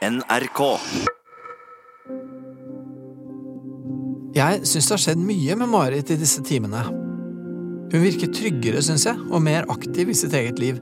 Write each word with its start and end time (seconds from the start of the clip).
NRK. 0.00 0.60
Jeg 4.32 4.60
syns 4.64 4.86
det 4.86 4.94
har 4.94 5.02
skjedd 5.02 5.20
mye 5.20 5.56
med 5.60 5.68
Marit 5.68 6.12
i 6.14 6.16
disse 6.16 6.40
timene. 6.46 6.86
Hun 7.90 8.00
virker 8.00 8.30
tryggere, 8.32 8.80
syns 8.80 9.04
jeg, 9.04 9.20
og 9.28 9.42
mer 9.44 9.68
aktiv 9.68 10.08
i 10.08 10.16
sitt 10.16 10.32
eget 10.38 10.62
liv. 10.62 10.78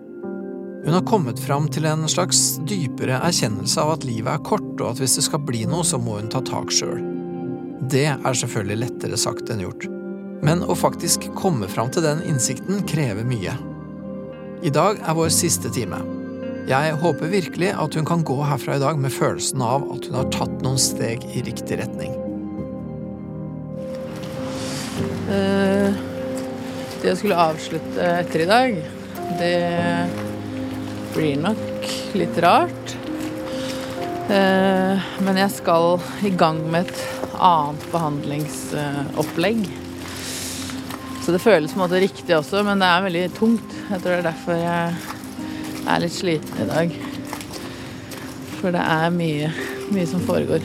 Hun 0.85 0.95
har 0.95 1.03
kommet 1.09 1.43
fram 1.43 1.67
til 1.67 1.89
en 1.91 2.07
slags 2.07 2.61
dypere 2.71 3.19
erkjennelse 3.27 3.83
av 3.83 3.97
at 3.97 4.07
livet 4.07 4.31
er 4.37 4.45
kort, 4.47 4.71
og 4.79 4.93
at 4.93 5.03
hvis 5.03 5.19
det 5.19 5.27
skal 5.27 5.43
bli 5.49 5.65
noe, 5.67 5.83
så 5.83 5.99
må 5.99 6.21
hun 6.21 6.31
ta 6.31 6.45
tak 6.47 6.71
sjøl. 6.71 7.03
Det 7.91 8.07
er 8.13 8.39
selvfølgelig 8.43 8.85
lettere 8.85 9.19
sagt 9.19 9.51
enn 9.51 9.65
gjort. 9.65 9.89
Men 10.47 10.63
å 10.63 10.79
faktisk 10.79 11.27
komme 11.35 11.67
fram 11.67 11.91
til 11.91 12.07
den 12.07 12.23
innsikten 12.29 12.87
krever 12.87 13.27
mye. 13.27 13.59
I 14.63 14.71
dag 14.71 15.03
er 15.03 15.19
vår 15.19 15.35
siste 15.35 15.75
time. 15.75 15.99
Jeg 16.69 16.99
håper 17.01 17.31
virkelig 17.33 17.71
at 17.81 17.95
hun 17.97 18.05
kan 18.05 18.23
gå 18.29 18.35
herfra 18.45 18.75
i 18.77 18.81
dag 18.83 18.99
med 19.01 19.13
følelsen 19.15 19.63
av 19.65 19.87
at 19.95 20.05
hun 20.05 20.19
har 20.19 20.27
tatt 20.35 20.59
noen 20.61 20.77
steg 20.77 21.25
i 21.33 21.41
riktig 21.47 21.79
retning. 21.81 22.13
Eh, 25.33 25.97
det 26.99 27.09
jeg 27.09 27.17
skulle 27.23 27.41
avslutte 27.41 28.11
etter 28.19 28.45
i 28.45 28.51
dag, 28.53 28.77
det 29.41 29.57
blir 31.17 31.41
nok 31.41 31.89
litt 32.21 32.45
rart. 32.45 32.97
Eh, 34.29 35.11
men 35.25 35.41
jeg 35.41 35.57
skal 35.57 35.97
i 36.21 36.37
gang 36.37 36.61
med 36.69 36.91
et 36.91 37.05
annet 37.41 37.93
behandlingsopplegg. 37.95 39.65
Så 41.25 41.33
det 41.33 41.41
føles 41.41 41.73
på 41.73 41.81
en 41.81 41.87
måte 41.87 42.05
riktig 42.05 42.37
også, 42.37 42.61
men 42.67 42.85
det 42.85 42.93
er 42.93 43.07
veldig 43.09 43.31
tungt. 43.41 43.79
Jeg 43.89 44.03
tror 44.03 44.19
det 44.19 44.19
er 44.21 44.35
derfor 44.35 44.61
jeg 44.69 45.17
er 45.89 46.05
litt 46.05 46.15
sliten 46.15 46.63
i 46.63 46.69
dag. 46.69 46.95
For 48.59 48.75
det 48.75 48.83
er 48.83 49.15
mye, 49.15 49.51
mye 49.95 50.07
som 50.11 50.23
foregår 50.27 50.65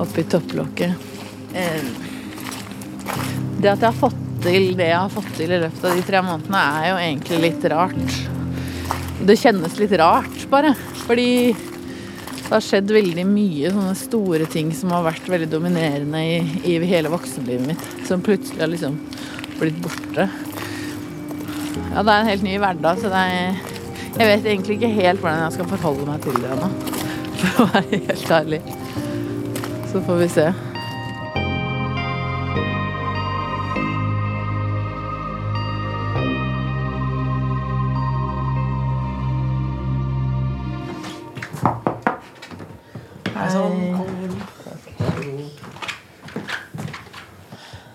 oppi 0.00 0.26
topplokket. 0.28 0.92
Det 3.56 3.70
at 3.70 3.80
jeg 3.80 3.88
har 3.88 3.96
fått 3.96 4.22
til 4.44 4.74
det 4.78 4.90
jeg 4.90 4.98
har 4.98 5.12
fått 5.12 5.30
til 5.38 5.50
i 5.50 5.60
løpet 5.62 5.86
av 5.88 5.96
de 5.96 6.02
tre 6.06 6.20
månedene, 6.22 6.64
er 6.80 6.90
jo 6.90 6.98
egentlig 7.02 7.38
litt 7.42 7.64
rart. 7.72 8.18
Det 9.26 9.38
kjennes 9.40 9.78
litt 9.80 9.94
rart, 9.98 10.36
bare. 10.52 10.74
Fordi 11.06 11.30
det 11.56 12.52
har 12.52 12.62
skjedd 12.62 12.92
veldig 12.94 13.24
mye 13.26 13.72
sånne 13.74 13.94
store 13.98 14.46
ting 14.52 14.68
som 14.76 14.92
har 14.94 15.06
vært 15.08 15.26
veldig 15.32 15.48
dominerende 15.50 16.20
i, 16.22 16.36
i 16.68 16.76
hele 16.86 17.10
voksenlivet 17.10 17.72
mitt. 17.72 17.86
Som 18.06 18.22
plutselig 18.22 18.62
har 18.62 18.70
liksom 18.70 19.00
blitt 19.56 19.80
borte. 19.82 20.28
Ja, 21.94 22.04
det 22.04 22.12
er 22.12 22.20
en 22.20 22.30
helt 22.30 22.44
ny 22.46 22.58
hverdag, 22.60 23.00
så 23.00 23.10
det 23.10 23.24
er 23.24 23.75
Jeg 24.18 24.28
vet 24.28 24.46
egentlig 24.46 24.74
ikke 24.74 24.88
helt 24.88 25.20
hvordan 25.20 25.42
jeg 25.42 25.52
skal 25.52 25.68
forholde 25.68 26.06
meg 26.06 26.22
til 26.24 26.38
det 26.40 26.52
ennå. 26.54 26.70
For 27.40 27.64
å 27.64 27.68
være 27.74 28.00
helt 28.06 28.30
ærlig. 28.30 28.62
Så 29.92 30.00
får 30.06 30.22
vi 30.22 30.28
se. 30.28 30.46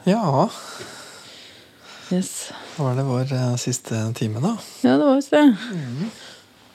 Ja, 0.06 0.50
Yes. 2.12 2.51
Var 2.84 2.96
det 2.98 3.04
vår 3.08 3.32
eh, 3.38 3.56
siste 3.62 4.02
time, 4.18 4.42
da. 4.44 4.56
Ja, 4.86 4.98
det 4.98 5.06
var 5.06 5.16
visst 5.20 5.32
det. 5.36 5.46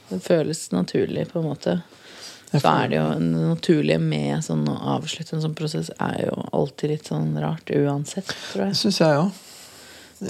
Det 0.09 0.21
føles 0.23 0.65
naturlig, 0.73 1.29
på 1.33 1.41
en 1.43 1.49
måte. 1.51 1.81
Jeg 2.53 2.63
Så 2.63 2.71
er 2.71 2.89
det 2.93 2.97
jo 3.01 3.07
det 3.19 3.47
naturlige 3.51 3.99
med 4.01 4.45
sånn 4.47 4.63
å 4.71 4.77
avslutte 4.97 5.35
en 5.35 5.43
sånn 5.43 5.57
prosess 5.59 5.91
er 5.99 6.29
jo 6.29 6.37
alltid 6.55 6.93
litt 6.95 7.09
sånn 7.11 7.33
rart 7.43 7.73
uansett, 7.75 8.31
tror 8.53 8.63
Det 8.63 8.69
jeg. 8.71 8.77
syns 8.85 9.01
jeg 9.03 9.19
òg. 9.19 9.43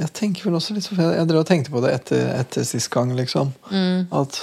Jeg 0.01 0.13
tenker 0.17 0.45
vel 0.49 0.57
også 0.59 0.75
litt 0.75 0.85
så- 0.89 0.97
Jeg 0.97 1.29
drev 1.29 1.41
og 1.41 1.47
tenkte 1.47 1.71
på 1.71 1.83
det 1.85 1.93
etter, 1.95 2.41
etter 2.41 2.65
sist 2.65 2.91
gang, 2.91 3.13
liksom. 3.15 3.53
Mm. 3.71 4.07
At 4.13 4.41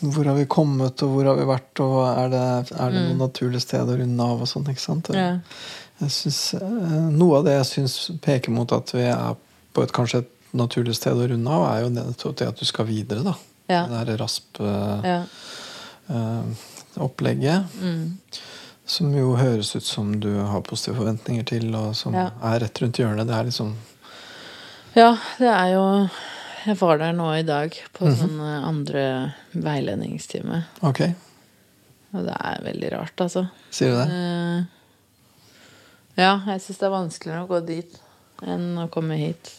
hvor 0.00 0.24
har 0.24 0.34
vi 0.38 0.46
kommet, 0.46 1.02
og 1.02 1.10
hvor 1.10 1.24
har 1.24 1.34
vi 1.36 1.44
vært, 1.50 1.80
og 1.80 1.98
er 2.06 2.28
det, 2.30 2.72
er 2.78 2.90
det 2.94 3.02
noen 3.08 3.18
naturlige 3.18 3.60
steder 3.66 3.96
å 3.96 4.00
runde 4.00 4.20
av 4.22 4.40
og 4.40 4.46
sånn, 4.48 4.64
ikke 4.70 4.80
sant? 4.80 5.08
Mm. 5.08 5.14
Ja. 5.16 5.40
Jeg 6.00 6.10
synes, 6.10 6.54
eh, 6.54 7.10
noe 7.10 7.38
av 7.38 7.44
det 7.44 7.56
jeg 7.58 7.66
syns 7.74 8.20
peker 8.22 8.50
mot 8.54 8.70
at 8.72 8.92
vi 8.94 9.02
er 9.02 9.34
på 9.74 9.82
et 9.82 9.92
kanskje 9.92 10.18
et 10.22 10.30
naturlig 10.52 10.94
sted 10.96 11.12
å 11.16 11.28
runde 11.28 11.50
av, 11.50 11.64
er 11.76 11.82
jo 11.84 11.88
nettopp 11.90 12.36
det 12.40 12.48
at 12.48 12.56
du 12.58 12.64
skal 12.64 12.84
videre, 12.88 13.22
da. 13.26 13.34
Ja. 13.68 13.82
Det 13.86 14.06
der 14.08 14.16
rasp-opplegget. 16.08 17.42
ja. 17.44 17.64
Mm. 17.80 18.18
Som 18.88 19.10
jo 19.12 19.34
høres 19.36 19.74
ut 19.76 19.84
som 19.84 20.14
du 20.20 20.30
har 20.40 20.62
positive 20.64 20.96
forventninger 20.96 21.44
til, 21.44 21.74
og 21.76 21.94
som 21.96 22.14
Ja. 22.14 22.30
er 22.42 22.60
rett 22.60 22.80
rundt 22.80 22.96
hjørnet. 22.96 23.26
Det 23.26 23.34
er 23.36 23.44
liksom 23.44 23.74
ja, 24.96 25.16
det 25.38 25.46
er 25.48 25.72
jo 25.74 26.08
Jeg 26.66 26.76
var 26.80 26.98
der 26.98 27.12
nå 27.12 27.38
i 27.38 27.42
dag 27.42 27.70
på 27.94 28.04
Mhm. 28.06 28.16
sånn 28.16 28.40
eh, 28.40 28.64
andre 28.68 29.34
veiledningstime. 29.54 30.64
Ok, 30.82 31.00
Og 32.14 32.24
det 32.26 32.34
er 32.40 32.60
veldig 32.64 32.92
rart, 32.92 33.16
altså. 33.20 33.48
sier 33.70 33.90
du 33.90 33.96
det? 33.96 34.08
Uh, 34.10 34.64
ja, 36.16 36.40
jeg 36.46 36.60
syns 36.60 36.78
det 36.78 36.82
er 36.82 36.90
vanskeligere 36.90 37.44
å 37.44 37.48
gå 37.48 37.60
dit 37.66 37.98
enn 38.42 38.76
å 38.76 38.88
komme 38.90 39.16
hit. 39.16 39.52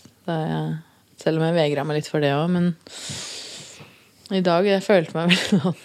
Selv 1.20 1.40
om 1.40 1.48
jeg 1.48 1.58
vegra 1.58 1.86
meg 1.88 2.00
litt 2.00 2.10
for 2.12 2.24
det 2.24 2.32
òg, 2.36 2.48
men 2.54 2.72
i 4.36 4.44
dag 4.46 4.68
jeg 4.68 4.86
følte 4.86 5.18
meg 5.18 5.30
veldig 5.34 5.62
sånn 5.64 5.80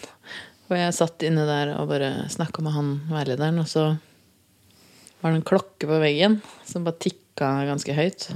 Og 0.68 0.74
jeg 0.76 0.96
satt 0.96 1.24
inne 1.26 1.46
der 1.48 1.72
og 1.78 1.88
bare 1.90 2.26
snakka 2.32 2.64
med 2.64 2.76
han 2.76 2.92
veilederen, 3.10 3.60
og 3.62 3.68
så 3.70 3.86
var 5.20 5.32
det 5.32 5.40
en 5.40 5.48
klokke 5.48 5.88
på 5.88 5.98
veggen 6.02 6.38
som 6.68 6.84
bare 6.84 7.00
tikka 7.00 7.50
ganske 7.68 7.96
høyt. 7.96 8.28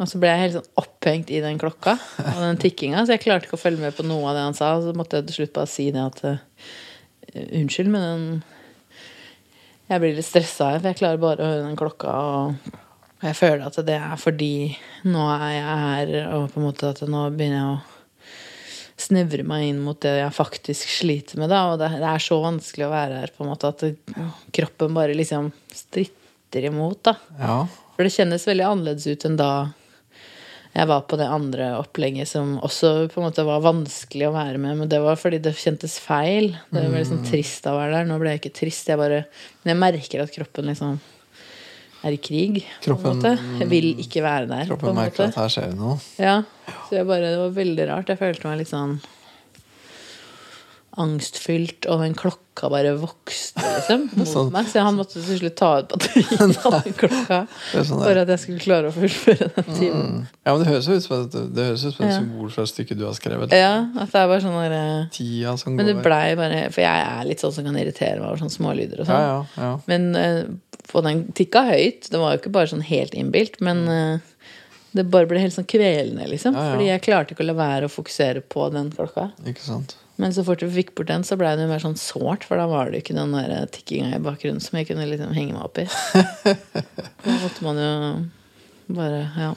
Og 0.00 0.08
så 0.08 0.18
ble 0.18 0.30
jeg 0.30 0.40
helt 0.40 0.56
sånn 0.56 0.80
opphengt 0.82 1.30
i 1.30 1.40
den 1.44 1.58
klokka 1.60 1.96
og 2.22 2.38
den 2.42 2.58
tikkinga, 2.62 3.04
så 3.04 3.14
jeg 3.14 3.22
klarte 3.22 3.46
ikke 3.46 3.58
å 3.58 3.62
følge 3.62 3.84
med 3.84 3.94
på 3.94 4.06
noe 4.06 4.30
av 4.30 4.38
det 4.38 4.46
han 4.46 4.56
sa. 4.58 4.72
Og 4.78 4.86
så 4.86 4.94
måtte 4.98 5.20
jeg 5.20 5.28
til 5.28 5.40
slutt 5.40 5.54
bare 5.58 5.70
si 5.70 5.90
det 5.94 6.02
at 6.02 6.24
eh, 6.28 6.40
Unnskyld, 7.32 7.88
men 7.88 8.02
den 8.02 8.24
Jeg 9.88 10.02
blir 10.02 10.16
litt 10.16 10.26
stressa, 10.26 10.72
for 10.78 10.88
jeg 10.90 10.98
klarer 10.98 11.20
bare 11.22 11.44
å 11.44 11.50
høre 11.52 11.66
den 11.66 11.78
klokka. 11.78 12.12
Og 12.12 12.82
jeg 13.22 13.38
føler 13.38 13.64
at 13.68 13.78
det 13.86 13.96
er 13.96 14.18
fordi 14.18 14.54
nå 15.06 15.24
er 15.36 15.50
jeg 15.54 15.80
her, 15.86 16.14
og 16.34 16.46
på 16.52 16.60
en 16.60 16.66
måte 16.66 16.90
at 16.90 17.02
nå 17.06 17.26
begynner 17.34 17.60
jeg 17.60 17.74
å 17.74 17.80
snevre 19.02 19.44
meg 19.46 19.68
inn 19.68 19.82
mot 19.82 19.98
det 20.02 20.16
jeg 20.18 20.34
faktisk 20.36 20.90
sliter 21.00 21.40
med. 21.40 21.50
Da. 21.52 21.62
Og 21.72 21.78
det, 21.80 21.92
det 22.02 22.08
er 22.08 22.22
så 22.22 22.38
vanskelig 22.42 22.86
å 22.86 22.92
være 22.92 23.20
her, 23.22 23.34
på 23.34 23.44
en 23.44 23.52
måte, 23.52 23.70
at 23.70 23.84
det, 23.84 24.24
kroppen 24.54 24.96
bare 24.96 25.16
liksom 25.18 25.52
stritter 25.74 26.68
imot. 26.70 27.02
Da. 27.10 27.16
Ja. 27.40 27.60
For 27.94 28.06
det 28.06 28.14
kjennes 28.14 28.48
veldig 28.48 28.66
annerledes 28.68 29.08
ut 29.08 29.28
enn 29.28 29.38
da 29.40 29.52
jeg 30.72 30.88
var 30.88 31.02
på 31.04 31.18
det 31.20 31.26
andre 31.28 31.66
opplegget 31.76 32.30
som 32.30 32.54
også 32.64 33.10
på 33.12 33.20
en 33.20 33.26
måte 33.26 33.42
var 33.44 33.60
vanskelig 33.64 34.30
å 34.30 34.34
være 34.34 34.60
med. 34.60 34.78
Men 34.80 34.88
det 34.88 35.02
var 35.04 35.18
fordi 35.20 35.42
det 35.44 35.52
kjentes 35.60 35.98
feil. 36.00 36.54
Det 36.70 36.78
var 36.80 36.94
veldig 36.94 37.10
sånn 37.10 37.26
trist 37.28 37.68
å 37.68 37.74
være 37.76 37.98
der. 37.98 38.06
Nå 38.08 38.16
ble 38.22 38.32
jeg 38.32 38.40
ikke 38.40 38.54
trist. 38.62 38.88
Jeg 38.88 39.00
bare, 39.00 39.26
men 39.62 39.74
jeg 39.74 39.82
merker 39.82 40.24
at 40.24 40.32
kroppen 40.32 40.72
liksom 40.72 40.96
er 42.04 42.12
i 42.12 42.18
krig. 42.18 42.64
Kroppen- 42.82 43.20
på 43.22 43.30
en 43.30 43.38
måte. 43.38 43.68
Vil 43.70 43.92
ikke 44.02 44.22
være 44.24 44.48
der. 44.50 44.64
på 44.66 44.74
Kroppen 44.76 44.88
en 44.90 45.00
merker 45.04 45.24
at 45.28 45.34
her 45.40 45.48
skjer 45.48 45.70
det 45.70 45.78
noe. 45.78 45.98
Ja, 46.18 46.42
så 46.88 46.98
jeg 46.98 47.06
bare, 47.06 47.30
det 47.30 47.38
var 47.38 47.50
veldig 47.62 47.88
rart. 47.92 48.08
Jeg 48.08 48.18
følte 48.18 48.48
meg 48.50 48.58
litt 48.62 48.72
sånn 48.72 48.98
angstfylt, 50.92 51.86
og 51.88 52.02
den 52.04 52.12
klokka 52.12 52.68
bare 52.68 52.90
vokste 53.00 53.62
liksom, 53.64 54.02
mot 54.18 54.28
Sånn. 54.28 54.50
meg. 54.52 54.66
Så 54.68 54.82
han 54.84 54.98
måtte 54.98 55.22
til 55.24 55.38
slutt 55.38 55.54
ta 55.56 55.70
ut 55.80 55.86
batteriet 55.88 56.58
av 56.68 56.74
den 56.84 56.96
klokka 56.98 57.38
sånn 57.72 58.02
for 58.02 58.20
at 58.20 58.28
jeg 58.34 58.42
skulle 58.42 58.60
klare 58.60 58.90
å 58.90 58.92
fullføre 58.92 59.48
den 59.56 59.70
timen. 59.78 60.18
Ja, 60.44 60.52
men 60.52 60.60
det 60.60 60.68
høres 60.68 60.90
ut 60.92 61.06
som 61.06 61.22
et, 61.24 61.38
det 61.56 61.64
høres 61.70 61.86
ut 61.88 61.96
som 61.96 62.04
et 62.04 62.12
Ja. 62.12 62.18
symbol 62.20 62.50
fra 62.52 62.66
et 62.66 62.72
stykke 62.74 62.98
du 63.00 63.06
har 63.08 63.16
skrevet. 63.16 63.56
Ja, 63.56 63.70
at 64.04 64.12
det 64.12 64.20
er 64.20 64.28
bare 64.34 64.44
sånn 64.44 64.58
der 64.60 64.76
eh, 64.76 65.08
Tida 65.16 65.54
som 65.62 65.78
Men 65.80 65.88
det 65.88 65.96
går. 65.96 66.04
blei 66.10 66.26
bare 66.42 66.60
For 66.76 66.84
jeg 66.84 67.06
er 67.08 67.24
litt 67.30 67.40
sånn 67.40 67.56
som 67.56 67.64
kan 67.70 67.80
irritere 67.80 68.18
meg 68.20 68.28
over 68.28 68.42
sånne 68.44 68.56
smålyder 68.58 69.00
og 69.00 69.08
Ja, 69.08 69.16
sånn. 69.16 69.24
ja, 69.56 69.64
ja. 69.64 69.72
Men 69.88 70.10
eh, 70.20 70.42
og 70.92 71.06
den 71.06 71.24
tikka 71.38 71.62
høyt. 71.70 72.10
Det 72.10 72.20
var 72.20 72.34
jo 72.34 72.42
ikke 72.42 72.54
bare 72.54 72.70
sånn 72.72 72.84
helt 72.84 73.14
innbilt, 73.16 73.60
men 73.64 73.82
eh, 73.88 74.30
det 74.92 75.06
bare 75.08 75.28
ble 75.30 75.40
helt 75.40 75.54
sånn 75.54 75.68
kvelende, 75.68 76.26
liksom. 76.28 76.56
Ja, 76.58 76.66
ja. 76.66 76.74
Fordi 76.74 76.88
jeg 76.90 77.04
klarte 77.06 77.34
ikke 77.34 77.46
å 77.46 77.50
la 77.50 77.56
være 77.56 77.88
å 77.88 77.92
fokusere 77.92 78.42
på 78.52 78.68
den 78.74 78.90
klokka. 78.92 79.30
Ikke 79.48 79.64
sant. 79.64 79.96
Men 80.20 80.34
så 80.36 80.44
fort 80.44 80.62
vi 80.62 80.68
fikk 80.74 80.92
bort 80.98 81.08
den, 81.08 81.24
så 81.24 81.38
ble 81.40 81.54
det 81.56 81.64
jo 81.64 81.70
mer 81.70 81.82
sånn 81.82 81.96
sårt, 81.98 82.44
for 82.44 82.60
da 82.60 82.66
var 82.70 82.90
det 82.90 83.00
jo 83.00 83.04
ikke 83.06 83.16
den 83.16 83.32
der 83.34 83.66
tikkinga 83.72 84.18
i 84.18 84.22
bakgrunnen 84.22 84.60
som 84.62 84.76
jeg 84.78 84.90
kunne 84.90 85.08
liksom 85.08 85.32
henge 85.34 85.56
meg 85.56 85.64
opp 85.64 85.80
i. 85.80 85.88
Da 87.24 87.38
måtte 87.40 87.64
man 87.64 87.80
jo 87.80 87.92
bare 88.98 89.24
Ja. 89.38 89.52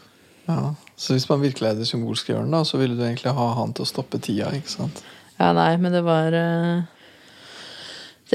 Ja. 0.45 0.75
Så 0.95 1.15
hvis 1.15 1.25
man 1.27 1.41
virkelig 1.41 1.67
er 1.67 1.77
det 1.79 1.87
symbolske 1.89 2.31
hjørnet, 2.31 2.69
så 2.69 2.77
ville 2.79 2.95
du 2.95 3.01
egentlig 3.03 3.33
ha 3.35 3.47
han 3.57 3.73
til 3.75 3.83
å 3.83 3.89
stoppe 3.89 4.19
tida, 4.21 4.51
ikke 4.55 4.71
sant? 4.71 5.01
Ja, 5.39 5.49
nei, 5.57 5.73
men 5.81 5.91
det 5.91 6.03
var 6.05 6.35
eh, 6.37 6.85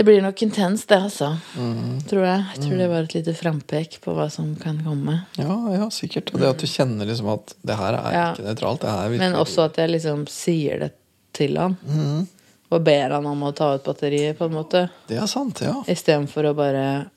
Det 0.00 0.04
blir 0.04 0.22
nok 0.22 0.42
intenst, 0.42 0.88
det, 0.88 0.96
altså. 0.96 1.36
Mm. 1.60 2.00
Tror 2.08 2.22
jeg. 2.24 2.44
Jeg 2.54 2.62
tror 2.62 2.78
det 2.80 2.84
var 2.88 3.02
et 3.04 3.14
lite 3.18 3.32
frampek 3.36 3.98
på 4.00 4.14
hva 4.16 4.30
som 4.32 4.54
kan 4.56 4.78
komme. 4.80 5.18
Ja, 5.36 5.56
ja, 5.74 5.88
sikkert. 5.92 6.30
Og 6.32 6.40
det 6.40 6.48
at 6.48 6.62
du 6.62 6.64
kjenner 6.64 7.04
liksom 7.04 7.26
at 7.28 7.52
det 7.60 7.76
her 7.76 7.98
er 7.98 8.14
Ja. 8.14 8.22
ikke 8.32 8.46
nøytralt. 8.46 8.80
Det 8.80 8.88
her 8.88 9.10
er 9.10 9.18
Men 9.20 9.34
også 9.36 9.66
at 9.66 9.76
jeg 9.76 9.90
liksom 9.90 10.22
sier 10.26 10.78
det 10.80 10.94
til 11.36 11.58
han. 11.60 11.76
Mm. 11.84 12.24
Og 12.70 12.80
ber 12.82 13.10
han 13.10 13.26
om 13.28 13.42
å 13.42 13.52
ta 13.54 13.74
ut 13.74 13.84
batteriet, 13.84 14.38
på 14.38 14.48
en 14.48 14.56
måte. 14.56 14.88
Det 15.06 15.18
er 15.20 15.26
sant, 15.28 15.60
ja. 15.60 15.74
Istedenfor 15.86 16.48
å 16.48 16.54
bare 16.56 17.10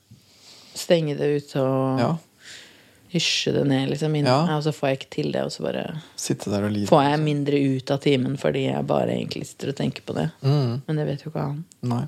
stenge 0.74 1.16
det 1.16 1.30
ute 1.40 1.62
og 1.62 2.02
ja. 2.02 2.10
hysje 3.14 3.54
det 3.54 3.64
ned, 3.64 3.94
liksom. 3.94 4.14
Inn. 4.14 4.28
Ja. 4.28 4.58
Og 4.58 4.62
så 4.66 4.74
får 4.76 4.90
jeg 4.90 4.98
ikke 4.98 5.14
til 5.16 5.32
det, 5.32 5.46
og 5.46 5.56
så 5.56 5.64
bare 5.64 5.86
og 5.94 6.92
får 6.92 7.02
jeg 7.08 7.24
mindre 7.24 7.56
ut 7.56 7.90
av 7.90 8.04
timen 8.04 8.36
fordi 8.36 8.66
jeg 8.68 8.84
bare 8.84 9.16
egentlig 9.16 9.46
sitter 9.46 9.72
og 9.72 9.80
tenker 9.80 10.04
på 10.04 10.18
det. 10.20 10.28
Mm. 10.42 10.82
Men 10.84 11.00
det 11.00 11.08
vet 11.08 11.24
jo 11.24 11.32
ikke 11.32 11.46
han. 11.48 11.64
Nei. 11.80 12.02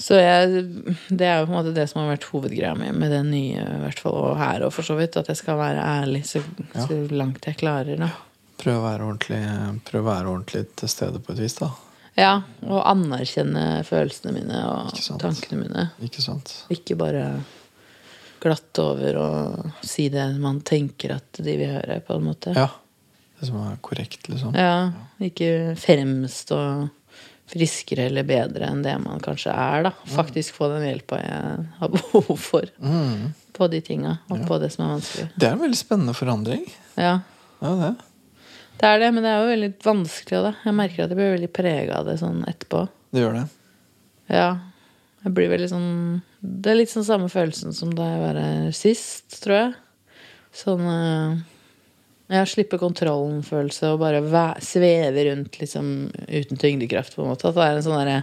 Så 0.00 0.16
jeg, 0.16 0.62
det 1.12 1.26
er 1.28 1.40
jo 1.42 1.46
på 1.48 1.52
en 1.52 1.58
måte 1.58 1.74
det 1.76 1.84
som 1.90 2.00
har 2.00 2.14
vært 2.14 2.24
hovedgreia 2.30 2.72
mi 2.78 2.88
med 2.96 3.12
det 3.12 3.20
nye, 3.28 3.60
i 3.60 3.80
hvert 3.84 4.00
fall, 4.00 4.16
og 4.32 4.38
her 4.40 4.64
og 4.64 4.72
for 4.72 4.86
så 4.86 4.96
vidt. 4.96 5.18
At 5.20 5.28
jeg 5.28 5.36
skal 5.42 5.58
være 5.60 5.84
ærlig 5.84 6.22
så, 6.28 6.40
Ja. 6.74 6.86
så 6.86 6.98
langt 7.12 7.44
jeg 7.46 7.58
klarer, 7.60 8.00
da. 8.00 8.08
Prøve 8.60 8.80
å 8.80 8.86
være 8.88 9.06
ordentlig, 9.06 9.40
prøv 9.88 10.02
å 10.02 10.08
være 10.10 10.32
ordentlig 10.32 10.64
til 10.80 10.88
stede 10.92 11.20
på 11.24 11.32
et 11.36 11.42
vis, 11.44 11.54
da. 11.60 11.70
Ja, 12.18 12.32
og 12.66 12.80
anerkjenne 12.90 13.84
følelsene 13.86 14.32
mine 14.34 14.58
og 14.68 14.96
tankene 15.22 15.60
mine. 15.62 15.84
Ikke 16.04 16.20
sant? 16.24 16.50
Ikke 16.72 16.96
bare 16.98 17.28
glatte 18.40 18.82
over 18.82 19.16
og 19.20 19.84
si 19.86 20.08
det 20.12 20.26
man 20.40 20.60
tenker 20.66 21.14
at 21.18 21.40
de 21.44 21.54
vil 21.60 21.74
høre, 21.76 22.00
på 22.04 22.16
en 22.16 22.24
måte. 22.26 22.54
Ja. 22.56 22.68
Det 23.40 23.48
som 23.48 23.60
er 23.64 23.76
korrekt, 23.84 24.26
liksom. 24.28 24.52
Ja, 24.56 24.90
ikke 25.24 25.74
fremstå 25.80 26.58
friskere 27.50 28.06
eller 28.08 28.22
bedre 28.28 28.68
enn 28.70 28.82
det 28.84 28.94
man 29.02 29.20
kanskje 29.24 29.50
er, 29.52 29.82
da. 29.88 29.92
Faktisk 30.14 30.54
få 30.58 30.68
den 30.72 30.86
hjelpa 30.86 31.18
jeg 31.22 31.66
har 31.80 31.92
behov 31.96 32.30
for 32.38 32.68
Mm. 32.80 33.32
på 33.56 33.68
de 33.72 33.80
tinga, 33.84 34.18
og 34.30 34.46
på 34.48 34.58
det 34.62 34.70
som 34.72 34.86
er 34.86 34.94
vanskelig. 34.94 35.26
Det 35.36 35.48
er 35.48 35.52
en 35.58 35.64
veldig 35.66 35.80
spennende 35.80 36.14
forandring. 36.16 36.64
Ja, 36.96 37.18
Ja, 37.60 37.74
det. 37.76 37.90
det 38.80 38.88
er 38.88 38.98
det, 39.02 39.10
men 39.12 39.22
det 39.26 39.30
er 39.34 39.42
jo 39.42 39.50
veldig 39.52 39.72
vanskelig, 39.84 40.42
da. 40.46 40.52
Jeg 40.64 40.74
merker 40.78 41.04
at 41.04 41.10
jeg 41.12 41.18
blir 41.18 41.34
veldig 41.36 41.52
prega 41.52 41.98
av 42.00 42.06
det 42.08 42.14
sånn 42.22 42.40
etterpå. 42.48 42.86
Det 43.12 43.20
gjør 43.24 43.34
det. 43.40 43.46
Ja. 44.32 44.48
Jeg 45.24 45.34
blir 45.36 45.50
veldig 45.52 45.68
sånn 45.68 45.88
Det 46.40 46.70
er 46.72 46.78
litt 46.78 46.88
sånn 46.88 47.04
samme 47.04 47.26
følelsen 47.28 47.74
som 47.76 47.90
da 47.92 48.06
jeg 48.14 48.20
var 48.22 48.38
her 48.40 48.70
sist, 48.72 49.34
tror 49.42 49.56
jeg. 49.58 49.74
Sånn 50.56 50.86
eh, 50.88 51.42
Ja, 52.30 52.44
slippe 52.46 52.78
kontrollen-følelse 52.78 53.88
og 53.90 54.02
bare 54.04 54.22
sveve 54.62 55.24
rundt 55.26 55.56
liksom 55.58 55.86
uten 56.28 56.60
tyngdekraft, 56.60 57.16
på 57.16 57.24
en 57.24 57.32
måte. 57.32 57.50
At 57.50 57.56
det 57.58 57.64
er 57.66 57.78
en 57.78 57.86
sånn 57.86 57.98
derre 57.98 58.20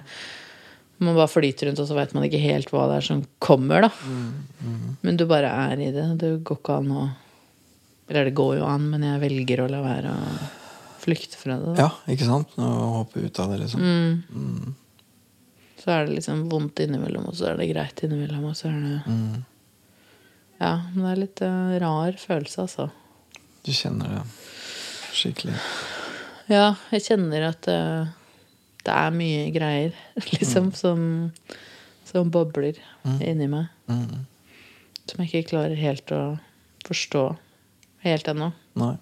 Man 0.98 1.14
bare 1.14 1.30
flyter 1.30 1.68
rundt, 1.68 1.82
og 1.84 1.86
så 1.86 1.94
vet 1.94 2.14
man 2.16 2.24
ikke 2.26 2.40
helt 2.42 2.72
hva 2.74 2.88
det 2.90 2.96
er 2.98 3.06
som 3.06 3.20
kommer, 3.44 3.86
da. 3.86 3.90
Men 5.06 5.20
du 5.20 5.28
bare 5.30 5.52
er 5.70 5.84
i 5.84 5.92
det. 5.94 6.06
Det 6.18 6.32
går 6.48 6.58
ikke 6.58 6.78
an 6.80 6.90
å 6.90 7.04
Eller 8.08 8.30
det 8.30 8.38
går 8.40 8.56
jo 8.58 8.66
an, 8.66 8.88
men 8.90 9.04
jeg 9.04 9.22
velger 9.22 9.62
å 9.62 9.68
la 9.70 9.84
være 9.84 10.16
å 10.16 10.38
flykte 11.04 11.38
fra 11.38 11.58
det. 11.60 11.76
Da. 11.76 11.86
Ja, 11.86 12.14
ikke 12.16 12.28
sant? 12.30 12.56
Å 12.58 12.72
hoppe 13.02 13.26
ut 13.28 13.40
av 13.44 13.52
det, 13.52 13.60
liksom. 13.66 13.84
Mm. 13.84 14.76
Så 15.84 15.92
er 15.92 16.08
det 16.08 16.16
liksom 16.18 16.48
vondt 16.50 16.80
innimellom, 16.84 17.28
og 17.28 17.36
så 17.36 17.52
er 17.52 17.60
det 17.60 17.70
greit 17.70 18.02
innimellom, 18.08 18.48
og 18.50 18.56
så 18.58 18.72
er 18.72 18.80
det 18.82 19.02
Mm. 19.08 19.44
Ja, 20.58 20.72
men 20.94 21.04
det 21.04 21.12
er 21.12 21.20
litt 21.22 21.42
uh, 21.46 21.76
rar 21.84 22.16
følelse, 22.18 22.64
altså. 22.64 22.88
Du 23.68 23.74
kjenner 23.76 24.08
det 24.14 24.22
skikkelig. 25.18 25.56
Ja, 26.48 26.70
jeg 26.94 27.04
kjenner 27.04 27.50
at 27.50 27.68
uh, 27.68 28.08
det 28.88 28.94
er 28.96 29.12
mye 29.16 29.48
greier, 29.52 29.98
liksom, 30.32 30.70
som, 30.78 31.02
som 32.08 32.30
bobler 32.32 32.80
inni 33.20 33.50
meg. 33.52 33.68
Mm. 33.92 34.24
Som 35.08 35.24
jeg 35.24 35.28
ikke 35.34 35.50
klarer 35.52 35.76
helt 35.80 36.14
å 36.16 36.22
forstå 36.88 37.26
helt 38.06 38.30
ennå. 38.32 38.54
Nei. 38.80 38.94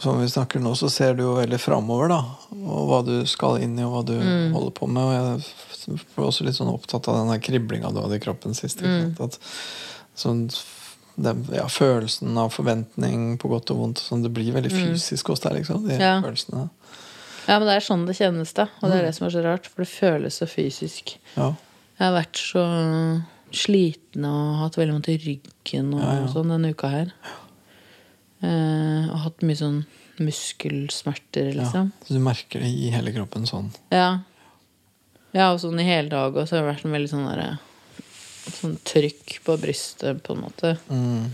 Som 0.00 0.20
vi 0.22 0.28
snakker 0.30 0.62
nå, 0.62 0.72
så 0.78 0.88
ser 0.92 1.16
du 1.18 1.24
jo 1.26 1.34
veldig 1.36 1.58
framover, 1.60 2.08
da. 2.14 2.20
Og 2.54 2.86
hva 2.88 3.00
du 3.04 3.16
skal 3.28 3.58
inn 3.64 3.74
i, 3.78 3.82
og 3.84 3.92
hva 3.96 4.04
du 4.08 4.14
Mm. 4.16 4.54
holder 4.54 4.72
på 4.78 4.86
med. 4.88 5.02
Og 5.02 5.12
jeg 5.12 5.98
var 6.14 6.28
også 6.30 6.46
litt 6.46 6.56
sånn 6.56 6.70
opptatt 6.72 7.08
av 7.10 7.18
den 7.26 7.42
kriblinga 7.44 7.90
du 7.92 8.00
hadde 8.00 8.16
i 8.16 8.22
kroppen 8.22 8.54
sist. 8.56 8.78
Ikke 8.80 9.10
Mm. 9.10 9.20
At, 9.26 9.36
sånn, 10.16 10.46
den, 11.16 11.44
ja, 11.52 11.64
følelsen 11.72 12.36
av 12.38 12.50
forventning 12.52 13.38
på 13.40 13.48
godt 13.48 13.70
og 13.72 13.78
vondt. 13.80 14.02
Sånn, 14.04 14.22
det 14.22 14.32
blir 14.36 14.52
veldig 14.52 14.70
fysisk 14.72 15.28
hos 15.32 15.40
deg, 15.40 15.52
liksom. 15.60 15.86
De 15.88 15.94
Mm. 15.96 16.00
Ja. 16.00 16.20
følelsene. 16.22 16.68
Ja, 17.48 17.58
men 17.58 17.68
det 17.68 17.76
er 17.76 17.86
sånn 17.86 18.06
det 18.06 18.16
kjennes, 18.18 18.52
da. 18.54 18.62
Og 18.82 18.88
Mm. 18.88 18.90
det 18.90 18.98
er 18.98 19.06
det 19.06 19.14
som 19.14 19.26
er 19.26 19.30
så 19.30 19.42
rart, 19.44 19.66
for 19.66 19.82
det 19.84 19.88
føles 19.88 20.34
så 20.40 20.46
fysisk. 20.46 21.16
Ja. 21.36 21.54
Jeg 21.98 22.12
har 22.12 22.22
vært 22.22 22.36
så 22.36 23.22
sliten 23.52 24.24
og 24.26 24.58
hatt 24.60 24.76
veldig 24.76 24.92
vondt 24.92 25.08
i 25.08 25.16
ryggen 25.18 25.94
og 25.94 26.00
Ja, 26.02 26.12
ja. 26.20 26.26
sånn 26.26 26.48
denne 26.50 26.70
uka 26.74 26.88
her. 26.90 27.12
Eh, 28.42 29.08
og 29.10 29.18
hatt 29.24 29.38
mye 29.40 29.56
sånn 29.56 29.86
muskelsmerter, 30.18 31.54
liksom. 31.56 31.92
Så 32.06 32.14
du 32.14 32.20
merker 32.20 32.60
det 32.60 32.68
i 32.68 32.90
hele 32.92 33.12
kroppen 33.12 33.46
sånn. 33.48 33.70
Ja. 33.92 34.20
ja. 35.32 35.52
og 35.52 35.60
sånn 35.60 35.80
i 35.80 35.84
hele 35.84 36.08
dag, 36.12 36.36
og 36.36 36.46
så 36.48 36.56
har 36.56 36.64
det 36.66 36.74
vært 36.76 36.84
en 36.84 36.92
veldig 36.92 37.10
sånn 37.12 37.26
derre 37.28 37.58
Sånn 38.46 38.76
trykk 38.86 39.40
på 39.46 39.56
brystet, 39.60 40.22
på 40.22 40.36
en 40.36 40.42
måte. 40.44 40.76
Mm. 40.90 41.30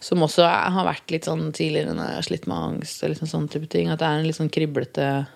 Som 0.00 0.22
også 0.24 0.44
har 0.46 0.84
vært 0.86 1.10
litt 1.10 1.24
sånn 1.28 1.48
tidligere 1.56 1.94
når 1.96 2.10
jeg 2.10 2.18
har 2.20 2.26
slitt 2.28 2.46
med 2.50 2.56
angst 2.56 3.02
og 3.02 3.10
liksom 3.12 3.28
sånne 3.30 3.52
type 3.52 3.68
ting. 3.72 3.88
At 3.92 4.00
det 4.00 4.06
er 4.08 4.20
en 4.20 4.26
litt 4.28 4.38
sånn 4.38 4.52
kriblete 4.52 5.26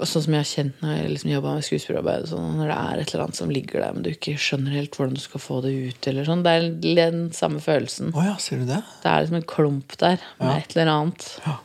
Sånn 0.00 0.22
som 0.24 0.32
jeg 0.32 0.40
har 0.40 0.48
kjent 0.48 0.78
når 0.80 0.92
jeg 0.94 1.08
liksom 1.12 1.30
jobba 1.34 1.50
med 1.58 1.64
skuespillarbeid. 1.66 2.22
Sånn, 2.30 2.54
når 2.56 2.70
det 2.70 2.76
er 2.80 3.00
et 3.02 3.10
eller 3.12 3.24
annet 3.26 3.36
som 3.36 3.50
ligger 3.52 3.82
der, 3.82 3.90
men 3.92 4.04
du 4.06 4.08
ikke 4.08 4.32
skjønner 4.40 4.72
helt 4.78 4.96
hvordan 4.96 5.18
du 5.18 5.20
skal 5.20 5.42
få 5.44 5.58
det 5.60 5.72
ut. 5.76 6.06
Eller 6.08 6.24
sånn. 6.24 6.40
Det 6.46 6.54
er 6.54 7.10
den 7.12 7.26
samme 7.36 7.60
følelsen. 7.60 8.14
Oh 8.16 8.24
ja, 8.24 8.32
sier 8.40 8.62
du 8.62 8.70
det? 8.70 8.78
Det 9.02 9.10
er 9.10 9.26
liksom 9.26 9.36
en 9.42 9.44
klump 9.52 9.92
der 10.00 10.16
med 10.38 10.48
Ja. 10.48 10.54
et 10.56 10.72
eller 10.72 10.92
annet. 10.94 11.26
Ja. 11.44 11.58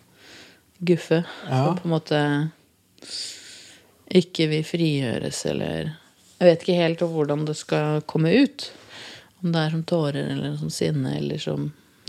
Guffe. 0.91 1.21
Ja. 1.47 1.61
Som 1.63 1.77
på 1.79 1.87
en 1.87 1.95
måte 1.95 2.19
ikke 4.19 4.49
vil 4.51 4.67
frigjøres, 4.67 5.45
eller 5.49 5.93
Jeg 6.39 6.47
vet 6.49 6.61
ikke 6.65 6.81
helt 6.81 6.99
hvordan 6.99 7.45
det 7.47 7.55
skal 7.57 8.01
komme 8.09 8.29
ut. 8.43 8.59
Om 9.43 9.51
det 9.53 9.59
er 9.61 9.69
som 9.75 9.83
tårer, 9.87 10.25
eller 10.33 10.51
som 10.59 10.69
sinne, 10.73 11.09
eller 11.19 11.37
som 11.39 11.61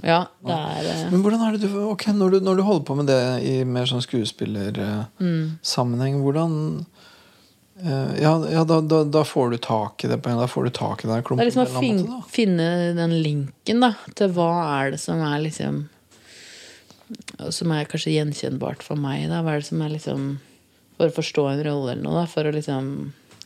Ja, 0.03 0.25
det 0.45 0.53
er 0.57 0.85
eh, 0.93 1.11
Men 1.13 1.23
hvordan 1.25 1.41
er 1.47 1.51
det 1.57 1.63
du 1.65 1.69
Ok, 1.89 2.05
når 2.13 2.31
du, 2.35 2.39
når 2.45 2.55
du 2.59 2.63
holder 2.67 2.85
på 2.89 2.95
med 2.99 3.07
det 3.11 3.21
i 3.49 3.55
mer 3.65 3.87
sånn 3.89 4.03
skuespillersammenheng, 4.05 6.15
hvordan 6.25 6.53
eh, 7.83 8.13
Ja, 8.23 8.33
ja 8.53 8.63
da, 8.69 8.77
da, 8.81 8.99
da 9.05 9.23
får 9.25 9.51
du 9.55 9.59
tak 9.65 10.05
i 10.05 10.09
det 10.11 10.19
på 10.23 10.29
en 10.33 10.39
Da 10.43 10.47
får 10.51 10.63
du 10.65 10.71
tak 10.77 11.05
i 11.05 11.09
den 11.11 11.23
klumpen. 11.27 11.41
Det 11.41 11.45
er 11.47 11.51
liksom 11.53 11.67
å 11.67 11.69
fin, 11.81 11.99
måte, 12.05 12.31
finne 12.33 12.69
den 12.99 13.13
linken 13.25 13.79
da 13.85 13.91
til 14.17 14.29
hva 14.37 14.51
er 14.81 14.85
det 14.97 15.01
som 15.03 15.17
er 15.25 15.39
liksom 15.45 15.75
Som 17.55 17.67
er 17.73 17.85
kanskje 17.91 18.17
gjenkjennbart 18.17 18.81
for 18.85 18.97
meg. 19.01 19.19
da 19.31 19.37
Hva 19.45 19.51
er 19.57 19.61
det 19.65 19.71
som 19.71 19.81
er 19.85 19.91
liksom 19.97 20.21
For 20.97 21.05
å 21.09 21.17
forstå 21.21 21.43
en 21.53 21.65
rolle 21.69 21.89
eller 21.95 22.05
noe. 22.05 22.17
da 22.23 22.27
For 22.31 22.43
å 22.49 22.53
liksom 22.57 22.85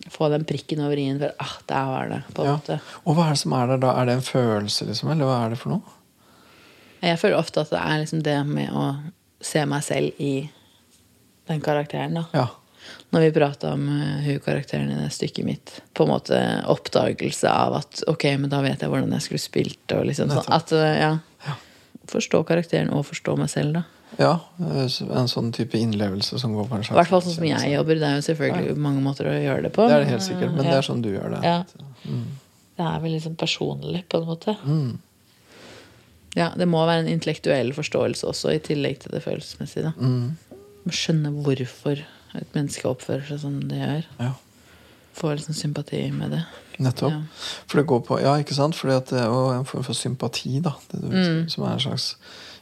få 0.08 0.28
den 0.32 0.44
prikken 0.48 0.80
over 0.84 0.96
i-en. 0.96 1.18
For 1.20 1.32
ah, 1.44 1.56
der 1.68 1.88
var 1.90 2.08
det. 2.08 2.22
på 2.34 2.42
en 2.42 2.48
Ja. 2.48 2.56
måte 2.56 2.80
Og 3.04 3.16
hva 3.16 3.26
er 3.26 3.30
det 3.36 3.38
som 3.38 3.52
er 3.52 3.66
der 3.66 3.76
da? 3.78 3.90
Er 4.00 4.06
det 4.06 4.14
en 4.14 4.22
følelse, 4.22 4.86
liksom? 4.86 5.10
Eller 5.12 5.24
hva 5.28 5.44
er 5.44 5.50
det 5.50 5.58
for 5.58 5.70
noe? 5.70 5.82
Jeg 7.02 7.18
føler 7.18 7.38
ofte 7.38 7.60
at 7.60 7.70
det 7.70 7.80
er 7.80 7.98
liksom 8.02 8.22
det 8.22 8.38
med 8.46 8.70
å 8.76 8.86
se 9.40 9.64
meg 9.66 9.82
selv 9.82 10.12
i 10.20 10.50
den 11.48 11.60
karakteren. 11.60 12.14
da 12.14 12.26
Ja. 12.34 12.48
Når 13.12 13.20
vi 13.20 13.30
prata 13.32 13.72
om 13.74 13.88
uh, 13.88 14.20
hun 14.24 14.38
karakteren 14.40 14.90
i 14.90 14.94
det 15.02 15.10
stykket 15.12 15.44
mitt. 15.44 15.82
På 15.94 16.04
en 16.04 16.10
måte 16.10 16.64
oppdagelse 16.66 17.48
av 17.48 17.74
at 17.74 18.02
ok, 18.08 18.24
men 18.38 18.50
da 18.50 18.60
vet 18.62 18.80
jeg 18.80 18.88
hvordan 18.90 19.12
jeg 19.12 19.22
skulle 19.22 19.42
spilt. 19.42 19.92
Og 19.92 20.06
liksom 20.06 20.30
sånn, 20.30 20.48
at, 20.48 20.72
uh, 20.72 20.96
ja. 20.96 21.56
Forstå 22.10 22.42
karakteren 22.48 22.90
og 22.90 23.04
forstå 23.06 23.36
meg 23.38 23.50
selv, 23.52 23.74
da. 23.74 23.82
Ja. 24.18 24.32
eh, 24.60 24.88
En 25.20 25.28
sånn 25.30 25.52
type 25.52 25.78
innlevelse 25.78 26.38
som 26.38 26.54
går 26.54 26.68
på 26.68 26.74
en 26.76 26.82
I 26.82 26.94
hvert 26.98 27.08
fall 27.08 27.22
sånn 27.22 27.34
som 27.38 27.44
jeg 27.44 27.72
jobber. 27.74 27.94
Det 28.00 28.08
er 28.08 28.16
jo 28.18 28.26
selvfølgelig 28.28 28.76
mange 28.76 29.02
måter 29.04 29.28
å 29.30 29.36
gjøre 29.36 29.62
det 29.62 29.72
på. 29.76 29.86
Det 29.88 29.94
er 29.96 30.04
det 30.04 30.10
helt 30.14 30.22
sikkert, 30.26 30.50
men 30.54 30.56
men 30.56 30.66
det 30.70 30.74
er 30.78 30.82
sånn 30.88 31.02
du 31.02 31.10
gjør 31.12 31.30
det. 31.36 31.42
Ja. 31.44 31.62
Det 32.80 32.86
er 32.88 33.00
vel 33.00 33.12
liksom 33.12 33.36
personlig, 33.36 34.04
på 34.08 34.20
en 34.20 34.26
måte. 34.26 34.56
Mm. 34.64 34.98
Ja, 36.36 36.50
Det 36.56 36.66
må 36.68 36.84
være 36.86 37.04
en 37.04 37.08
intellektuell 37.10 37.72
forståelse 37.74 38.26
også, 38.30 38.52
i 38.54 38.58
tillegg 38.62 39.00
til 39.02 39.12
det 39.12 39.22
følelsesmessige. 39.24 39.90
da. 39.90 39.92
Mm. 39.98 40.36
Må 40.86 40.92
skjønne 40.94 41.32
hvorfor 41.44 41.98
et 42.38 42.54
menneske 42.54 42.86
oppfører 42.88 43.26
seg 43.28 43.40
som 43.42 43.60
det 43.68 43.78
gjør. 43.82 44.04
Ja. 44.20 44.32
Få 45.18 45.32
liksom 45.34 45.54
sympati 45.58 46.04
med 46.14 46.30
det. 46.30 46.44
Nettopp. 46.80 47.10
Ja. 47.12 47.20
For 47.68 47.80
det 47.80 47.86
går 47.90 48.00
på 48.06 48.20
Ja, 48.22 48.36
ikke 48.40 48.54
sant? 48.54 48.74
Fordi 48.78 48.94
det 49.10 49.18
er 49.20 49.26
jo 49.26 49.50
en 49.52 49.66
form 49.68 49.82
for 49.84 49.92
sympati, 49.98 50.60
da. 50.62 50.72
Det 50.92 51.00
du, 51.02 51.08
Mm. 51.10 51.48
Som 51.50 51.64
er 51.64 51.72
en 51.72 51.80
slags 51.80 52.16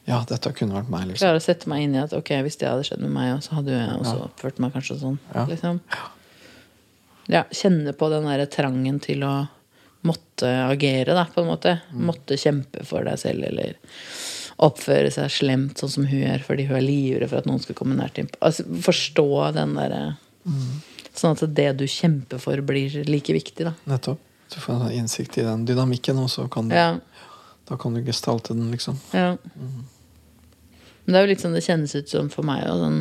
Ja, 0.09 0.23
dette 0.29 0.53
kunne 0.57 0.79
vært 0.79 0.89
meg, 0.93 1.05
liksom. 1.11 1.21
Klare 1.27 1.41
å 1.41 1.45
sette 1.45 1.69
meg 1.69 1.85
inn 1.85 1.95
i 1.99 2.01
at 2.01 2.15
ok, 2.17 2.31
hvis 2.47 2.57
det 2.61 2.71
hadde 2.71 2.87
skjedd 2.89 3.03
med 3.05 3.13
meg, 3.13 3.43
så 3.45 3.59
hadde 3.59 3.75
jeg 3.77 3.99
også 3.99 4.17
oppført 4.25 4.61
meg 4.65 4.73
kanskje 4.73 4.97
sånn. 5.03 5.19
Ja. 5.35 5.45
Liksom. 5.51 5.81
Ja, 7.29 7.43
kjenne 7.53 7.93
på 7.93 8.09
den 8.13 8.25
derre 8.31 8.47
trangen 8.49 9.01
til 9.05 9.27
å 9.29 9.35
måtte 10.09 10.49
agere, 10.71 11.13
da, 11.19 11.27
på 11.29 11.43
en 11.43 11.51
måte. 11.51 11.75
Mm. 11.93 12.07
Måtte 12.09 12.39
kjempe 12.41 12.87
for 12.89 13.05
deg 13.05 13.21
selv, 13.21 13.45
eller 13.51 13.77
oppføre 14.65 15.11
seg 15.15 15.29
slemt 15.31 15.79
sånn 15.79 15.93
som 15.93 16.07
hun 16.09 16.19
gjør 16.25 16.43
fordi 16.43 16.65
hun 16.67 16.79
er 16.81 16.83
livredd 16.87 17.31
for 17.31 17.43
at 17.43 17.47
noen 17.47 17.61
skal 17.63 17.77
komme 17.79 17.99
nært 17.99 18.17
innpå. 18.19 18.41
Altså, 18.43 18.65
forstå 18.89 19.29
den 19.59 19.77
derre 19.79 20.07
Mm. 20.49 20.79
Sånn 21.19 21.35
at 21.35 21.43
det 21.53 21.73
du 21.77 21.85
kjemper 21.91 22.41
for, 22.41 22.61
blir 22.65 22.95
like 23.05 23.35
viktig, 23.35 23.67
da. 23.67 23.75
Nettopp. 23.91 24.21
Du 24.49 24.57
får 24.63 24.75
en 24.75 24.81
sånn 24.87 24.95
innsikt 24.97 25.37
i 25.43 25.45
den 25.45 25.67
dynamikken, 25.69 26.17
og 26.23 26.31
så 26.33 26.47
kan 26.49 26.71
du, 26.71 26.75
Ja, 26.79 26.95
da 27.69 27.77
kan 27.77 27.93
du 27.93 28.01
gestalte 28.07 28.55
den, 28.57 28.71
liksom. 28.73 28.97
ja. 29.13 29.35
Men 31.09 31.15
det 31.15 31.21
er 31.23 31.25
jo 31.25 31.31
litt 31.33 31.41
sånn 31.41 31.55
det 31.57 31.65
kjennes 31.65 31.95
ut 31.97 32.11
som 32.13 32.27
for 32.29 32.45
meg. 32.45 32.67
Og 32.69 32.83
sånn, 32.83 32.99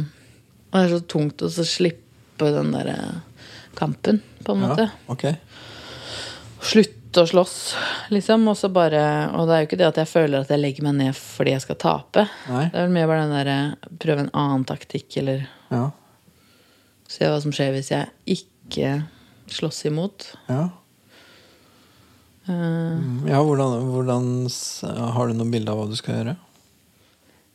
og 0.72 0.78
det 0.78 0.84
er 0.86 0.94
så 0.94 1.00
tungt 1.12 1.44
å 1.44 1.50
slippe 1.52 2.52
den 2.56 2.72
derre 2.72 2.96
kampen, 3.76 4.22
på 4.48 4.56
en 4.56 4.62
måte. 4.64 4.86
Ja, 4.88 5.12
okay. 5.12 5.36
Slutte 6.64 7.26
å 7.26 7.28
slåss, 7.28 7.58
liksom. 8.16 8.48
Og 8.48 8.56
så 8.60 8.70
bare 8.72 9.02
Og 9.36 9.48
det 9.50 9.54
er 9.58 9.60
jo 9.62 9.68
ikke 9.68 9.80
det 9.82 9.88
at 9.90 10.00
jeg 10.00 10.10
føler 10.12 10.40
at 10.46 10.50
jeg 10.54 10.62
legger 10.64 10.88
meg 10.88 10.96
ned 11.02 11.18
fordi 11.20 11.52
jeg 11.52 11.66
skal 11.66 11.80
tape. 11.84 12.24
Nei. 12.48 12.64
Det 12.72 12.80
er 12.80 12.88
vel 12.88 12.96
mer 12.96 13.12
bare 13.12 13.26
den 13.28 13.36
derre 13.36 14.00
prøve 14.00 14.24
en 14.24 14.32
annen 14.34 14.66
taktikk, 14.72 15.18
eller 15.22 15.44
Ja. 15.72 15.92
se 17.08 17.26
hva 17.28 17.42
som 17.44 17.52
skjer 17.52 17.76
hvis 17.76 17.92
jeg 17.92 18.10
ikke 18.40 19.04
slåss 19.52 19.84
imot. 19.92 20.32
Ja. 20.48 20.70
Eh, 22.48 22.54
Mm, 22.56 23.28
ja 23.28 23.42
hvordan, 23.44 23.82
hvordan 23.92 24.28
Har 25.14 25.28
du 25.28 25.34
noe 25.36 25.52
bilde 25.52 25.68
av 25.72 25.78
hva 25.82 25.90
du 25.90 25.96
skal 26.00 26.16
gjøre? 26.16 26.38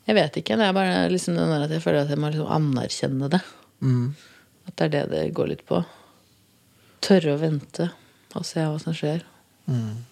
Jeg 0.08 0.18
vet 0.18 0.38
ikke. 0.40 0.58
Det 0.58 0.66
er 0.66 0.76
bare 0.76 1.08
liksom 1.12 1.36
den 1.38 1.50
der 1.52 1.66
at 1.66 1.74
jeg 1.74 1.82
føler 1.84 2.04
at 2.04 2.12
jeg 2.12 2.20
må 2.20 2.30
liksom 2.32 2.50
anerkjenne 2.50 3.30
det. 3.32 3.42
Mm. 3.82 4.06
At 4.66 4.78
det 4.78 4.86
er 4.86 4.94
det 4.94 5.02
det 5.12 5.24
går 5.36 5.52
litt 5.52 5.66
på. 5.68 5.82
Tørre 7.02 7.36
å 7.36 7.40
vente 7.42 7.90
og 8.38 8.46
se 8.48 8.64
hva 8.64 8.78
som 8.82 8.96
skjer. 8.96 9.24
Mm. 9.70 10.02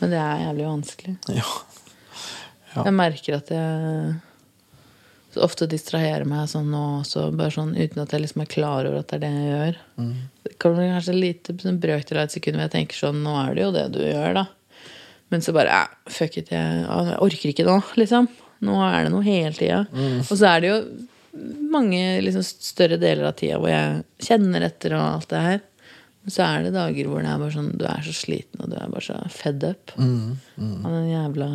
Men 0.00 0.12
det 0.12 0.20
er 0.20 0.44
jævlig 0.48 0.68
vanskelig. 0.70 1.16
Ja. 1.40 1.48
Ja. 2.72 2.86
Jeg 2.86 2.96
merker 2.96 3.34
at 3.36 3.50
jeg 3.52 4.12
så 5.32 5.42
ofte 5.44 5.66
distraherer 5.68 6.24
meg 6.28 6.46
sånn 6.48 6.70
nå 6.72 6.80
også, 7.02 7.26
bare 7.36 7.52
sånn 7.52 7.74
uten 7.76 8.00
at 8.00 8.12
jeg 8.12 8.22
liksom 8.22 8.44
er 8.44 8.48
klar 8.48 8.88
over 8.88 9.02
at 9.02 9.10
det 9.10 9.18
er 9.18 9.22
det 9.22 9.30
jeg 9.32 9.50
gjør. 9.50 9.78
Mm. 10.00 10.14
Det 10.46 10.52
kommer 10.60 10.88
kanskje 10.94 11.16
lite 11.16 11.56
sånn 11.60 11.80
brøkdel 11.82 12.20
av 12.20 12.28
et 12.28 12.36
sekund 12.36 12.56
hvor 12.56 12.64
jeg 12.64 12.74
tenker 12.76 12.96
sånn 12.98 13.20
Nå 13.24 13.34
er 13.42 13.52
det 13.56 13.64
jo 13.64 13.70
det 13.76 13.84
du 13.92 14.00
gjør, 14.04 14.38
da. 14.40 14.46
Men 15.32 15.44
så 15.44 15.54
bare 15.56 15.76
eh, 15.82 15.92
Fuck 16.12 16.40
it, 16.40 16.52
jeg, 16.52 16.80
jeg 16.84 17.20
orker 17.28 17.52
ikke 17.52 17.68
nå, 17.68 17.78
liksom. 18.00 18.28
Nå 18.62 18.76
er 18.86 19.04
det 19.08 19.12
noe 19.14 19.24
hele 19.26 19.52
tida. 19.56 19.80
Og 20.22 20.30
så 20.38 20.46
er 20.52 20.60
det 20.62 20.70
jo 20.70 20.78
mange 21.72 22.00
liksom, 22.22 22.44
større 22.44 22.98
deler 23.00 23.30
av 23.30 23.36
tida 23.40 23.58
hvor 23.58 23.70
jeg 23.72 24.02
kjenner 24.22 24.66
etter 24.68 24.94
og 24.98 25.04
alt 25.16 25.30
det 25.32 25.40
her. 25.46 25.60
Men 26.22 26.30
så 26.36 26.44
er 26.46 26.62
det 26.68 26.74
dager 26.76 27.08
hvor 27.10 27.24
det 27.24 27.30
er 27.32 27.40
bare 27.42 27.54
sånn 27.56 27.70
du 27.80 27.84
er 27.88 28.04
så 28.06 28.12
sliten, 28.14 28.60
og 28.62 28.68
du 28.70 28.76
er 28.78 28.90
bare 28.92 29.02
så 29.02 29.16
fed 29.34 29.64
up 29.66 29.90
Mm. 29.98 30.36
Mm. 30.54 30.84
av 30.86 30.92
den 30.92 31.08
jævla 31.10 31.48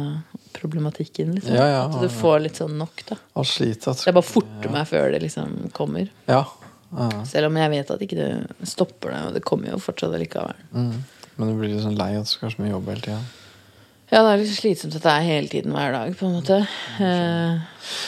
problematikken, 0.57 1.35
liksom. 1.37 1.55
Ja, 1.55 1.67
ja, 1.71 1.83
At 1.87 2.01
du 2.01 2.09
får 2.11 2.41
litt 2.43 2.59
sånn 2.59 2.75
nok, 2.77 3.03
da. 3.07 3.15
Alt 3.39 3.47
sliter, 3.47 3.93
Så 3.95 4.09
jeg 4.09 4.17
bare 4.17 4.27
forter 4.27 4.73
meg 4.73 4.87
før 4.89 5.11
det 5.13 5.21
liksom 5.23 5.69
kommer. 5.71 6.09
Ja. 6.27 6.41
ja. 6.91 7.09
Selv 7.29 7.47
om 7.51 7.55
jeg 7.61 7.71
vet 7.77 7.91
at 7.95 8.01
ikke 8.03 8.17
det 8.19 8.67
stopper 8.67 9.13
det, 9.15 9.21
og 9.29 9.33
det 9.37 9.43
kommer 9.47 9.71
jo 9.71 9.79
fortsatt 9.79 10.17
likevel. 10.19 10.59
Mm. 10.73 10.93
Men 11.37 11.47
du 11.53 11.59
blir 11.61 11.75
liksom 11.77 11.95
lei 11.95 12.15
at 12.17 12.25
du 12.27 12.31
skal 12.33 12.49
ha 12.49 12.55
så 12.57 12.63
mye 12.65 12.73
jobb 12.73 12.87
hele 12.91 13.05
tida. 13.07 13.21
Ja, 14.07 14.21
det 14.23 14.29
er 14.31 14.39
litt 14.39 14.53
slitsomt 14.55 14.95
at 14.95 15.03
det 15.03 15.11
er 15.11 15.25
hele 15.27 15.49
tiden 15.51 15.73
hver 15.75 15.91
dag, 15.91 16.13
på 16.15 16.27
en 16.29 16.37
måte. 16.37 16.61
Eh, 17.03 17.57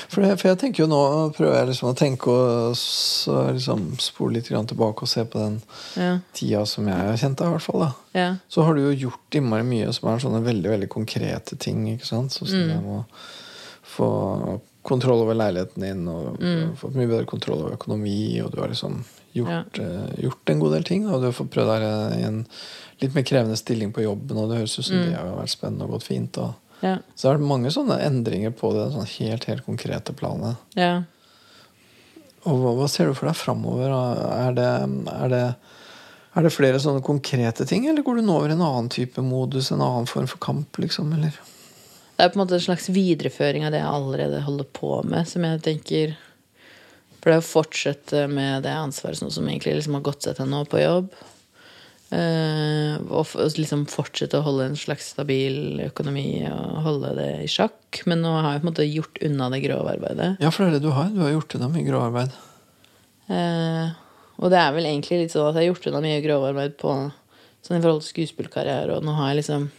For, 0.10 0.22
det- 0.24 0.38
for 0.40 0.48
jeg 0.50 0.58
tenker 0.60 0.84
jo 0.84 0.88
nå 0.92 1.00
prøver 1.36 1.56
jeg 1.58 1.68
liksom 1.70 1.90
å 1.90 1.96
tenke 1.98 2.28
og 2.32 2.76
så 2.76 3.54
liksom 3.56 3.84
spole 4.00 4.34
litt 4.38 4.48
grann 4.52 4.68
tilbake 4.68 5.04
og 5.04 5.08
se 5.12 5.24
på 5.26 5.40
den 5.40 5.62
ja, 5.96 6.14
tida 6.36 6.66
som 6.68 6.88
jeg 6.88 6.96
har 6.98 7.16
kjent 7.20 7.38
deg, 7.40 7.48
i 7.48 7.52
hvert 7.58 7.68
fall. 7.68 7.86
ja, 8.16 8.36
Så 8.50 8.64
har 8.64 8.74
du 8.76 8.82
jo 8.82 9.08
gjort 9.10 9.38
innmari 9.40 9.64
mye 9.68 9.94
som 9.96 10.10
er 10.12 10.20
sånne 10.24 10.42
veldig 10.44 10.70
veldig 10.72 10.90
konkrete 10.90 11.58
ting. 11.60 11.86
ikke 11.98 12.06
sant? 12.08 12.32
Sånn 12.32 12.48
som 12.48 12.68
det 12.68 12.80
med 12.82 13.04
å 13.04 13.06
få 13.96 14.60
kontroll 14.84 15.22
over 15.24 15.36
leiligheten 15.36 15.84
din, 15.84 16.08
og 16.08 16.40
fått 16.80 16.96
mye 16.96 17.08
bedre 17.12 17.26
kontroll 17.28 17.60
over 17.64 17.76
økonomi, 17.76 18.42
og 18.44 18.52
du 18.56 18.62
har 18.62 18.70
liksom 18.72 19.04
gjort, 19.36 19.80
eh, 19.80 20.24
gjort 20.24 20.50
en 20.50 20.60
god 20.60 20.72
del 20.74 20.84
ting. 20.84 21.08
Og 21.08 21.20
du 21.22 21.28
har 21.28 21.34
fått 21.36 21.52
prøvd 21.52 21.72
deg 21.80 22.20
i 22.20 22.24
en 22.28 22.46
litt 23.02 23.16
mer 23.16 23.26
krevende 23.28 23.58
stilling 23.60 23.94
på 23.96 24.04
jobben, 24.04 24.38
og 24.38 24.50
det 24.50 24.62
høres 24.62 24.80
ut 24.80 24.88
som 24.88 25.00
det 25.04 25.16
har 25.16 25.38
vært 25.38 25.54
spennende 25.54 25.88
og 25.88 25.98
gått 25.98 26.08
fint. 26.10 26.40
Og, 26.42 26.76
ja, 26.84 26.98
så 27.16 27.30
det 27.30 27.38
er 27.38 27.50
mange 27.52 27.72
sånne 27.74 28.00
endringer 28.06 28.54
på 28.56 28.74
det 28.76 28.90
sånn 28.96 29.08
helt, 29.18 29.48
helt 29.52 29.66
konkrete 29.68 30.16
planet. 30.18 30.60
ja. 30.80 31.00
Og 32.48 32.56
hva, 32.56 32.72
hva 32.78 32.86
ser 32.88 33.10
du 33.10 33.18
for 33.18 33.28
deg 33.28 33.36
framover? 33.36 33.92
Er 33.92 34.54
det, 34.56 34.68
er, 35.12 35.32
det, 35.34 35.42
er 36.40 36.46
det 36.46 36.52
flere 36.56 36.80
sånne 36.80 37.04
konkrete 37.04 37.66
ting, 37.68 37.88
eller 37.92 38.06
går 38.06 38.20
du 38.20 38.28
nå 38.30 38.38
over 38.40 38.54
en 38.54 38.64
annen 38.64 38.88
type 38.94 39.22
modus, 39.26 39.74
en 39.76 39.84
annen 39.84 40.08
form 40.08 40.30
for 40.32 40.40
kamp, 40.44 40.80
liksom? 40.80 41.12
Eller? 41.18 41.36
Det 42.16 42.26
er 42.26 42.32
på 42.32 42.40
en 42.40 42.44
måte 42.46 42.56
en 42.58 42.64
slags 42.64 42.90
videreføring 42.96 43.68
av 43.68 43.76
det 43.76 43.80
jeg 43.84 43.92
allerede 43.92 44.42
holder 44.48 44.70
på 44.76 45.02
med, 45.08 45.28
som 45.28 45.46
jeg 45.48 45.62
tenker 45.68 46.16
For 47.20 47.34
det 47.34 47.42
å 47.42 47.44
fortsette 47.44 48.24
med 48.32 48.64
det 48.64 48.72
ansvaret 48.72 49.20
sånn 49.20 49.32
som 49.36 49.48
egentlig 49.48 49.76
liksom 49.76 49.98
har 49.98 50.06
gått 50.08 50.24
seg 50.24 50.38
til 50.38 50.48
nå 50.48 50.64
på 50.72 50.80
jobb. 50.80 51.10
Eh, 52.10 52.96
og 53.14 53.30
liksom 53.60 53.84
fortsette 53.92 54.40
å 54.40 54.46
holde 54.48 54.66
en 54.72 54.78
slags 54.80 55.12
stabil 55.14 55.78
økonomi 55.86 56.42
og 56.50 56.80
holde 56.88 57.12
det 57.20 57.28
i 57.44 57.50
sjakk. 57.52 58.02
Men 58.10 58.24
nå 58.26 58.32
har 58.42 58.56
jeg 58.56 58.64
på 58.64 58.66
en 58.68 58.72
måte 58.72 58.88
gjort 58.90 59.22
unna 59.30 59.50
det 59.54 59.62
grove 59.68 59.94
arbeidet. 59.94 60.32
Ja, 60.42 60.50
for 60.50 60.66
det 60.66 60.72
er 60.72 60.80
det 60.80 60.88
du 60.88 60.94
har. 60.96 61.12
Du 61.14 61.22
har 61.22 61.36
gjort 61.36 61.56
unna 61.60 61.70
mye 61.70 61.86
gråarbeid. 61.86 62.34
Eh, 63.30 63.92
og 64.40 64.50
det 64.54 64.58
er 64.62 64.74
vel 64.74 64.88
egentlig 64.90 65.22
litt 65.26 65.34
sånn 65.36 65.50
at 65.52 65.58
jeg 65.60 65.68
har 65.68 65.74
gjort 65.74 65.90
unna 65.92 66.02
mye 66.08 66.22
gråarbeid 66.26 66.78
på 66.82 66.96
sånn 67.62 67.78
i 67.78 67.82
forhold 67.84 68.02
til 68.06 68.14
skuespillkarriere, 68.14 68.96
og 68.98 69.04
nå 69.06 69.14
har 69.18 69.34
jeg 69.34 69.42
liksom 69.42 69.66
li- 69.68 69.79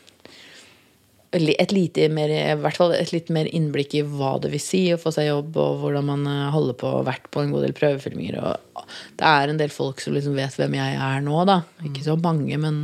et 1.31 1.73
lite 1.73 2.09
mer, 2.11 2.31
i 2.31 2.55
hvert 2.59 2.79
fall 2.79 2.93
et 2.97 3.13
litt 3.15 3.29
mer 3.31 3.47
innblikk 3.55 3.95
i 3.95 4.03
hva 4.03 4.33
det 4.43 4.51
vil 4.51 4.63
si 4.63 4.81
å 4.91 4.99
få 4.99 5.13
seg 5.15 5.29
jobb, 5.29 5.59
og 5.63 5.83
hvordan 5.85 6.09
man 6.09 6.25
eh, 6.27 6.49
holder 6.51 6.79
på 6.81 6.91
og 7.01 7.07
vært 7.07 7.29
på 7.31 7.45
en 7.45 7.53
god 7.55 7.67
del 7.67 7.75
prøvefilminger. 7.77 8.41
Og 8.43 8.81
det 9.21 9.29
er 9.29 9.53
en 9.53 9.61
del 9.61 9.71
folk 9.71 10.03
som 10.03 10.17
liksom 10.17 10.35
vet 10.39 10.59
hvem 10.59 10.75
jeg 10.81 10.97
er 10.99 11.23
nå, 11.23 11.37
da. 11.47 11.61
Ikke 11.87 12.03
så 12.07 12.17
mange, 12.19 12.59
men 12.59 12.83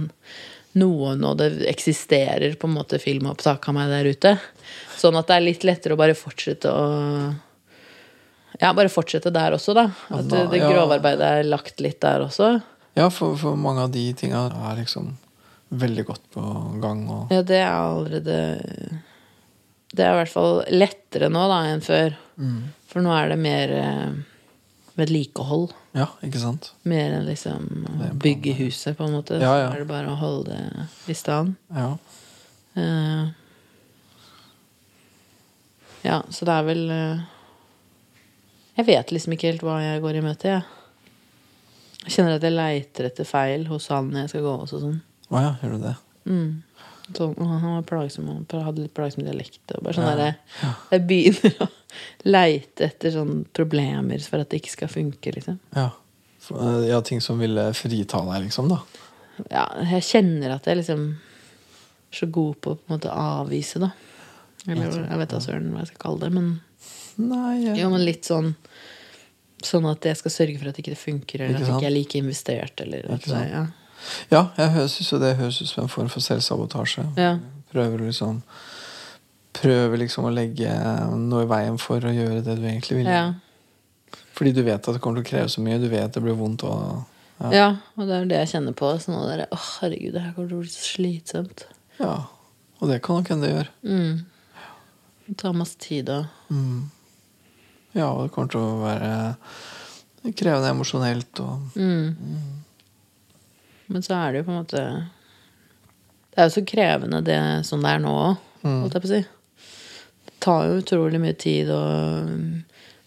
noen, 0.78 1.24
og 1.26 1.40
det 1.40 1.50
eksisterer 1.72 2.54
på 2.60 2.70
en 2.70 2.76
måte 2.76 3.00
filmopptak 3.02 3.66
av 3.66 3.76
meg 3.78 3.90
der 3.90 4.12
ute. 4.12 4.36
Sånn 4.96 5.18
at 5.18 5.26
det 5.26 5.40
er 5.40 5.46
litt 5.48 5.66
lettere 5.66 5.96
å 5.96 6.00
bare 6.00 6.16
fortsette 6.18 6.70
å 6.70 6.86
Ja, 8.60 8.70
bare 8.72 8.88
fortsette 8.88 9.32
der 9.34 9.52
også, 9.58 9.74
da. 9.76 9.90
At 10.14 10.30
det 10.30 10.62
ja. 10.62 10.70
grovarbeidet 10.70 11.26
er 11.40 11.48
lagt 11.50 11.82
litt 11.82 11.98
der 12.04 12.22
også. 12.24 12.54
Ja, 12.96 13.10
for, 13.12 13.34
for 13.36 13.58
mange 13.60 13.82
av 13.84 13.90
de 13.92 14.06
tinga 14.16 14.46
er 14.70 14.78
liksom 14.78 15.16
veldig 15.70 16.04
godt 16.06 16.30
på 16.34 16.42
gang. 16.82 17.02
Og, 17.10 17.32
Ja, 17.34 17.42
det 17.42 17.58
er 17.58 17.72
allerede 17.72 18.36
Det 19.96 20.04
er 20.04 20.12
i 20.12 20.18
hvert 20.20 20.32
fall 20.32 20.62
lettere 20.70 21.28
nå 21.32 21.46
da 21.48 21.60
enn 21.72 21.82
før. 21.84 22.16
For 22.90 23.00
nå 23.04 23.12
er 23.16 23.30
det 23.32 23.38
mer 23.40 23.72
eh, 23.72 24.12
vedlikehold. 24.96 25.72
ja, 25.96 26.06
ikke 26.24 26.40
sant? 26.42 26.70
Mer 26.84 27.14
enn 27.16 27.26
liksom 27.28 27.86
å 27.88 28.10
bygge 28.20 28.54
huset, 28.60 28.96
på 28.96 29.04
en 29.06 29.16
måte. 29.16 29.38
Ja, 29.40 29.54
ja. 29.60 29.70
Så 29.70 29.74
er 29.74 29.82
det 29.84 29.88
bare 29.90 30.12
å 30.12 30.20
holde 30.20 30.52
det 30.52 30.86
i 31.12 31.16
stand. 31.16 31.54
Ja. 31.72 31.96
Uh, 32.76 33.32
ja, 36.04 36.22
så 36.30 36.44
det 36.44 36.52
er 36.52 36.66
vel 36.66 36.82
uh, 36.92 37.22
Jeg 38.76 38.84
vet 38.90 39.12
liksom 39.14 39.32
ikke 39.32 39.48
helt 39.48 39.64
hva 39.64 39.78
jeg 39.80 40.02
går 40.04 40.18
i 40.18 40.24
møte, 40.26 40.50
jeg. 40.58 40.64
Jeg 42.04 42.12
kjenner 42.18 42.36
at 42.36 42.44
jeg 42.44 42.54
leiter 42.54 43.08
etter 43.08 43.26
feil 43.26 43.64
hos 43.70 43.88
han 43.90 44.12
jeg 44.14 44.28
skal 44.30 44.44
gå 44.44 44.52
også 44.60 44.82
sånn. 44.84 44.98
Å 45.30 45.42
ja, 45.42 45.52
gjør 45.62 45.76
du 45.76 45.84
det? 45.86 45.94
Mm. 46.26 46.62
Så, 47.14 47.28
han 47.38 47.62
var 47.76 47.82
plagsom, 47.86 48.26
han 48.28 48.64
hadde 48.66 48.82
litt 48.82 48.94
plagsom 48.94 49.22
dialekt. 49.26 49.62
Og 49.76 49.84
bare 49.86 49.94
sånn 49.94 50.08
Ja. 50.10 50.16
Der, 50.16 50.74
Jeg 50.90 51.06
begynner 51.06 51.60
å 51.66 51.68
leite 52.26 52.88
etter 52.88 53.14
sånne 53.14 53.44
problemer 53.54 54.22
for 54.26 54.42
at 54.42 54.50
det 54.50 54.62
ikke 54.62 54.74
skal 54.74 54.90
funke, 54.90 55.34
liksom. 55.36 55.60
Ja. 55.76 55.90
Eh, 56.50 56.88
ja, 56.88 57.00
ting 57.06 57.20
som 57.22 57.38
ville 57.38 57.68
frita 57.74 58.22
deg, 58.26 58.48
liksom, 58.48 58.68
da. 58.70 58.80
Ja, 59.50 59.66
jeg 59.84 60.02
kjenner 60.08 60.56
at 60.56 60.66
jeg 60.66 60.80
liksom 60.80 61.06
er 61.14 62.18
så 62.18 62.26
god 62.32 62.60
på 62.62 62.74
å 62.74 62.78
på 62.80 62.86
en 62.88 62.96
måte 62.96 63.12
avvise, 63.12 63.82
da. 63.82 63.92
Eller 64.66 64.90
jeg 64.90 65.18
vet 65.20 65.30
da 65.30 65.40
søren 65.42 65.70
hva 65.70 65.84
jeg 65.84 65.92
skal 65.92 66.02
kalle 66.08 66.26
det, 66.26 66.32
men 66.34 66.46
Nei, 67.16 67.52
ja. 67.64 67.74
Jo, 67.78 67.90
men 67.92 68.02
litt 68.04 68.26
sånn 68.28 68.50
Sånn 69.64 69.86
at 69.88 70.04
jeg 70.04 70.18
skal 70.20 70.32
sørge 70.34 70.58
for 70.60 70.68
at 70.68 70.78
ikke 70.82 70.92
det 70.92 71.00
funker, 71.00 71.40
eller 71.46 71.62
Ikke 71.62 71.62
at 71.62 71.68
jeg 71.70 71.76
ikke 71.78 71.88
er 71.88 71.94
like 71.94 72.18
investert, 72.18 72.82
eller 72.84 73.06
Ikke 73.14 73.30
sant? 73.30 73.52
ja. 73.54 73.62
Ja, 74.30 74.42
jeg 74.58 74.90
syns 74.92 75.12
jo 75.12 75.18
det 75.22 75.36
høres 75.38 75.60
ut 75.62 75.68
som 75.70 75.84
en 75.84 75.92
form 75.92 76.08
for 76.12 76.24
selvsabotasje. 76.24 77.06
Ja. 77.20 77.36
Prøver 77.72 78.06
liksom 78.06 78.42
Prøver 79.56 79.96
liksom 80.02 80.26
å 80.28 80.30
legge 80.36 80.68
noe 81.16 81.46
i 81.46 81.48
veien 81.48 81.78
for 81.80 82.04
å 82.04 82.10
gjøre 82.12 82.42
det 82.44 82.58
du 82.58 82.64
egentlig 82.68 82.98
vil. 82.98 83.06
ja. 83.08 83.26
Fordi 84.36 84.50
du 84.52 84.60
vet 84.66 84.84
at 84.84 84.92
det 84.92 85.00
kommer 85.00 85.22
til 85.22 85.24
å 85.24 85.28
kreve 85.30 85.48
så 85.48 85.62
mye. 85.64 85.78
Du 85.80 85.86
vet 85.88 86.12
det 86.12 86.20
blir 86.20 86.34
vondt. 86.36 86.60
Og, 86.68 87.06
ja. 87.40 87.52
Ja, 87.54 87.68
og 87.96 88.04
det 88.04 88.18
er 88.18 88.26
det 88.28 88.40
jeg 88.42 88.50
kjenner 88.50 88.74
på. 88.76 88.90
Sånn 89.00 89.16
at 89.16 89.24
det 89.30 89.36
er, 89.38 89.42
Å, 89.48 89.60
herregud, 89.80 90.12
det 90.12 90.24
her 90.26 90.34
kommer 90.36 90.50
til 90.50 90.58
å 90.58 90.64
bli 90.66 90.72
så 90.74 90.84
slitsomt. 90.90 91.64
ja. 92.02 92.16
Og 92.76 92.90
det 92.90 92.98
kan 93.00 93.16
nok 93.16 93.30
hende 93.32 93.48
det 93.48 93.54
gjør. 93.54 93.68
Mm. 93.88 94.16
Det 95.26 95.34
tar 95.40 95.54
masse 95.56 95.78
tid 95.80 96.10
og 96.12 96.26
Mm. 96.52 96.90
Ja, 97.96 98.10
og 98.12 98.26
det 98.26 98.32
kommer 98.34 98.50
til 98.52 98.60
å 98.60 98.82
være 98.82 100.34
krevende 100.36 100.68
emosjonelt 100.74 101.40
og 101.40 101.78
mm. 101.80 102.12
Men 103.88 104.02
så 104.02 104.16
er 104.18 104.32
det 104.32 104.40
jo 104.42 104.46
på 104.48 104.52
en 104.54 104.60
måte 104.64 104.80
Det 106.32 106.42
er 106.42 106.48
jo 106.48 106.54
så 106.56 106.64
krevende 106.68 107.20
det 107.24 107.40
som 107.68 107.80
det 107.84 107.90
er 107.94 108.02
nå 108.04 108.12
òg, 108.12 108.36
Mm. 108.66 108.80
holdt 108.82 108.94
jeg 108.96 109.02
på 109.04 109.06
å 109.06 109.12
si. 109.12 109.20
Det 110.26 110.32
tar 110.42 110.64
jo 110.66 110.78
utrolig 110.80 111.20
mye 111.22 111.36
tid 111.38 111.68
og 111.70 112.26
mm, 112.26 112.64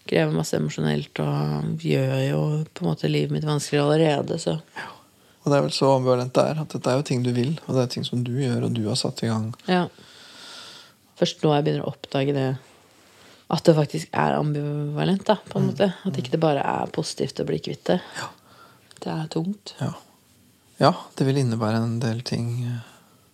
krever 0.08 0.32
masse 0.32 0.56
emosjonelt 0.56 1.20
og 1.20 1.82
gjør 1.84 2.14
jo 2.30 2.38
på 2.72 2.80
en 2.84 2.88
måte 2.88 3.10
livet 3.10 3.34
mitt 3.34 3.44
vanskelig 3.44 3.82
allerede, 3.82 4.38
så 4.40 4.54
Og 5.44 5.50
det 5.52 5.58
er 5.58 5.62
vel 5.66 5.70
så 5.76 5.90
ambivalent 5.98 6.32
det 6.36 6.42
er. 6.50 6.60
At 6.62 6.68
dette 6.72 6.90
er 6.90 6.96
jo 6.96 7.02
ting 7.10 7.22
du 7.22 7.30
vil, 7.36 7.52
og 7.66 7.74
det 7.76 7.82
er 7.82 7.92
ting 7.92 8.04
som 8.08 8.24
du 8.24 8.32
gjør, 8.40 8.64
og 8.64 8.74
du 8.76 8.82
har 8.88 8.96
satt 8.96 9.22
i 9.22 9.28
gang. 9.28 9.52
ja. 9.68 9.86
Først 11.20 11.42
nå 11.44 11.52
jeg 11.54 11.64
begynner 11.66 11.84
å 11.84 11.92
oppdage 11.92 12.32
det 12.32 12.48
at 13.50 13.64
det 13.66 13.74
faktisk 13.76 14.08
er 14.16 14.38
ambivalent, 14.38 15.24
da, 15.26 15.34
på 15.50 15.58
en 15.60 15.66
måte. 15.68 15.92
At 16.06 16.16
ikke 16.16 16.30
det 16.32 16.40
bare 16.40 16.62
er 16.64 16.86
positivt 16.94 17.40
å 17.42 17.44
bli 17.44 17.58
kvitt 17.58 17.84
det. 17.90 18.00
Det 19.00 19.10
er 19.12 19.26
tungt. 19.28 19.74
Ja. 19.80 19.90
Ja, 20.80 20.92
det 21.16 21.26
vil 21.28 21.36
innebære 21.42 21.82
en 21.84 21.98
del 22.02 22.22
ting 22.26 22.64
eh, 22.64 22.78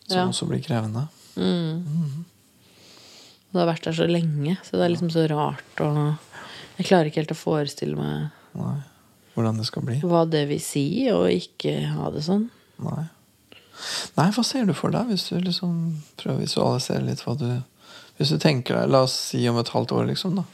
som 0.08 0.16
Ja. 0.18 0.26
også 0.28 0.46
blir 0.50 0.62
krevende. 0.64 1.06
Mm. 1.36 2.24
Det 3.52 3.60
har 3.62 3.68
vært 3.70 3.84
der 3.88 3.96
så 3.96 4.06
lenge, 4.10 4.56
så 4.66 4.76
det 4.76 4.84
er 4.86 4.92
liksom 4.94 5.10
så 5.14 5.26
rart 5.30 5.80
å 5.84 5.90
Jeg 6.76 6.86
klarer 6.90 7.08
ikke 7.08 7.22
helt 7.22 7.32
å 7.32 7.38
forestille 7.40 7.96
meg 7.96 8.30
Nei. 8.56 8.82
Hvordan 9.36 9.56
det 9.60 9.66
skal 9.68 9.82
bli. 9.84 9.98
hva 10.00 10.24
det 10.28 10.46
vil 10.48 10.60
si 10.60 10.84
å 11.12 11.22
ikke 11.28 11.72
ha 11.94 12.10
det 12.10 12.22
sånn. 12.24 12.50
Nei. 12.80 13.06
Nei, 14.16 14.30
hva 14.32 14.44
ser 14.44 14.64
du 14.68 14.72
for 14.76 14.90
deg 14.92 15.08
hvis 15.10 15.28
du 15.28 15.38
liksom 15.40 16.02
prøver 16.16 16.38
å 16.38 16.44
visualisere 16.44 17.04
litt 17.04 17.20
hva 17.24 17.34
du 17.36 17.62
Hvis 18.16 18.30
du 18.32 18.38
tenker 18.40 18.78
deg, 18.80 18.88
la 18.90 19.02
oss 19.04 19.12
si 19.12 19.42
om 19.48 19.58
et 19.60 19.68
halvt 19.68 19.92
år, 19.92 20.06
liksom, 20.08 20.36
da. 20.38 20.44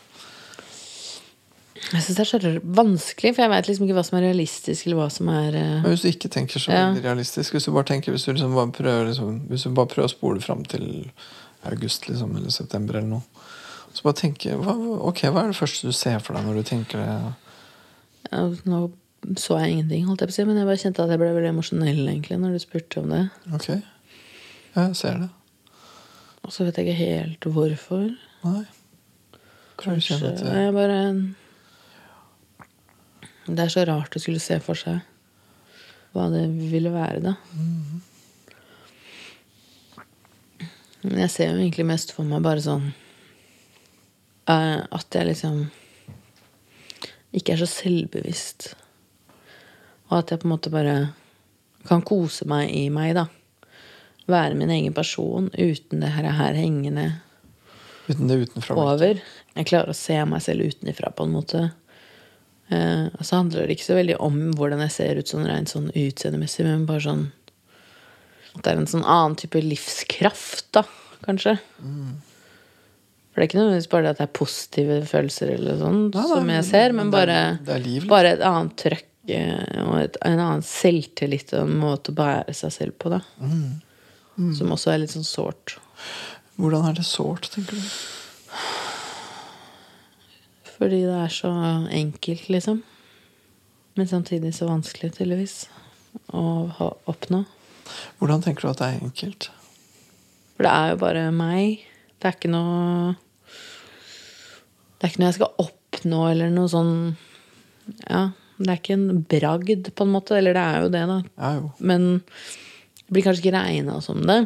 Jeg 1.91 2.05
syns 2.05 2.17
det 2.17 2.23
er 2.23 2.31
så 2.31 2.51
vanskelig, 2.79 3.33
for 3.35 3.43
jeg 3.43 3.51
veit 3.53 3.69
liksom 3.69 3.85
ikke 3.89 3.97
hva 3.99 4.05
som 4.07 4.19
er 4.19 4.25
realistisk, 4.29 4.87
eller 4.87 5.01
hva 5.01 5.09
som 5.13 5.29
er 5.33 5.57
Uh... 5.59 5.89
Hvis 5.89 6.05
du 6.05 6.09
ikke 6.13 6.31
tenker 6.33 6.63
så 6.63 6.71
Ja. 6.73 6.85
veldig 6.93 7.03
realistisk, 7.05 7.53
hvis 7.57 7.67
du 7.67 7.73
bare 7.75 7.89
tenker 7.91 8.13
Hvis 8.15 8.25
du 8.25 8.33
liksom 8.33 8.55
bare 8.55 8.71
prøver, 8.73 9.09
liksom, 9.11 9.41
hvis 9.51 9.67
du 9.67 9.75
bare 9.75 9.91
prøver 9.91 10.09
å 10.09 10.15
spole 10.15 10.41
fram 10.41 10.63
til 10.65 11.11
august 11.69 12.09
liksom, 12.09 12.37
eller 12.39 12.51
september 12.55 12.97
eller 13.01 13.09
noe, 13.09 13.23
så 13.93 14.07
bare 14.07 14.21
tenke 14.23 14.55
hva, 14.57 14.77
Ok, 15.11 15.25
hva 15.29 15.43
er 15.45 15.53
det 15.53 15.59
første 15.59 15.91
du 15.91 15.93
ser 15.93 16.19
for 16.25 16.39
deg 16.39 16.47
når 16.47 16.63
du 16.63 16.63
tenker 16.71 17.03
det? 17.03 17.19
ja, 18.31 18.47
Nå 18.65 18.91
så 19.39 19.55
jeg 19.61 19.77
ingenting, 19.77 20.07
holdt 20.09 20.21
jeg 20.25 20.29
på 20.31 20.33
å 20.33 20.35
si, 20.35 20.45
men 20.49 20.57
jeg 20.59 20.67
bare 20.67 20.81
kjente 20.83 21.03
at 21.05 21.11
jeg 21.13 21.21
ble 21.21 21.29
veldig 21.37 21.51
emosjonell 21.53 22.01
egentlig 22.11 22.39
når 22.43 22.57
du 22.57 22.59
spurte 22.59 22.99
om 23.05 23.13
det. 23.13 23.21
Ok. 23.55 23.69
Jeg 24.75 24.97
ser 24.99 25.21
det. 25.23 25.29
Og 26.43 26.51
så 26.51 26.65
vet 26.67 26.81
jeg 26.81 26.89
ikke 26.89 26.99
helt 26.99 27.47
hvorfor. 27.55 28.09
Nei. 28.43 28.65
Kanskje, 29.79 30.19
Kanskje 30.19 30.57
jeg 30.59 30.75
bare 30.75 30.99
Det 33.47 33.59
er 33.65 33.73
så 33.73 33.85
rart 33.89 34.15
å 34.17 34.23
skulle 34.23 34.43
se 34.43 34.59
for 34.63 34.79
seg 34.79 35.01
hva 36.13 36.27
det 36.31 36.45
ville 36.71 36.93
være, 36.93 37.23
da. 37.25 37.35
Men 41.03 41.23
jeg 41.25 41.33
ser 41.35 41.51
jo 41.51 41.59
egentlig 41.59 41.87
mest 41.89 42.13
for 42.15 42.29
meg 42.29 42.45
bare 42.45 42.63
sånn 42.63 42.85
eh, 44.47 44.81
At 44.87 45.17
jeg 45.17 45.27
liksom 45.33 45.65
ikke 47.33 47.55
er 47.55 47.63
så 47.63 47.67
selvbevisst. 47.71 48.75
Og 50.11 50.19
at 50.19 50.31
jeg 50.31 50.43
på 50.43 50.47
en 50.47 50.53
måte 50.53 50.71
bare 50.73 50.97
kan 51.89 52.03
kose 52.05 52.45
meg 52.47 52.69
i 52.77 52.85
meg, 52.93 53.15
da. 53.17 53.25
Være 54.29 54.55
min 54.59 54.71
egen 54.71 54.93
person 54.95 55.49
uten 55.57 56.05
det 56.05 56.11
her, 56.13 56.29
her 56.37 56.55
hengende 56.61 57.07
Uten 58.07 58.29
det 58.29 58.37
utenfra. 58.45 58.77
over. 58.77 59.23
Jeg 59.57 59.69
klarer 59.71 59.95
å 59.95 59.97
se 59.97 60.19
meg 60.29 60.45
selv 60.45 60.69
utenfra, 60.69 61.09
på 61.17 61.25
en 61.25 61.33
måte. 61.39 61.63
Eh, 62.73 63.07
og 63.19 63.25
så 63.27 63.39
handler 63.41 63.67
det 63.69 63.77
ikke 63.77 63.89
så 63.91 63.97
veldig 63.99 64.17
om 64.23 64.37
hvordan 64.57 64.81
jeg 64.87 64.95
ser 64.95 65.19
ut 65.21 65.29
sånn 65.33 65.47
rent 65.49 65.73
sånn 65.73 65.91
utseendemessig, 65.93 66.65
men 66.69 66.87
bare 66.89 67.05
sånn 67.05 67.25
At 68.55 68.63
det 68.67 68.73
er 68.75 68.81
en 68.83 68.87
sånn 68.91 69.05
annen 69.09 69.35
type 69.41 69.61
livskraft, 69.65 70.67
da, 70.77 70.83
kanskje. 71.25 71.55
For 73.33 73.41
det 73.41 73.45
er 73.47 73.49
ikke 73.49 73.59
nødvendigvis 73.63 73.89
bare 73.95 74.05
det 74.05 74.11
at 74.13 74.19
det 74.21 74.27
er 74.27 74.35
positive 74.37 74.99
følelser 75.09 75.55
eller 75.55 75.79
sånn 75.81 76.03
som 76.13 76.51
jeg 76.53 76.65
ser, 76.69 76.93
men 76.93 77.09
men 77.09 77.11
det 77.15 77.23
er- 77.23 77.27
bare, 77.27 77.59
det 77.65 77.75
er 77.75 77.81
liksom. 77.87 78.09
bare 78.13 78.33
et 78.37 78.45
annet 78.51 78.77
trøkk 78.83 79.09
eh, 79.33 79.83
og 79.87 79.97
et, 80.03 80.17
en 80.29 80.39
annen 80.39 80.63
selvtillit 80.69 81.55
og 81.57 81.63
en 81.65 81.79
måte 81.81 82.13
å 82.13 82.19
bære 82.19 82.53
seg 82.55 82.73
selv 82.77 82.99
på, 83.01 83.09
da. 83.15 83.23
Mm. 83.41 84.53
Som 84.59 84.71
også 84.77 84.93
er 84.93 84.99
litt 85.01 85.11
sånn 85.17 85.25
sårt. 85.29 85.79
Hvordan 86.61 86.91
er 86.91 86.93
det 87.01 87.05
sårt, 87.09 87.49
tenker 87.55 87.73
du? 87.81 87.89
Fordi 90.83 91.05
det 91.07 91.15
er 91.15 91.31
så 91.31 91.49
enkelt, 91.95 92.49
liksom. 92.51 92.81
Men 93.95 94.09
samtidig 94.11 94.51
så 94.57 94.67
vanskelig, 94.67 95.13
tydeligvis, 95.15 95.69
å 96.35 96.43
ha, 96.75 96.89
oppnå. 97.07 97.45
Hvordan 98.19 98.43
tenker 98.43 98.67
du 98.67 98.71
at 98.73 98.81
det 98.81 98.89
er 98.89 99.05
enkelt? 99.07 99.47
For 100.57 100.67
det 100.67 100.73
er 100.73 100.89
jo 100.91 100.97
bare 101.05 101.23
meg. 101.37 101.85
Det 102.19 102.27
er 102.27 102.35
ikke 102.35 102.51
noe 102.51 103.13
Det 104.99 105.07
er 105.07 105.13
ikke 105.13 105.23
noe 105.23 105.31
jeg 105.31 105.39
skal 105.39 105.63
oppnå, 105.69 106.21
eller 106.33 106.51
noe 106.55 106.71
sånn 106.71 106.93
Ja, 108.09 108.25
det 108.59 108.69
er 108.69 108.81
ikke 108.81 108.99
en 108.99 109.23
bragd, 109.31 109.93
på 109.95 110.07
en 110.09 110.13
måte. 110.17 110.35
Eller 110.41 110.59
det 110.59 110.67
er 110.67 110.83
jo 110.83 110.93
det, 110.97 111.05
da. 111.13 111.21
Ja, 111.39 111.55
jo. 111.61 111.71
Men 111.79 112.11
det 112.19 113.15
blir 113.15 113.29
kanskje 113.29 113.47
ikke 113.47 113.55
regna 113.61 114.01
som 114.03 114.27
det. 114.27 114.41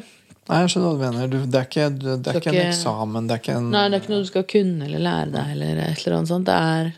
Nei, 0.46 0.58
jeg 0.62 0.70
skjønner 0.72 0.92
hva 0.92 0.96
du 0.96 1.04
mener. 1.16 1.30
Du, 1.32 1.38
det 1.50 1.58
er 1.58 1.64
ikke, 1.66 1.86
det 1.98 2.30
er 2.30 2.36
ikke 2.38 2.52
en 2.52 2.60
eksamen. 2.68 3.26
Det 3.26 3.34
er 3.34 3.40
ikke 3.42 3.56
en 3.58 3.70
Nei, 3.74 3.84
det 3.90 3.96
er 3.98 4.04
ikke 4.04 4.12
noe 4.14 4.22
du 4.22 4.28
skal 4.30 4.44
kunne 4.52 4.86
eller 4.86 5.02
lære 5.02 5.32
deg, 5.34 5.48
eller 5.56 5.80
et 5.88 6.02
eller 6.04 6.18
annet 6.20 6.30
sånt. 6.30 6.46
Det 6.46 6.58
er 6.74 6.92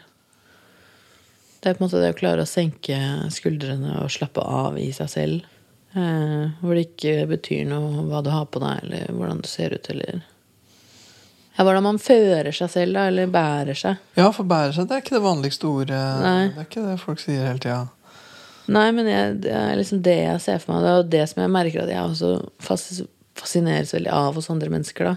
Det 1.62 1.70
er 1.70 1.78
på 1.78 1.82
en 1.82 1.87
måte 1.88 2.02
det 2.02 2.11
å 2.12 2.18
klare 2.18 2.44
å 2.44 2.48
senke 2.50 2.98
skuldrene 3.34 3.96
og 4.02 4.11
slappe 4.14 4.44
av 4.44 4.76
i 4.78 4.90
seg 4.94 5.08
selv. 5.11 5.46
Eh, 5.96 6.50
hvor 6.61 6.76
det 6.76 6.84
ikke 6.90 7.24
betyr 7.30 7.64
noe 7.70 8.04
hva 8.11 8.20
du 8.22 8.28
har 8.30 8.44
på 8.52 8.61
deg, 8.62 8.84
eller 8.84 9.08
hvordan 9.16 9.40
du 9.42 9.48
ser 9.50 9.72
ut, 9.74 9.88
eller 9.90 10.20
ja, 10.20 11.64
Hvordan 11.64 11.82
man 11.88 11.98
fører 11.98 12.52
seg 12.54 12.70
selv, 12.70 12.94
da, 12.94 13.08
eller 13.11 13.26
bærer 13.34 13.74
seg. 13.74 13.96
Ja, 14.14 14.28
for 14.30 14.46
bærer 14.46 14.76
seg, 14.76 14.87
det 14.87 14.94
er 14.94 15.00
ikke 15.02 15.16
det 15.16 15.24
vanligste 15.24 15.66
ordet. 15.66 16.02
Nei. 16.22 16.42
Det 16.54 16.61
er 16.62 16.68
ikke 16.68 16.84
det 16.84 16.98
folk 17.02 17.18
sier 17.24 17.48
hele 17.48 17.58
tida. 17.64 17.80
Nei, 18.70 18.84
men 18.94 19.08
jeg, 19.11 19.32
det 19.42 19.54
er 19.56 19.72
liksom 19.80 20.02
det 20.04 20.14
jeg 20.20 20.44
ser 20.44 20.61
for 20.62 20.76
meg. 20.76 20.84
Det 20.84 20.90
er 20.92 20.98
jo 21.00 21.06
det 21.16 21.24
som 21.32 21.40
jeg 21.42 21.50
merker 21.56 21.82
at 21.82 21.90
jeg 21.90 22.04
også 22.12 22.30
fas- 22.62 23.00
fascineres 23.38 23.94
veldig 23.94 24.12
av 24.14 24.38
hos 24.38 24.51
andre 24.53 24.70
mennesker, 24.72 25.12
da. 25.12 25.16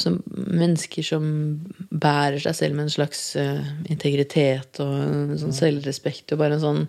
Som 0.00 0.18
mennesker 0.26 1.06
som 1.06 1.26
bærer 1.94 2.40
seg 2.42 2.56
selv 2.58 2.74
med 2.74 2.88
en 2.88 2.94
slags 2.96 3.20
uh, 3.38 3.62
integritet 3.86 4.80
og 4.82 4.94
en 4.98 5.36
sånn 5.38 5.54
selvrespekt 5.54 6.34
og 6.34 6.40
bare 6.40 6.56
en 6.56 6.64
sånn 6.64 6.80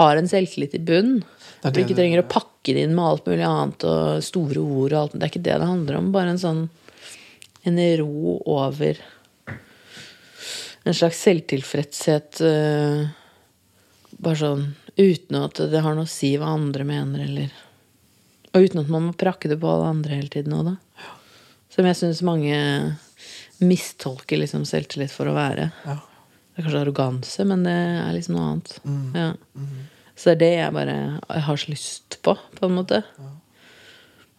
Har 0.00 0.18
en 0.18 0.26
selvtillit 0.26 0.74
i 0.74 0.82
bunn. 0.82 1.20
Det 1.62 1.70
det, 1.70 1.76
du 1.76 1.80
ikke 1.84 1.98
trenger 2.00 2.24
å 2.24 2.26
pakke 2.32 2.74
det 2.74 2.82
inn 2.82 2.96
med 2.96 3.06
alt 3.06 3.30
mulig 3.30 3.46
annet 3.46 3.86
og 3.86 4.26
store 4.26 4.58
ord 4.58 4.90
og 4.90 4.98
alt. 4.98 5.14
Det 5.14 5.22
er 5.22 5.30
ikke 5.30 5.46
det 5.46 5.58
det 5.62 5.70
handler 5.70 6.00
om. 6.00 6.10
Bare 6.16 6.34
en 6.34 6.42
sånn 6.42 6.64
en 7.62 7.78
ro 8.00 8.40
over 8.50 8.98
en 10.82 10.94
slags 10.98 11.22
selvtilfredshet. 11.22 12.42
Uh, 12.42 13.06
bare 14.18 14.38
sånn 14.38 14.64
uten 14.96 15.38
at 15.40 15.60
det 15.72 15.82
har 15.82 15.96
noe 15.96 16.08
å 16.08 16.10
si 16.10 16.34
hva 16.38 16.52
andre 16.52 16.84
mener, 16.86 17.24
eller 17.24 17.52
Og 18.52 18.66
uten 18.66 18.82
at 18.82 18.88
man 18.92 19.06
må 19.08 19.12
prakke 19.16 19.48
det 19.48 19.58
på 19.62 19.68
alle 19.72 19.90
andre 19.94 20.18
hele 20.18 20.28
tiden 20.32 20.52
òg, 20.56 20.66
da. 20.72 21.08
Som 21.72 21.86
jeg 21.88 21.96
syns 21.96 22.22
mange 22.26 22.56
mistolker 23.62 24.40
liksom 24.42 24.64
selvtillit 24.68 25.12
for 25.14 25.30
å 25.30 25.36
være. 25.36 25.70
Ja. 25.86 25.94
Det 26.52 26.60
er 26.60 26.66
kanskje 26.66 26.80
arroganse, 26.82 27.44
men 27.48 27.62
det 27.64 27.72
er 27.72 28.10
liksom 28.12 28.34
noe 28.36 28.48
annet. 28.50 28.72
Mm. 28.84 29.14
Ja. 29.16 29.30
Så 30.18 30.28
det 30.28 30.34
er 30.34 30.40
det 30.42 30.50
jeg 30.58 30.74
bare 30.76 30.96
jeg 31.32 31.44
har 31.46 31.56
så 31.62 31.70
lyst 31.72 32.18
på, 32.26 32.34
på 32.58 32.68
en 32.68 32.76
måte. 32.76 33.00
Ja. 33.16 33.30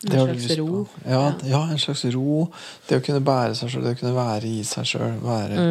En 0.03 0.11
slags 0.27 0.57
ro. 0.59 0.81
Ja, 1.07 1.23
ja, 1.47 1.61
en 1.71 1.79
slags 1.79 2.03
ro. 2.11 2.49
Det 2.89 2.99
å 2.99 3.03
kunne 3.05 3.23
bære 3.23 3.55
seg 3.55 3.71
sjøl, 3.71 3.85
det 3.87 3.95
å 3.95 3.99
kunne 4.01 4.17
være 4.17 4.49
i 4.51 4.59
seg 4.67 4.89
sjøl. 4.89 5.13
Være 5.23 5.63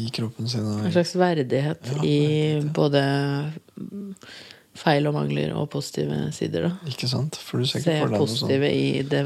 i 0.00 0.06
kroppen 0.16 0.48
sin. 0.48 0.64
Og, 0.64 0.78
Mm. 0.80 0.86
En 0.88 0.94
slags 0.94 1.12
verdighet 1.18 1.90
Ja, 1.92 2.02
i 2.02 2.18
verdighet, 2.56 2.64
ja. 2.64 2.70
både 2.72 3.02
feil 4.80 5.08
og 5.10 5.16
mangler 5.16 5.52
og 5.56 5.68
positive 5.72 6.16
sider, 6.34 6.68
da. 6.68 6.90
Ikke 6.90 7.08
sant? 7.10 7.36
For 7.36 7.60
du 7.60 7.68
ser 7.68 7.84
Se 7.84 7.92
ikke 7.92 8.06
for 8.06 8.14
deg 8.14 8.24
positive 8.24 8.70
i 8.72 8.86
det, 9.06 9.24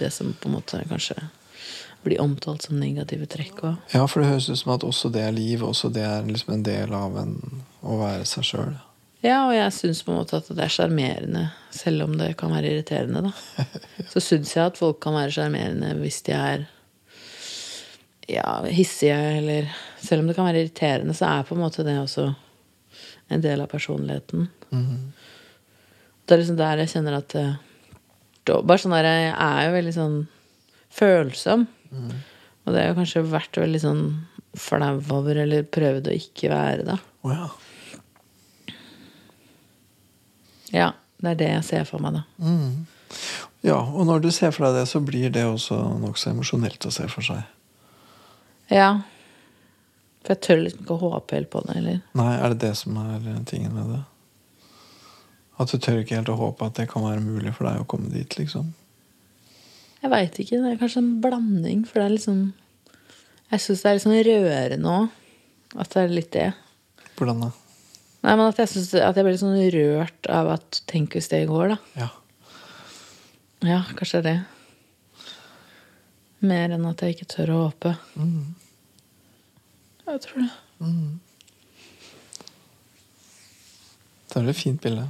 det 0.00 0.10
som 0.14 0.34
på 0.36 0.50
en 0.50 0.58
måte 0.58 0.82
kanskje 0.90 1.16
blir 2.02 2.20
omtalt 2.20 2.66
som 2.66 2.80
negative 2.80 3.28
trekk 3.30 3.60
Også. 3.62 3.74
Ja, 3.94 4.06
for 4.10 4.22
det 4.22 4.32
høres 4.32 4.48
ut 4.50 4.58
som 4.58 4.72
at 4.74 4.86
også 4.86 5.12
det 5.14 5.22
er 5.22 5.34
liv. 5.34 5.62
Også 5.62 5.90
det 5.92 6.02
er 6.02 6.26
liksom 6.26 6.56
en 6.56 6.64
del 6.66 6.94
av 6.98 7.18
en, 7.20 7.36
å 7.86 7.98
være 8.00 8.26
seg 8.28 8.48
sjøl. 8.48 8.74
Ja, 9.22 9.44
og 9.46 9.54
jeg 9.54 9.70
syns 9.76 10.02
på 10.02 10.10
en 10.10 10.18
måte 10.18 10.40
at 10.40 10.48
det 10.50 10.64
er 10.64 10.72
sjarmerende, 10.72 11.44
selv 11.70 12.08
om 12.08 12.16
det 12.18 12.32
kan 12.40 12.50
være 12.50 12.72
irriterende, 12.72 13.28
da. 13.28 13.66
Så 14.12 14.22
syns 14.24 14.56
jeg 14.56 14.72
at 14.72 14.80
folk 14.80 14.98
kan 15.04 15.14
være 15.14 15.34
sjarmerende 15.36 15.92
hvis 16.00 16.24
de 16.26 16.34
er 16.34 16.64
ja, 18.30 18.62
hissige, 18.66 19.14
eller 19.38 19.70
Selv 20.02 20.22
om 20.22 20.26
det 20.26 20.34
kan 20.34 20.48
være 20.48 20.64
irriterende, 20.64 21.14
så 21.14 21.28
er 21.28 21.44
på 21.46 21.54
en 21.54 21.62
måte 21.62 21.84
det 21.86 21.94
også 22.00 22.32
en 23.30 23.42
del 23.44 23.60
av 23.62 23.70
personligheten. 23.70 24.48
Det 24.72 26.34
er 26.34 26.40
liksom 26.40 26.58
der 26.58 26.82
jeg 26.82 26.92
kjenner 26.94 27.18
at 27.18 27.34
eh, 27.38 27.54
Bare 28.48 28.80
sånn 28.80 28.94
der 28.96 29.06
Jeg 29.06 29.34
er 29.36 29.66
jo 29.68 29.74
veldig 29.76 29.94
sånn 29.94 30.14
følsom. 30.92 31.66
Og 32.62 32.72
det 32.72 32.80
har 32.80 32.88
jeg 32.90 32.98
kanskje 32.98 33.22
vært 33.26 33.58
veldig 33.58 33.80
sånn 33.82 34.02
flau 34.58 34.96
over, 35.16 35.38
eller 35.44 35.64
prøvd 35.64 36.10
å 36.10 36.16
ikke 36.16 36.50
være, 36.52 36.84
da. 36.86 36.98
Oh, 37.24 37.32
ja. 37.32 37.46
Ja, 40.72 40.90
det 41.20 41.30
er 41.32 41.40
det 41.40 41.48
jeg 41.50 41.64
ser 41.68 41.88
for 41.88 42.02
meg, 42.04 42.18
da. 42.18 42.24
Mm. 42.42 42.84
ja. 43.64 43.78
Og 43.78 44.06
når 44.08 44.22
du 44.24 44.30
ser 44.34 44.52
for 44.54 44.66
deg 44.66 44.80
det, 44.80 44.86
så 44.90 45.02
blir 45.04 45.32
det 45.32 45.44
også 45.48 45.78
nokså 46.02 46.32
emosjonelt 46.32 46.88
å 46.88 46.92
se 46.94 47.08
for 47.12 47.24
seg. 47.26 47.42
Ja. 48.72 49.02
For 50.22 50.34
jeg 50.34 50.42
tør 50.46 50.62
liksom 50.62 50.84
ikke 50.84 50.96
å 50.96 51.12
håpe 51.12 51.36
helt 51.36 51.50
på 51.52 51.64
det, 51.66 51.76
eller? 51.80 52.00
Nei, 52.18 52.32
er 52.38 52.54
det 52.54 52.62
det 52.64 52.74
som 52.78 52.96
er 53.02 53.28
tingen 53.48 53.74
med 53.76 53.90
det? 53.96 54.02
At 55.62 55.70
du 55.70 55.78
tør 55.78 56.00
ikke 56.02 56.18
helt 56.18 56.30
å 56.32 56.38
håpe 56.40 56.66
at 56.66 56.78
det 56.80 56.88
kan 56.90 57.04
være 57.06 57.22
mulig 57.22 57.52
for 57.54 57.68
deg 57.68 57.82
å 57.82 57.88
komme 57.88 58.10
dit, 58.10 58.38
liksom? 58.38 58.72
Jeg 60.02 60.10
veit 60.10 60.38
ikke. 60.42 60.58
Det 60.58 60.72
er 60.72 60.80
kanskje 60.80 61.02
en 61.04 61.12
blanding, 61.22 61.84
for 61.86 62.00
det 62.00 62.06
er 62.08 62.14
liksom 62.16 62.40
Jeg 63.52 63.62
syns 63.62 63.82
det 63.82 63.90
er 63.90 63.98
litt 63.98 64.06
sånn 64.06 64.22
rørende 64.26 64.94
òg. 64.96 65.18
At 65.78 65.92
det 65.92 66.00
er 66.02 66.14
litt 66.16 66.32
det. 66.34 66.48
Hvordan 67.18 67.44
da? 67.44 67.50
Nei, 68.22 68.34
men 68.38 68.46
at 68.46 68.58
jeg, 68.60 68.70
synes, 68.70 68.90
at 68.94 69.16
jeg 69.18 69.26
blir 69.26 69.34
litt 69.34 69.42
sånn 69.42 69.70
rørt 69.74 70.28
av 70.30 70.50
at 70.54 70.82
tenk 70.90 71.16
hvis 71.16 71.30
det 71.32 71.42
går, 71.50 71.74
da. 71.74 71.78
Ja. 71.98 72.08
Ja, 73.66 73.80
kanskje 73.98 74.22
det. 74.26 74.36
Mer 76.42 76.74
enn 76.74 76.86
at 76.88 77.02
jeg 77.02 77.16
ikke 77.16 77.30
tør 77.30 77.52
å 77.54 77.58
håpe. 77.66 77.94
Jeg 80.06 80.22
tror 80.24 80.42
det. 80.42 80.52
Det 84.32 84.40
er 84.40 84.48
et 84.50 84.58
fint 84.58 84.80
bilde. 84.82 85.06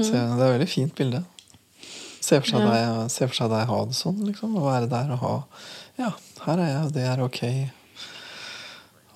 Se, 0.00 0.10
det 0.10 0.18
er 0.18 0.34
et 0.34 0.58
veldig 0.60 0.68
fint 0.68 0.94
bilde. 0.98 1.24
Se 2.24 2.40
for, 2.40 2.48
seg 2.48 2.60
Ja. 2.64 2.70
deg, 2.72 3.10
se 3.12 3.26
for 3.28 3.34
seg 3.36 3.50
deg 3.52 3.66
ha 3.68 3.84
det 3.84 3.94
sånn, 3.94 4.20
liksom. 4.26 4.54
Å 4.58 4.64
være 4.64 4.88
der 4.90 5.12
og 5.12 5.18
ha 5.18 5.34
Ja, 5.98 6.10
her 6.46 6.58
er 6.58 6.66
jeg, 6.66 6.84
og 6.86 6.92
det 6.92 7.02
er 7.06 7.20
ok. 7.22 7.42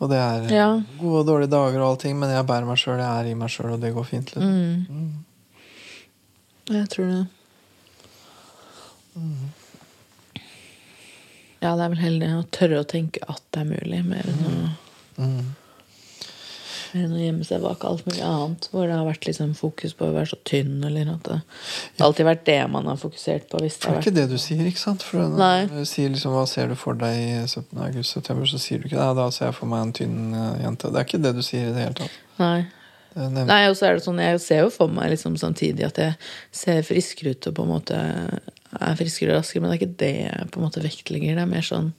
Og 0.01 0.09
det 0.13 0.19
er 0.19 0.49
Ja. 0.55 0.69
gode 1.01 1.19
og 1.21 1.27
dårlige 1.27 1.51
dager 1.51 1.81
og 1.83 1.89
allting, 1.97 2.19
men 2.21 2.31
jeg 2.31 2.47
bærer 2.47 2.67
meg 2.67 2.77
sjøl, 2.79 2.99
jeg 2.99 3.11
er 3.27 3.31
i 3.31 3.35
meg 3.35 3.49
sjøl, 3.51 3.73
og 3.75 3.81
det 3.81 3.93
går 3.95 4.05
fint. 4.07 4.31
Liksom. 4.35 4.87
Mm. 4.87 5.13
Jeg 6.71 6.89
tror 6.91 7.07
det. 7.11 7.27
Ja, 11.61 11.73
det 11.75 11.83
er 11.85 11.89
vel 11.91 11.99
heldig 12.05 12.29
å 12.39 12.45
tørre 12.55 12.83
å 12.85 12.87
tenke 12.87 13.19
at 13.29 13.43
det 13.51 13.65
er 13.65 13.71
mulig, 13.73 14.05
mer 14.07 14.23
enn 14.31 14.45
å 14.47 14.53
Mm. 15.19 15.41
mer 15.49 15.55
enn 16.97 17.13
å 17.13 17.21
gjemme 17.21 17.45
seg 17.47 17.63
bak 17.65 17.85
alt 17.89 18.07
mulig 18.09 18.23
annet. 18.25 18.69
Hvor 18.73 18.87
det 18.89 18.97
har 18.97 19.07
vært 19.09 19.29
liksom 19.29 19.53
fokus 19.59 19.95
på 19.99 20.09
å 20.09 20.15
være 20.15 20.31
så 20.33 20.39
tynn, 20.49 20.79
eller 20.87 21.11
at 21.13 21.29
det, 21.29 21.41
har 21.99 22.07
alltid 22.07 22.29
vært 22.29 22.47
det 22.49 22.59
man 22.73 22.89
har 22.91 23.01
fokusert 23.01 23.49
på. 23.51 23.61
Hvis 23.65 23.79
det 23.81 23.89
det 23.89 23.95
er 23.95 24.03
ikke 24.07 24.15
det 24.21 24.27
du 24.33 24.39
sier, 24.43 24.65
ikke 24.71 24.85
sant? 24.85 25.05
For 25.07 25.29
når 25.35 25.69
du 25.75 25.85
sier 25.89 26.15
liksom, 26.15 26.37
hva 26.37 26.47
ser 26.51 26.73
du 26.73 26.79
for 26.79 26.99
deg 26.99 27.21
i 27.21 27.31
17. 27.45 27.69
august-september, 27.75 28.49
så 28.51 28.63
sier 28.63 28.81
du 28.81 28.89
ikke 28.89 28.99
det. 28.99 29.13
Da 29.21 29.29
ser 29.35 29.51
jeg 29.51 29.59
for 29.61 29.71
meg 29.71 29.87
en 29.87 29.95
tynn 30.01 30.19
eh, 30.33 30.65
jente. 30.65 30.93
Det 30.93 31.03
er 31.03 31.09
ikke 31.09 31.23
det 31.27 31.37
du 31.39 31.45
sier 31.47 31.71
i 31.71 31.73
det 31.77 31.87
hele 31.87 31.99
tatt. 32.03 32.19
Nei. 32.41 32.59
Nei, 33.19 33.63
og 33.67 33.75
så 33.75 33.89
er 33.89 33.97
det 33.97 34.05
sånn, 34.05 34.21
Jeg 34.23 34.39
ser 34.45 34.61
jo 34.63 34.69
for 34.71 34.93
meg 34.93 35.11
liksom 35.11 35.35
samtidig 35.41 35.89
at 35.89 35.99
jeg 35.99 36.15
ser 36.55 36.85
friskere 36.87 37.33
ut 37.35 37.49
og 37.51 37.57
på 37.57 37.65
en 37.65 37.73
måte 37.73 37.97
er 37.99 38.99
friskere 38.99 39.33
og 39.33 39.41
raskere, 39.41 39.63
men 39.65 39.73
det 39.73 39.79
er 39.79 39.81
ikke 39.81 39.99
det 40.05 40.13
jeg 40.21 40.51
på 40.53 40.61
en 40.61 40.67
måte 40.67 40.85
vektlegger. 40.85 41.39
Det 41.39 41.45
er 41.45 41.51
mer 41.51 41.67
sånn 41.67 41.91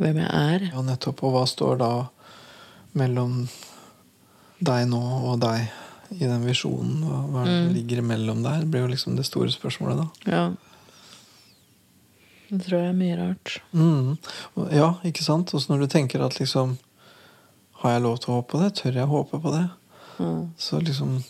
hvem 0.00 0.22
jeg 0.22 0.30
er. 0.30 0.66
Ja, 0.70 0.84
nettopp. 0.86 1.24
Og 1.26 1.34
hva 1.34 1.44
står 1.48 1.80
da 1.82 1.90
mellom 2.98 3.48
deg 4.60 4.88
nå 4.90 5.00
og 5.30 5.38
deg 5.40 5.68
i 6.16 6.26
den 6.26 6.42
visjonen? 6.44 7.04
Hva, 7.06 7.20
hva 7.30 7.44
Mm. 7.46 7.72
ligger 7.74 7.98
imellom 8.02 8.42
der? 8.42 8.64
Blir 8.66 8.82
jo 8.86 8.90
liksom 8.94 9.16
det 9.16 9.24
store 9.28 9.48
spørsmålet, 9.54 9.96
da. 10.02 10.30
Ja. 10.30 10.44
Det 12.50 12.64
tror 12.66 12.80
jeg 12.80 12.88
er 12.90 12.96
mye 12.98 13.16
rart. 13.18 13.52
Mm. 13.72 14.16
Ja, 14.74 14.88
ikke 15.06 15.22
sant? 15.22 15.52
Og 15.54 15.62
når 15.70 15.84
du 15.84 15.86
tenker 15.92 16.24
at 16.26 16.38
liksom 16.40 16.78
Har 17.80 17.92
jeg 17.94 18.02
lov 18.02 18.18
til 18.20 18.28
å 18.34 18.34
håpe 18.40 18.50
på 18.52 18.58
det? 18.60 18.74
Tør 18.76 18.92
jeg 18.98 19.06
håpe 19.08 19.38
på 19.40 19.52
det? 19.54 19.70
Mm. 20.18 20.50
Så 20.60 20.80
liksom 20.84 21.22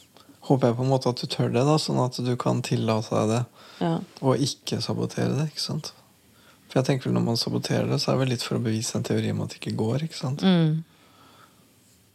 håper 0.49 0.67
jeg 0.67 0.77
på 0.81 0.83
en 0.83 0.89
måte 0.91 1.07
at 1.13 1.21
du 1.21 1.27
tør 1.31 1.53
det, 1.55 1.63
da, 1.63 1.77
sånn 1.79 2.01
at 2.03 2.17
du 2.27 2.33
kan 2.37 2.59
tillate 2.67 3.11
deg 3.15 3.29
det. 3.31 3.45
Ja. 3.85 3.93
Og 4.27 4.37
ikke 4.43 4.81
sabotere 4.83 5.37
det, 5.39 5.45
ikke 5.53 5.63
sant? 5.63 5.93
For 6.67 6.81
jeg 6.81 6.89
tenker 6.89 7.07
vel 7.07 7.15
når 7.21 7.23
man 7.29 7.39
saboterer 7.39 7.87
det, 7.87 8.01
så 8.03 8.11
er 8.11 8.17
det 8.19 8.23
vel 8.25 8.33
litt 8.35 8.43
for 8.43 8.59
å 8.59 8.65
bevise 8.65 8.97
en 8.99 9.07
teori 9.07 9.31
om 9.31 9.45
at 9.45 9.51
det 9.55 9.61
ikke 9.61 9.77
går, 9.79 10.03
ikke 10.09 10.19
sant? 10.19 10.43
Mm. 10.43 10.83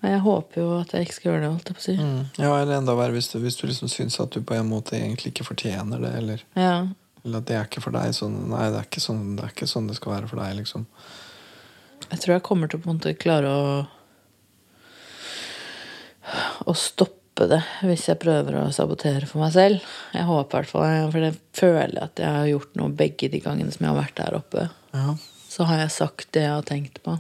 Men 0.04 0.12
jeg 0.12 0.22
håper 0.26 0.62
jo 0.62 0.68
at 0.82 0.92
jeg 0.94 1.06
ikke 1.08 1.16
skal 1.16 1.30
gjøre 1.32 1.42
det, 1.46 1.50
holdt 1.54 1.70
jeg 1.72 1.78
på 1.78 1.82
å 1.82 1.86
si. 1.86 1.96
Mm. 1.98 2.24
Ja, 2.44 2.52
eller 2.60 2.76
enda 2.78 2.96
verre 3.00 3.16
hvis 3.16 3.30
du, 3.32 3.40
hvis 3.42 3.58
du 3.58 3.66
liksom 3.70 3.90
syns 3.90 4.20
at 4.22 4.36
du 4.36 4.42
på 4.46 4.54
en 4.58 4.70
måte 4.70 4.98
egentlig 5.00 5.32
ikke 5.34 5.48
fortjener 5.48 6.04
det, 6.04 6.12
eller, 6.20 6.44
Ja. 6.60 6.76
eller 7.24 7.42
at 7.42 7.48
det 7.50 7.56
er 7.58 7.66
ikke 7.70 7.82
for 7.82 7.96
deg. 7.96 8.14
Sånn, 8.14 8.36
nei, 8.52 8.68
det 8.70 8.82
er, 8.84 8.88
ikke 8.90 9.02
sånn, 9.02 9.24
det 9.40 9.46
er 9.48 9.54
ikke 9.56 9.70
sånn 9.72 9.88
det 9.90 9.96
skal 9.98 10.14
være 10.18 10.30
for 10.30 10.44
deg, 10.44 10.58
liksom. 10.60 10.86
Jeg 12.12 12.20
tror 12.22 12.34
jeg 12.36 12.44
kommer 12.46 12.70
til 12.70 12.78
å 12.80 12.84
på 12.84 12.90
en 12.92 12.98
måte 13.00 13.16
klare 13.18 13.50
å 13.50 13.68
Å 16.66 16.74
stoppe 16.74 17.46
det 17.50 17.60
hvis 17.86 18.08
jeg 18.10 18.18
prøver 18.22 18.56
å 18.58 18.72
sabotere 18.74 19.28
for 19.30 19.44
meg 19.44 19.52
selv. 19.54 19.84
Jeg 20.16 20.26
håper 20.26 20.56
i 20.58 20.62
hvert 20.64 20.72
fall 20.72 21.12
For 21.14 21.26
jeg 21.26 21.36
føler 21.58 22.04
at 22.08 22.22
jeg 22.22 22.32
har 22.38 22.48
gjort 22.50 22.78
noe 22.80 22.94
begge 23.02 23.30
de 23.30 23.42
gangene 23.44 23.74
som 23.74 23.86
jeg 23.86 23.92
har 23.94 24.00
vært 24.00 24.16
der 24.22 24.38
oppe. 24.40 24.68
Ja. 24.96 25.16
Så 25.52 25.68
har 25.70 25.82
jeg 25.84 25.94
sagt 25.96 26.32
det 26.36 26.46
jeg 26.48 26.54
har 26.56 26.66
tenkt 26.68 27.02
på. 27.06 27.18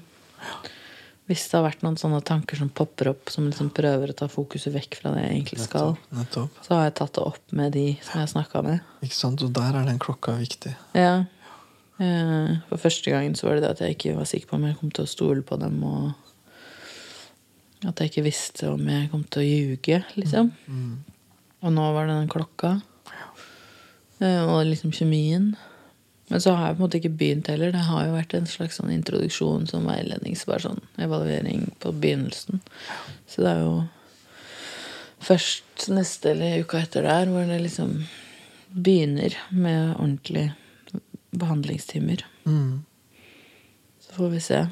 Hvis 1.25 1.47
det 1.49 1.57
har 1.57 1.63
vært 1.65 1.81
noen 1.81 1.95
sånne 1.97 2.19
tanker 2.21 2.59
som 2.59 2.69
popper 2.69 3.07
opp, 3.09 3.29
som 3.33 3.47
liksom 3.49 3.71
prøver 3.73 4.11
å 4.11 4.15
ta 4.19 4.27
fokuset 4.29 4.73
vekk 4.75 4.99
fra 4.99 5.11
det 5.15 5.23
jeg 5.23 5.31
egentlig 5.39 5.59
skal, 5.63 5.95
Nettopp. 5.95 6.19
nettopp. 6.19 6.59
så 6.67 6.75
har 6.77 6.83
jeg 6.85 6.93
tatt 6.99 7.13
det 7.17 7.23
opp 7.25 7.55
med 7.57 7.71
de 7.73 7.85
som 8.05 8.19
jeg 8.21 8.29
snakka 8.35 8.61
med. 8.67 8.79
Ikke 9.01 9.17
sant? 9.17 9.41
Og 9.41 9.53
der 9.57 9.79
er 9.79 9.88
den 9.89 9.97
klokka 10.03 10.35
viktig. 10.38 10.75
Ja. 10.93 11.15
Eh, 11.97 12.51
For 12.69 12.77
første 12.77 13.09
gangen 13.09 13.33
så 13.39 13.47
var 13.47 13.55
det 13.57 13.63
det 13.65 13.71
at 13.73 13.81
jeg 13.88 13.95
ikke 13.97 14.15
var 14.19 14.29
sikker 14.29 14.51
på 14.51 14.59
om 14.59 14.67
jeg 14.69 14.77
kom 14.77 14.91
til 14.93 15.07
å 15.07 15.09
stole 15.09 15.41
på 15.41 15.57
dem, 15.57 15.81
og 15.83 16.13
at 17.85 17.99
jeg 18.01 18.11
ikke 18.13 18.25
visste 18.25 18.69
om 18.73 18.85
jeg 18.89 19.09
kom 19.11 19.23
til 19.29 19.41
å 19.41 19.49
ljuge, 19.49 20.03
liksom. 20.17 20.51
Og 21.65 21.73
nå 21.73 21.85
var 21.95 22.05
det 22.09 22.15
den 22.21 22.29
klokka. 22.29 22.75
Eh, 24.21 24.43
Og 24.45 24.61
liksom 24.69 24.93
kjemien. 24.95 25.55
Men 26.27 26.41
så 26.41 26.55
har 26.57 26.67
jeg 26.67 26.77
på 26.77 26.81
en 26.81 26.85
måte 26.88 26.99
ikke 26.99 27.17
begynt 27.19 27.49
heller. 27.51 27.73
Det 27.73 27.83
har 27.85 28.05
jo 28.07 28.15
vært 28.15 28.33
en 28.33 28.47
slags 28.49 28.79
sånn 28.79 28.93
introduksjon 28.93 29.67
som 29.69 29.85
veiledning, 29.85 30.33
så 30.38 30.49
bare 30.49 30.65
sånn 30.65 30.81
evaluering 31.05 31.67
på 31.83 31.91
begynnelsen. 31.93 32.63
Så 33.29 33.45
det 33.45 33.51
er 33.51 33.61
jo 33.61 33.75
først 35.25 35.88
neste 35.93 36.33
eller 36.33 36.65
uka 36.65 36.81
etter 36.81 37.05
der 37.05 37.29
hvor 37.29 37.45
det 37.49 37.59
liksom 37.61 37.99
begynner 38.75 39.38
med 39.53 39.93
ordentlige 39.95 40.55
behandlingstimer. 41.35 42.25
Mm. 42.45 42.83
Så 44.01 44.17
får 44.17 44.33
vi 44.33 44.41
se 44.43 44.65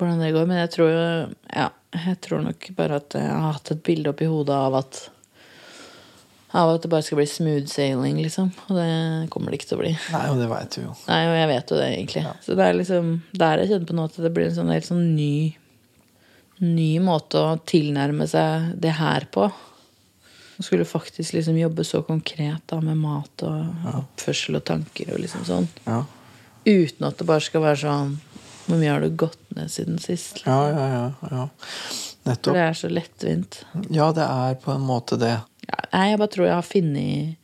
hvordan 0.00 0.20
det 0.20 0.32
går. 0.32 0.46
Men 0.48 0.62
jeg 0.62 0.72
tror 0.76 0.90
jo 0.90 1.06
Ja, 1.50 1.70
jeg 1.96 2.20
tror 2.24 2.44
nok 2.44 2.68
bare 2.76 3.00
at 3.00 3.16
jeg 3.16 3.32
har 3.32 3.56
hatt 3.56 3.72
et 3.74 3.82
bilde 3.86 4.12
oppi 4.12 4.28
hodet 4.30 4.56
av 4.56 4.76
at 4.84 5.00
av 6.52 6.72
at 6.74 6.82
det 6.82 6.90
bare 6.90 7.06
skal 7.06 7.20
bli 7.20 7.26
smooth 7.30 7.70
sailing, 7.70 8.18
liksom. 8.24 8.50
Og 8.68 8.76
det 8.78 8.90
kommer 9.30 9.52
det 9.52 9.60
ikke 9.60 9.70
til 9.70 9.78
å 9.78 9.82
bli. 9.84 9.94
Nei, 10.14 10.26
og 10.32 10.40
det 10.40 10.50
veit 10.50 10.74
du 10.74 10.82
jo. 10.82 10.94
Nei, 11.06 11.22
og 11.28 11.38
jeg 11.38 11.50
vet 11.52 11.72
jo 11.72 11.78
det, 11.78 11.88
egentlig. 11.94 12.24
Så 12.44 12.56
det 12.58 12.66
er 12.66 12.78
liksom 12.78 13.10
der 13.44 13.62
jeg 13.62 13.72
kjenner 13.72 13.90
på 13.90 13.98
nå 13.98 14.06
at 14.10 14.20
det 14.24 14.32
blir 14.34 14.48
en 14.48 14.56
sånn 14.58 14.72
helt 14.74 14.88
sånn 14.90 15.10
ny 15.14 15.32
Ny 16.60 16.98
måte 17.00 17.40
å 17.40 17.52
tilnærme 17.64 18.26
seg 18.28 18.74
det 18.84 18.90
her 18.98 19.24
på. 19.32 19.46
Og 20.60 20.66
skulle 20.66 20.84
faktisk 20.84 21.32
liksom 21.32 21.56
jobbe 21.56 21.86
så 21.88 22.02
konkret 22.04 22.66
da 22.68 22.82
med 22.84 22.98
mat 23.00 23.44
og 23.48 23.86
oppførsel 23.94 24.58
og 24.58 24.66
tanker 24.68 25.08
og 25.14 25.22
liksom 25.22 25.46
sånn. 25.48 25.70
Ja. 25.86 26.02
Uten 26.66 27.06
at 27.08 27.16
det 27.16 27.24
bare 27.30 27.40
skal 27.40 27.64
være 27.64 27.80
sånn 27.80 28.10
Hvor 28.66 28.76
mye 28.76 28.90
har 28.92 29.00
du 29.00 29.14
gått 29.16 29.40
ned 29.56 29.72
siden 29.72 29.96
sist? 30.04 30.42
Ja, 30.44 30.58
ja, 30.68 30.84
ja. 30.92 31.30
ja. 31.32 31.46
For 32.28 32.52
det 32.52 32.66
er 32.66 32.76
så 32.76 32.90
lettvint. 32.92 33.62
Ja, 33.88 34.10
det 34.12 34.26
er 34.28 34.60
på 34.60 34.74
en 34.74 34.84
måte 34.84 35.16
det. 35.18 35.38
Nei, 35.92 36.04
jeg 36.12 36.18
bare 36.20 36.32
tror 36.34 36.46
jeg 36.46 36.54
har 36.58 36.66
funnet 36.66 37.36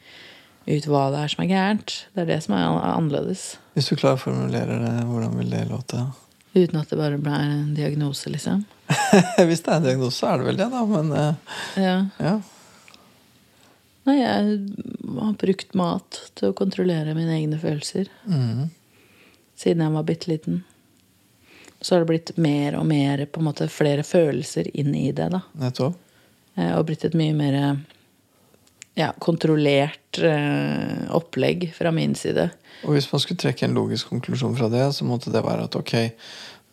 ut 0.67 0.87
hva 0.91 1.05
det 1.15 1.19
er 1.25 1.29
som 1.33 1.43
er 1.45 1.51
gærent. 1.51 1.95
Det 2.15 2.23
er 2.25 2.29
det 2.33 2.41
som 2.45 2.55
er 2.59 2.67
annerledes. 2.91 3.45
Hvis 3.77 3.91
du 3.91 3.97
klarer 4.01 4.19
å 4.19 4.23
formulere 4.25 4.79
det, 4.83 4.95
hvordan 5.07 5.37
vil 5.39 5.51
det 5.53 5.65
låte? 5.71 6.05
Uten 6.57 6.79
at 6.81 6.89
det 6.91 6.97
bare 6.99 7.19
blir 7.21 7.37
en 7.37 7.75
diagnose, 7.77 8.31
liksom. 8.33 8.65
Hvis 9.49 9.61
det 9.67 9.73
er 9.73 9.77
en 9.77 9.85
diagnose, 9.91 10.17
så 10.17 10.31
er 10.33 10.39
det 10.41 10.47
vel 10.49 10.57
det, 10.63 10.69
da. 10.73 10.85
Men 10.89 11.11
uh, 11.13 11.59
Ja. 11.77 11.97
ja. 12.23 12.37
Nei, 14.07 14.21
jeg 14.21 14.31
har 15.19 15.37
brukt 15.41 15.75
mat 15.79 16.21
til 16.39 16.53
å 16.53 16.57
kontrollere 16.57 17.15
mine 17.19 17.35
egne 17.41 17.59
følelser 17.59 18.07
Mm. 18.31 18.69
siden 19.59 19.83
jeg 19.83 19.95
var 19.97 20.07
bitte 20.07 20.31
liten. 20.31 20.61
Så 21.83 21.95
har 21.97 22.05
det 22.05 22.09
blitt 22.13 22.37
mer 22.41 22.77
og 22.79 22.87
mer, 22.89 23.25
på 23.27 23.41
en 23.43 23.49
måte 23.51 23.67
flere 23.71 24.03
følelser 24.07 24.71
inn 24.79 24.95
i 24.97 25.11
det, 25.13 25.27
da. 25.35 25.41
Nettopp. 25.61 25.99
Eh, 26.57 26.73
Og 26.79 26.87
blitt 26.89 27.05
et 27.05 27.15
mye 27.19 27.35
mer 27.37 27.59
ja, 28.97 29.11
kontrollert 29.23 30.19
eh, 30.25 31.07
opplegg 31.17 31.69
fra 31.77 31.93
min 31.95 32.15
side. 32.19 32.49
Og 32.85 32.93
hvis 32.97 33.09
man 33.13 33.21
skulle 33.23 33.41
trekke 33.41 33.67
en 33.69 33.77
logisk 33.77 34.09
konklusjon 34.13 34.57
fra 34.59 34.69
det, 34.73 34.87
så 34.97 35.05
måtte 35.09 35.33
det 35.33 35.43
være 35.45 35.65
at 35.69 35.77
ok, 35.79 35.95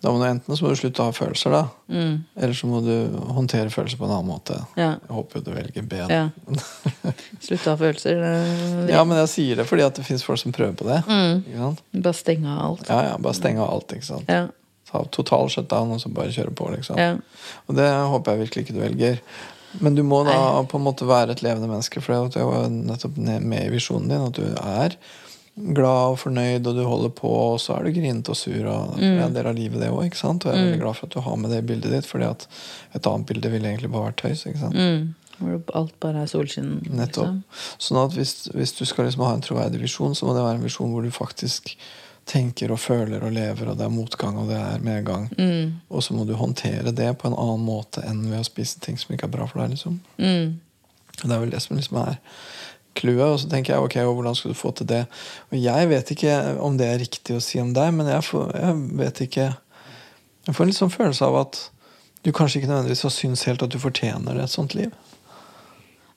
da 0.04 0.12
må 0.12 0.20
du 0.20 0.26
enten 0.28 0.56
så 0.58 0.66
må 0.66 0.74
du 0.74 0.76
slutte 0.76 1.00
å 1.00 1.06
ha 1.08 1.14
følelser, 1.16 1.54
da. 1.56 1.62
Mm. 1.88 2.16
Eller 2.36 2.56
så 2.60 2.68
må 2.68 2.82
du 2.84 2.92
håndtere 3.38 3.72
følelser 3.72 4.00
på 4.02 4.04
en 4.10 4.12
annen 4.18 4.28
måte. 4.34 4.58
Ja. 4.76 4.90
Jeg 5.00 5.16
håper 5.16 5.40
jo 5.40 5.46
du 5.46 5.52
velger 5.56 5.86
B. 5.88 6.02
da. 6.02 6.18
ja. 6.18 6.58
Slutte 7.46 7.70
å 7.70 7.76
ha 7.76 7.78
følelser. 7.80 8.20
det- 8.20 8.92
Ja, 8.92 9.04
men 9.08 9.18
jeg 9.22 9.32
sier 9.32 9.56
det 9.62 9.66
fordi 9.70 9.86
at 9.88 9.96
det 9.96 10.04
fins 10.08 10.26
folk 10.28 10.40
som 10.44 10.52
prøver 10.52 10.76
på 10.76 10.90
det. 10.90 11.00
Mm. 11.08 11.78
Bare 12.04 12.14
stenge 12.20 12.52
av 12.52 12.66
alt. 12.66 12.90
Ja, 12.92 13.00
ja, 13.12 13.16
Bare 13.18 13.34
stenge 13.40 13.64
av 13.64 13.72
alt. 13.78 13.96
ikke 13.96 14.10
sant? 14.10 14.28
Ja. 14.28 14.48
Ta 14.92 15.06
total 15.10 15.48
shutdown 15.50 15.96
og 15.96 16.04
så 16.04 16.12
bare 16.14 16.36
kjøre 16.36 16.52
på. 16.54 16.68
liksom. 16.76 17.00
Ja. 17.00 17.16
Og 17.72 17.76
det 17.80 17.88
håper 18.12 18.36
jeg 18.36 18.44
virkelig 18.44 18.66
ikke 18.68 18.76
du 18.76 18.84
velger. 18.84 19.18
Men 19.82 19.96
du 19.98 20.04
må 20.06 20.22
da 20.28 20.38
på 20.70 20.78
en 20.78 20.86
måte 20.86 21.08
være 21.10 21.34
et 21.34 21.44
levende 21.46 21.70
menneske, 21.72 22.02
for 22.04 22.30
det 22.34 22.46
var 22.46 22.70
nettopp 22.70 23.18
med 23.18 23.60
i 23.64 23.72
visjonen 23.74 24.12
din 24.12 24.26
at 24.28 24.38
du 24.38 24.46
er 24.46 24.98
glad 25.54 26.16
og 26.16 26.20
fornøyd, 26.22 26.66
og 26.66 26.78
du 26.78 26.84
holder 26.88 27.12
på, 27.14 27.30
og 27.30 27.60
så 27.62 27.76
er 27.76 27.86
du 27.86 27.94
grinete 27.94 28.34
og 28.34 28.38
sur. 28.38 28.70
Og 28.70 28.96
Det 28.98 29.10
er 29.10 29.26
en 29.28 29.36
del 29.36 29.50
av 29.50 29.58
livet, 29.58 29.82
det 29.82 29.92
òg. 29.94 30.00
Og 30.02 30.46
jeg 30.46 30.54
er 30.54 30.64
veldig 30.64 30.80
glad 30.82 30.98
for 30.98 31.10
at 31.10 31.18
du 31.18 31.20
har 31.26 31.36
med 31.38 31.54
det 31.54 31.66
bildet 31.70 31.94
ditt, 31.94 32.10
fordi 32.10 32.30
at 32.30 32.48
et 32.98 33.10
annet 33.10 33.28
bilde 33.30 33.52
ville 33.54 33.70
egentlig 33.70 33.92
bare 33.94 34.10
vært 34.10 34.24
tøys. 34.24 34.48
ikke 34.50 34.64
sant? 34.64 34.80
Mm. 34.80 35.14
Hvor 35.38 35.76
alt 35.82 36.00
bare 36.02 36.24
er 36.24 36.30
solskinn. 36.30 36.80
Nettopp. 36.94 37.30
Liksom. 37.30 37.78
Sånn 37.86 38.02
at 38.04 38.18
hvis, 38.18 38.34
hvis 38.54 38.74
du 38.78 38.86
skal 38.90 39.10
liksom 39.10 39.26
ha 39.26 39.34
en 39.36 39.46
troverdig 39.46 39.82
visjon, 39.82 40.18
så 40.18 40.30
må 40.30 40.38
det 40.38 40.46
være 40.46 40.62
en 40.62 40.66
visjon 40.66 40.94
hvor 40.94 41.06
du 41.06 41.14
faktisk 41.14 41.74
tenker 42.30 42.72
og 42.72 42.80
føler 42.80 43.24
og 43.24 43.34
lever, 43.36 43.70
og 43.70 43.80
det 43.80 43.86
er 43.86 43.94
motgang 43.94 44.38
og 44.40 44.52
det 44.52 44.60
er 44.60 44.84
medgang. 44.84 45.28
Mm. 45.38 45.80
Og 45.90 46.04
så 46.06 46.16
må 46.16 46.26
du 46.28 46.36
håndtere 46.40 46.94
det 46.96 47.10
på 47.20 47.30
en 47.30 47.38
annen 47.38 47.66
måte 47.68 48.04
enn 48.08 48.24
ved 48.30 48.40
å 48.40 48.48
spise 48.48 48.80
ting 48.84 49.00
som 49.00 49.16
ikke 49.16 49.28
er 49.28 49.36
bra 49.36 49.48
for 49.50 49.64
deg. 49.64 49.76
liksom. 49.76 50.00
Mm. 50.18 50.60
Det 51.20 51.30
er 51.30 51.42
vel 51.44 51.54
det 51.54 51.62
som 51.64 51.76
liksom 51.78 52.00
er 52.04 52.22
clouet. 52.98 53.26
Og 53.28 53.40
så 53.44 53.52
tenker 53.52 53.76
jeg 53.76 53.88
ok, 53.88 54.00
hvordan 54.08 54.38
skal 54.40 54.54
du 54.54 54.58
få 54.60 54.72
til 54.78 54.90
det? 54.90 55.04
Og 55.52 55.60
jeg 55.60 55.92
vet 55.92 56.16
ikke 56.16 56.38
om 56.64 56.80
det 56.80 56.90
er 56.90 57.04
riktig 57.04 57.38
å 57.38 57.44
si 57.44 57.62
om 57.62 57.74
deg, 57.76 57.92
men 57.98 58.10
jeg, 58.12 58.26
får, 58.30 58.56
jeg 58.60 58.82
vet 59.04 59.24
ikke 59.28 59.52
Jeg 60.44 60.56
får 60.56 60.66
en 60.66 60.70
litt 60.74 60.80
sånn 60.80 60.92
følelse 60.92 61.28
av 61.28 61.38
at 61.40 61.60
du 62.24 62.32
kanskje 62.36 62.60
ikke 62.60 62.68
nødvendigvis 62.68 63.06
har 63.06 63.12
syntes 63.16 63.46
helt 63.48 63.64
at 63.64 63.72
du 63.72 63.78
fortjener 63.80 64.40
et 64.40 64.52
sånt 64.52 64.76
liv. 64.76 64.92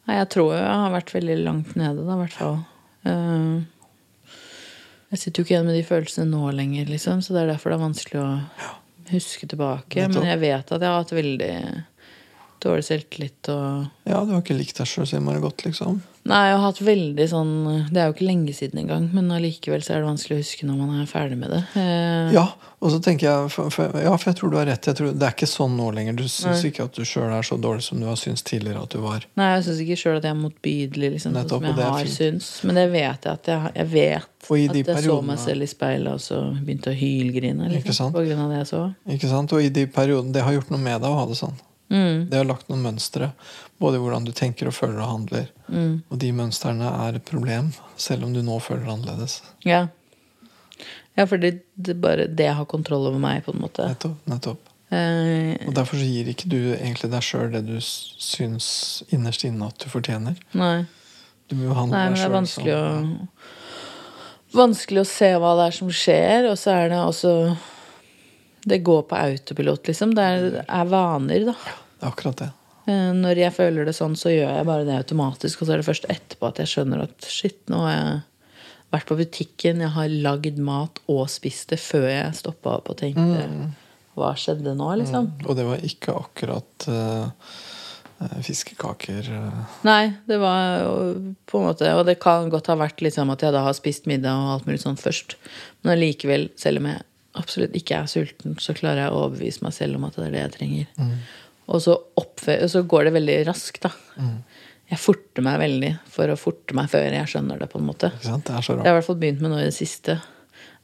Nei, 0.06 0.16
jeg 0.20 0.28
tror 0.34 0.52
jeg 0.54 0.66
har 0.66 0.90
vært 0.94 1.12
veldig 1.14 1.36
langt 1.42 1.76
nede, 1.78 2.02
da, 2.06 2.14
i 2.14 2.20
hvert 2.24 2.34
fall. 2.34 2.58
Eh, 3.06 3.54
jeg 5.12 5.20
sitter 5.22 5.40
jo 5.40 5.46
ikke 5.46 5.54
igjen 5.54 5.68
med 5.68 5.78
de 5.78 5.84
følelsene 5.86 6.30
nå 6.30 6.50
lenger, 6.56 6.88
liksom, 6.90 7.22
så 7.22 7.34
det 7.34 7.44
er 7.44 7.52
derfor 7.52 7.72
det 7.72 7.78
er 7.78 7.84
vanskelig 7.84 8.22
å 8.22 8.30
huske 9.12 9.46
tilbake. 9.46 10.08
Men 10.10 10.26
jeg 10.32 10.42
vet 10.42 10.72
at 10.74 10.82
jeg 10.82 10.90
har 10.90 11.02
hatt 11.04 11.14
veldig 11.14 11.52
dårlig 12.64 12.86
selvtillit 12.88 13.50
og 13.52 14.08
Ja, 14.08 14.22
du 14.24 14.34
har 14.34 14.42
ikke 14.42 14.58
likt 14.58 14.80
deg 14.80 14.90
sjøl 14.90 15.06
så 15.06 15.20
innmari 15.20 15.42
godt, 15.44 15.66
liksom. 15.68 16.00
Nei, 16.26 16.40
jeg 16.50 16.56
har 16.56 16.62
hatt 16.64 16.80
veldig 16.82 17.26
sånn 17.30 17.52
Det 17.92 18.00
er 18.00 18.08
jo 18.08 18.14
ikke 18.16 18.26
lenge 18.26 18.54
siden 18.56 18.80
engang, 18.82 19.08
men 19.14 19.30
allikevel 19.34 19.84
så 19.84 19.94
er 19.94 20.02
det 20.02 20.08
vanskelig 20.08 20.36
å 20.36 20.40
huske 20.42 20.66
når 20.68 20.80
man 20.80 20.94
er 21.00 21.10
ferdig 21.10 21.38
med 21.38 21.52
det. 21.54 21.62
Eh, 21.78 22.32
Ja, 22.34 22.46
og 22.82 22.92
så 22.92 22.98
tenker 23.02 23.28
jeg 23.28 23.50
for, 23.54 23.70
for, 23.72 23.94
Ja, 24.02 24.12
for 24.18 24.30
jeg 24.30 24.38
tror 24.40 24.52
du 24.52 24.58
har 24.58 24.66
rett. 24.68 24.86
Jeg 24.90 24.98
tror, 24.98 25.12
det 25.14 25.26
er 25.28 25.34
ikke 25.36 25.48
sånn 25.48 25.76
nå 25.78 25.88
lenger. 25.96 26.16
Du 26.18 26.24
syns 26.26 26.62
Nei. 26.62 26.70
ikke 26.72 26.86
at 26.88 26.98
du 26.98 27.06
sjøl 27.08 27.32
er 27.32 27.46
så 27.46 27.58
dårlig 27.60 27.86
som 27.86 28.00
du 28.02 28.08
har 28.08 28.18
syntes 28.20 28.44
tidligere 28.46 28.82
at 28.82 28.96
du 28.96 29.00
var. 29.04 29.26
Nei, 29.38 29.50
jeg 29.54 29.66
syns 29.68 29.82
ikke 29.86 29.98
sjøl 30.02 30.18
at 30.20 30.26
jeg 30.28 30.34
er 30.34 30.40
motbydelig, 30.40 31.12
liksom, 31.16 31.36
Nettopp, 31.36 31.62
sånn 31.62 31.72
som 31.72 31.82
jeg 31.82 31.94
har 31.96 32.10
syntes, 32.10 32.50
syns. 32.50 32.50
Men 32.68 32.80
det 32.80 32.86
vet 32.92 33.28
jeg 33.30 33.32
at 33.32 33.52
jeg, 33.52 33.72
jeg 33.80 33.92
vet 33.94 34.50
Og 34.50 34.58
i 34.58 34.66
at 34.70 34.92
jeg 34.92 35.06
så 35.06 35.20
meg 35.30 35.40
selv 35.42 35.66
i 35.66 35.70
speilet 35.70 36.12
og 36.12 36.22
så 36.22 36.42
begynte 36.58 36.92
å 36.92 36.98
hylgrine 36.98 37.70
liksom, 37.72 38.12
på 38.14 38.26
grunn 38.26 38.44
av 38.44 38.52
det 38.52 38.60
jeg 38.64 38.70
så. 38.74 38.82
Ikke 39.16 39.30
sant? 39.32 39.56
Og 39.56 39.62
i 39.64 39.72
de 39.72 39.86
periodene 39.90 40.34
Det 40.36 40.44
har 40.44 40.54
gjort 40.58 40.70
noe 40.74 40.82
med 40.82 41.00
deg 41.00 41.10
å 41.10 41.18
ha 41.22 41.24
det 41.30 41.38
sånn. 41.38 41.56
Mm, 41.90 42.28
Det 42.30 42.36
har 42.40 42.44
lagt 42.48 42.68
noen 42.68 42.82
mønstre, 42.82 43.32
både 43.78 43.96
i 43.96 44.00
hvordan 44.02 44.24
du 44.26 44.32
tenker 44.32 44.66
og 44.66 44.74
føler 44.74 44.98
og 45.04 45.08
handler. 45.12 45.46
mm, 45.68 46.02
Og 46.10 46.18
de 46.18 46.32
mønstrene 46.32 46.88
er 47.06 47.14
et 47.20 47.24
problem, 47.24 47.72
selv 47.96 48.24
om 48.24 48.32
du 48.34 48.42
nå 48.42 48.58
føler 48.60 48.84
det 48.84 48.92
annerledes. 48.96 49.42
ja. 49.64 49.86
Ja, 51.16 51.24
fordi 51.24 51.60
det 51.80 51.94
bare 52.00 52.26
det 52.28 52.50
har 52.52 52.66
kontroll 52.68 53.06
over 53.08 53.18
meg, 53.18 53.42
på 53.46 53.54
en 53.54 53.60
måte. 53.62 53.86
Nettopp. 53.88 54.16
nettopp. 54.28 54.58
Eh, 54.92 55.56
Og 55.66 55.72
derfor 55.74 55.96
så 55.96 56.04
gir 56.04 56.28
ikke 56.28 56.48
du 56.52 56.74
egentlig 56.74 57.08
deg 57.10 57.22
sjøl 57.24 57.50
det 57.52 57.62
du 57.66 57.78
syns 57.80 59.02
innerst 59.10 59.44
inne 59.48 59.66
at 59.66 59.78
du 59.78 59.88
fortjener. 59.88 60.36
nei. 60.52 60.84
Du 61.48 61.54
må 61.56 61.70
behandle 61.72 61.96
Nei, 61.96 62.04
men 62.10 62.14
det 62.14 62.24
er 62.26 62.34
vanskelig 62.34 62.74
vanskelig 62.74 62.74
å 62.76 63.28
Vanskelig 64.56 65.00
å 65.00 65.06
se 65.08 65.30
hva 65.40 65.54
det 65.58 65.64
er 65.66 65.74
som 65.78 65.88
skjer, 65.88 66.46
og 66.50 66.56
så 66.58 66.70
er 66.76 66.88
det 66.92 66.98
også 67.00 67.32
Det 68.66 68.80
går 68.82 69.02
på 69.06 69.18
autopilot, 69.18 69.86
liksom. 69.86 70.14
Det 70.16 70.22
er, 70.26 70.46
er 70.66 70.88
vaner, 70.90 71.44
da. 71.52 71.54
Er 72.00 72.08
akkurat 72.10 72.40
det. 72.42 72.48
Eh, 72.90 73.12
Når 73.14 73.38
jeg 73.42 73.54
føler 73.54 73.86
det 73.86 73.94
sånn, 73.98 74.16
så 74.18 74.32
gjør 74.32 74.56
jeg 74.58 74.66
bare 74.68 74.86
det 74.88 74.96
automatisk. 74.98 75.62
Og 75.62 75.68
så 75.68 75.74
er 75.76 75.82
det 75.82 75.86
først 75.88 76.08
etterpå 76.10 76.50
at 76.50 76.62
jeg 76.62 76.72
skjønner 76.72 77.04
at 77.06 77.28
shit, 77.30 77.60
nå 77.70 77.84
har 77.84 77.94
jeg 77.94 78.16
vært 78.94 79.08
på 79.10 79.18
butikken, 79.18 79.82
jeg 79.82 79.94
har 79.96 80.12
lagd 80.26 80.58
mat 80.62 81.00
og 81.10 81.24
spist 81.30 81.72
det 81.74 81.80
før 81.82 82.06
jeg 82.10 82.36
stoppa 82.38 82.76
opp 82.78 82.92
og 82.92 83.00
tenkte 83.00 83.46
Hva 84.16 84.30
skjedde 84.38 84.72
nå, 84.78 84.86
liksom? 85.02 85.26
Og 85.44 85.56
det 85.58 85.64
var 85.66 85.82
ikke 85.84 86.14
akkurat 86.16 86.86
eh, 86.88 87.50
fiskekaker. 88.46 89.26
Nei, 89.84 90.14
det 90.30 90.38
var 90.40 90.86
på 91.50 91.58
en 91.60 91.66
måte 91.66 91.90
Og 91.98 92.06
det 92.08 92.14
kan 92.22 92.48
godt 92.48 92.70
ha 92.72 92.78
vært 92.80 93.02
liksom 93.04 93.34
at 93.34 93.44
jeg 93.44 93.52
da 93.52 93.66
har 93.66 93.76
spist 93.76 94.08
middag 94.08 94.38
og 94.38 94.54
alt 94.54 94.70
mulig 94.70 94.80
sånt 94.80 95.02
først. 95.02 95.36
Men 95.82 95.96
allikevel, 95.98 96.48
selv 96.56 96.80
om 96.80 96.88
jeg 96.94 97.04
absolutt 97.38 97.76
ikke 97.78 98.00
er 98.02 98.10
sulten, 98.10 98.56
så 98.62 98.74
klarer 98.76 99.04
jeg 99.04 99.12
å 99.14 99.24
overbevise 99.24 99.64
meg 99.66 99.74
selv 99.76 99.98
om 99.98 100.06
at 100.08 100.18
det 100.18 100.28
er 100.28 100.36
det 100.36 100.44
jeg 100.44 100.54
trenger. 100.58 101.10
Og 101.66 101.82
så, 101.82 101.96
så 102.70 102.82
går 102.86 103.08
det 103.08 103.16
veldig 103.16 103.36
raskt, 103.48 103.82
da. 103.86 103.92
Jeg 104.86 105.02
forter 105.02 105.42
meg 105.42 105.58
veldig 105.58 105.92
for 106.14 106.30
å 106.30 106.38
forte 106.38 106.76
meg 106.78 106.90
før 106.92 107.08
jeg 107.10 107.30
skjønner 107.32 107.58
det, 107.58 107.70
på 107.72 107.80
en 107.80 107.88
måte. 107.88 108.12
Det 108.22 108.30
er 108.30 108.62
så 108.62 108.76
har 108.76 108.84
jeg 108.86 108.94
i 108.94 108.98
hvert 109.00 109.08
fall 109.08 109.18
begynt 109.22 109.42
med 109.42 109.50
nå 109.50 109.58
i 109.58 109.66
det 109.66 109.74
siste. 109.74 110.20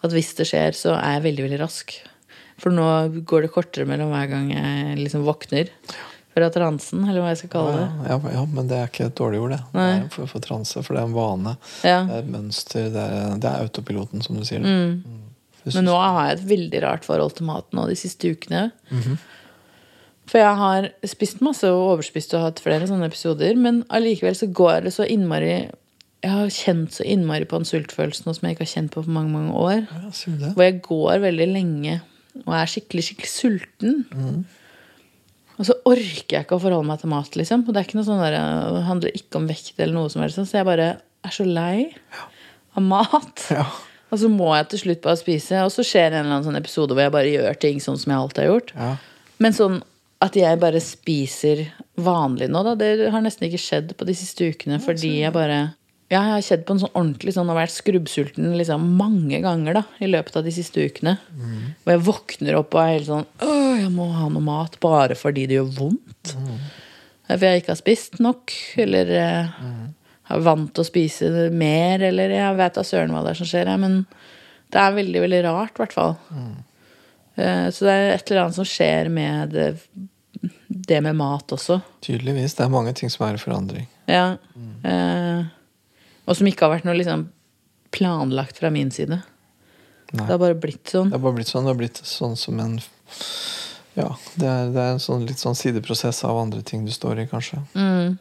At 0.02 0.14
hvis 0.14 0.32
det 0.40 0.48
skjer, 0.50 0.74
så 0.74 0.96
er 0.96 1.18
jeg 1.18 1.26
veldig, 1.28 1.44
veldig 1.46 1.60
rask. 1.62 1.94
For 2.62 2.74
nå 2.74 2.86
går 3.26 3.46
det 3.46 3.52
kortere 3.54 3.86
mellom 3.88 4.10
hver 4.10 4.26
gang 4.30 4.50
jeg 4.50 4.98
liksom 4.98 5.22
våkner 5.26 5.70
fra 6.32 6.48
transen, 6.50 7.04
eller 7.04 7.20
hva 7.20 7.32
jeg 7.32 7.42
skal 7.42 7.52
kalle 7.52 7.72
det. 7.76 7.86
Ja, 8.08 8.16
ja, 8.16 8.34
ja, 8.38 8.44
men 8.48 8.68
det 8.70 8.78
er 8.78 8.90
ikke 8.90 9.08
et 9.10 9.16
dårlig 9.18 9.42
ord, 9.42 9.52
det. 9.52 9.60
Det 9.68 9.78
Nei. 9.78 9.88
er 9.90 9.98
en 10.00 10.12
form 10.14 10.30
for 10.30 10.44
transe, 10.44 10.82
for 10.82 10.96
det 10.96 11.02
er 11.02 11.10
en 11.10 11.16
vane. 11.16 11.56
Ja. 11.84 11.98
Det 12.08 12.16
er 12.16 12.22
et 12.22 12.30
mønster. 12.32 12.86
Det 12.94 13.02
er, 13.02 13.34
det 13.42 13.50
er 13.50 13.66
autopiloten, 13.66 14.24
som 14.24 14.38
du 14.40 14.46
sier. 14.48 14.64
Mm. 14.64 15.21
Men 15.68 15.86
nå 15.86 15.94
har 15.94 16.28
jeg 16.28 16.38
et 16.38 16.48
veldig 16.50 16.80
rart 16.82 17.06
forhold 17.06 17.36
til 17.38 17.46
mat 17.46 17.68
nå 17.76 17.86
de 17.90 17.98
siste 17.98 18.32
ukene. 18.32 18.70
Mhm. 18.90 19.20
For 20.32 20.38
jeg 20.38 20.56
har 20.56 20.88
spist 21.10 21.42
masse 21.44 21.68
og 21.68 21.96
overspist 21.96 22.32
og 22.38 22.44
hatt 22.46 22.60
flere 22.62 22.86
sånne 22.88 23.08
episoder, 23.10 23.56
men 23.58 23.82
allikevel 23.92 24.36
så 24.38 24.46
går 24.48 24.86
det 24.86 24.92
så 24.94 25.04
innmari 25.10 25.68
Jeg 26.22 26.30
har 26.30 26.52
kjent 26.54 26.94
så 26.94 27.02
innmari 27.02 27.44
på 27.50 27.58
en 27.58 27.66
sultfølelse 27.66 28.22
nå 28.24 28.32
som 28.36 28.46
jeg 28.46 28.54
ikke 28.54 28.62
har 28.62 28.70
kjent 28.76 28.92
på 28.94 29.02
på 29.02 29.10
mange, 29.10 29.32
mange 29.34 29.52
år. 29.58 29.80
Ja? 29.90 30.50
Hvor 30.54 30.62
jeg 30.62 30.76
går 30.86 31.18
veldig 31.24 31.48
lenge 31.50 31.96
og 32.46 32.52
er 32.54 32.70
skikkelig, 32.70 33.02
skikkelig 33.08 33.30
sulten. 33.32 34.04
Mhm. 34.14 34.44
Og 35.58 35.66
så 35.68 35.74
orker 35.84 36.36
jeg 36.38 36.46
ikke 36.46 36.56
å 36.56 36.62
forholde 36.62 36.88
meg 36.88 37.02
til 37.02 37.10
mat, 37.12 37.34
liksom. 37.36 37.66
Og 37.66 37.74
det 37.74 37.80
er 37.80 37.88
ikke 37.88 37.98
noe 37.98 38.06
sånn 38.06 38.22
der, 38.22 38.38
det 38.74 38.84
handler 38.86 39.18
ikke 39.18 39.38
om 39.38 39.48
vekt 39.50 39.82
eller 39.82 39.98
noe 39.98 40.10
som 40.10 40.22
helst. 40.24 40.40
Så 40.40 40.58
jeg 40.58 40.66
bare 40.66 40.86
er 41.02 41.34
så 41.34 41.44
lei 41.46 41.92
av 42.78 42.86
mat. 42.86 43.44
Ja. 43.52 43.66
Og 44.12 44.20
så 44.20 44.28
må 44.28 44.50
jeg 44.58 44.68
til 44.74 44.82
slutt 44.84 45.00
bare 45.04 45.16
spise. 45.20 45.62
Og 45.64 45.72
så 45.72 45.84
skjer 45.86 46.10
en 46.12 46.18
eller 46.26 46.34
annen 46.36 46.44
sånn 46.50 46.58
episode 46.60 46.92
hvor 46.92 47.00
jeg 47.06 47.14
bare 47.14 47.30
gjør 47.32 47.56
ting 47.64 47.80
sånn 47.80 47.96
som 48.00 48.12
jeg 48.12 48.20
alltid 48.20 48.44
har 48.44 48.50
gjort. 48.52 48.74
ja. 48.76 48.90
Men 49.42 49.54
sånn 49.56 49.78
at 50.22 50.36
jeg 50.38 50.58
bare 50.62 50.78
spiser 50.78 51.64
vanlig 51.98 52.46
nå, 52.52 52.60
da, 52.62 52.76
det 52.78 53.08
har 53.10 53.22
nesten 53.24 53.48
ikke 53.48 53.58
skjedd 53.58 53.94
på 53.98 54.06
de 54.06 54.14
siste 54.14 54.46
ukene. 54.52 54.76
Fordi 54.84 55.16
jeg 55.24 55.32
bare 55.34 55.56
Ja, 56.12 56.20
jeg 56.28 56.34
har 56.36 56.44
kjedd 56.44 56.62
på 56.68 56.74
en 56.76 56.82
sånn 56.82 56.92
ordentlig 56.92 57.32
sånn 57.34 57.48
og 57.50 57.56
vært 57.56 57.72
skrubbsulten 57.72 58.52
liksom 58.60 58.84
mange 59.00 59.40
ganger 59.42 59.78
da, 59.80 59.82
i 60.04 60.06
løpet 60.12 60.36
av 60.38 60.44
de 60.44 60.52
siste 60.54 60.84
ukene. 60.84 61.16
Hvor 61.82 61.94
jeg 61.96 62.02
våkner 62.06 62.58
opp 62.60 62.76
og 62.76 62.82
er 62.84 62.92
helt 62.98 63.08
sånn 63.08 63.26
Åh, 63.40 63.80
jeg 63.80 63.90
må 63.96 64.10
ha 64.12 64.28
noe 64.28 64.44
mat 64.44 64.76
bare 64.84 65.16
fordi 65.18 65.46
det 65.50 65.56
gjør 65.58 65.72
vondt. 65.80 66.34
For 67.32 67.46
jeg 67.48 67.62
ikke 67.62 67.72
har 67.72 67.80
spist 67.80 68.20
nok, 68.20 68.52
eller 68.84 69.10
eh, 69.16 69.56
er 70.30 70.44
vant 70.44 70.70
til 70.74 70.84
å 70.84 70.86
spise 70.86 71.30
mer, 71.54 72.04
eller 72.06 72.34
jeg 72.36 72.58
vet 72.60 72.78
da 72.78 72.84
søren 72.86 73.14
hva 73.14 73.24
det 73.24 73.34
er 73.34 73.40
som 73.40 73.48
skjer. 73.48 73.72
Men 73.82 74.02
det 74.72 74.80
er 74.80 74.96
veldig, 74.98 75.24
veldig 75.26 75.42
rart, 75.48 75.74
i 75.74 75.82
hvert 75.82 75.96
fall. 75.96 76.16
Mm. 76.30 76.54
Så 77.72 77.86
det 77.86 77.92
er 77.92 78.10
et 78.12 78.30
eller 78.30 78.42
annet 78.42 78.58
som 78.58 78.68
skjer 78.68 79.08
med 79.12 79.54
det, 79.56 79.68
det 80.68 81.00
med 81.04 81.16
mat 81.16 81.52
også. 81.54 81.80
Tydeligvis. 82.04 82.54
Det 82.58 82.64
er 82.66 82.72
mange 82.72 82.92
ting 82.96 83.10
som 83.12 83.26
er 83.26 83.38
i 83.38 83.40
forandring. 83.40 83.86
Ja. 84.10 84.34
Eh, 84.84 85.44
og 86.26 86.38
som 86.38 86.48
ikke 86.48 86.66
har 86.66 86.74
vært 86.76 86.88
noe 86.88 86.98
liksom 86.98 87.28
planlagt 87.92 88.60
fra 88.60 88.70
min 88.72 88.90
side. 88.94 89.20
Nei. 90.12 90.26
Det 90.26 90.30
har 90.30 90.40
bare 90.40 90.58
blitt 90.58 90.92
sånn. 90.92 91.12
Det 91.12 91.18
har 91.18 91.24
bare 91.24 91.38
blitt 91.38 91.52
sånn. 91.52 91.66
Det 91.66 91.72
har 91.72 91.80
blitt 91.80 92.02
sånn 92.08 92.36
som 92.40 92.60
en 92.60 92.76
Ja, 93.92 94.08
det 94.40 94.48
er, 94.48 94.68
det 94.72 94.80
er 94.80 94.94
en 94.94 95.02
sånn, 95.02 95.26
litt 95.28 95.40
sånn 95.40 95.56
sideprosess 95.56 96.22
av 96.24 96.38
andre 96.40 96.62
ting 96.64 96.86
du 96.86 96.92
står 96.92 97.24
i, 97.24 97.26
kanskje. 97.28 97.60
Mm. 97.76 98.18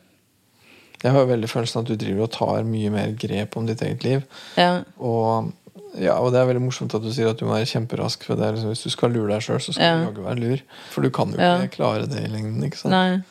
Jeg 1.02 1.12
har 1.16 1.26
veldig 1.26 1.50
følelsen 1.50 1.80
av 1.80 1.86
at 1.86 1.90
du 1.90 1.96
driver 2.06 2.24
og 2.28 2.32
tar 2.36 2.64
mye 2.68 2.92
mer 2.94 3.12
grep 3.18 3.58
om 3.58 3.66
ditt 3.66 3.82
eget 3.82 4.04
liv. 4.06 4.22
Ja. 4.58 4.84
Og, 5.02 5.52
ja, 5.98 6.14
og 6.22 6.30
det 6.32 6.40
er 6.42 6.46
veldig 6.52 6.62
morsomt 6.68 6.94
at 6.94 7.02
du 7.04 7.10
sier 7.12 7.32
at 7.32 7.40
du 7.42 7.46
må 7.48 7.56
være 7.56 7.66
kjemperask. 7.72 8.24
For 8.28 8.38
det 8.38 8.52
liksom, 8.54 8.70
hvis 8.74 8.84
du 8.86 8.94
skal 8.94 9.12
lure 9.16 9.34
deg 9.34 9.42
sjøl, 9.48 9.60
så 9.66 9.74
skal 9.74 9.84
Ja. 9.88 9.96
du 9.98 10.06
jaggu 10.12 10.24
være 10.28 10.40
lur. 10.44 10.62
For 10.94 11.02
du 11.02 11.10
kan 11.10 11.34
jo 11.34 11.38
ikke 11.42 11.76
klare 11.80 12.06
det 12.12 12.22
i 12.26 12.30
lengden. 12.32 12.64
ikke 12.70 12.78
sant? 12.78 12.94
Nei. 12.94 13.22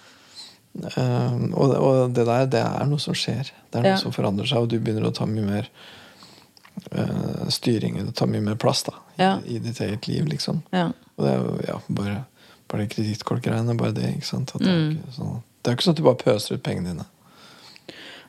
Um, 0.97 1.49
og, 1.59 1.73
og 1.75 2.13
det 2.15 2.27
der, 2.29 2.45
det 2.47 2.61
er 2.63 2.87
noe 2.87 2.99
som 3.03 3.15
skjer. 3.15 3.49
Det 3.71 3.81
er 3.81 3.89
noe 3.91 3.99
som 4.03 4.13
forandrer 4.15 4.47
seg, 4.51 4.59
og 4.63 4.69
du 4.71 4.77
begynner 4.79 5.09
å 5.09 5.15
ta 5.15 5.27
mye 5.27 5.43
mer 5.47 5.71
uh, 6.97 7.49
styring. 7.51 7.99
Du 8.07 8.13
tar 8.13 8.27
mye 8.31 8.43
mer 8.45 8.59
plass 8.61 8.83
da, 8.87 8.95
i, 9.19 9.57
i 9.57 9.59
ditt 9.63 9.81
eget 9.81 10.07
liv, 10.09 10.27
liksom. 10.31 10.63
Ja. 10.75 10.89
Og 11.17 11.25
det 11.27 11.33
er 11.33 11.41
jo 11.43 11.57
ja, 11.69 11.79
bare, 11.89 12.17
bare 12.71 12.85
det 12.87 12.93
kredittkortgreiene. 12.95 13.75
Bare 13.79 13.95
det, 13.97 14.13
ikke 14.17 14.27
sant? 14.31 14.53
Det, 14.57 14.67
er 14.67 14.77
Mm. 14.81 14.93
ikke 15.01 15.17
sånn, 15.19 15.41
det 15.63 15.71
er 15.73 15.77
ikke 15.79 15.87
sånn 15.89 15.97
at 15.97 16.03
du 16.03 16.07
bare 16.07 16.23
pøser 16.25 16.55
ut 16.57 16.63
pengene 16.67 16.95
dine. 16.95 17.09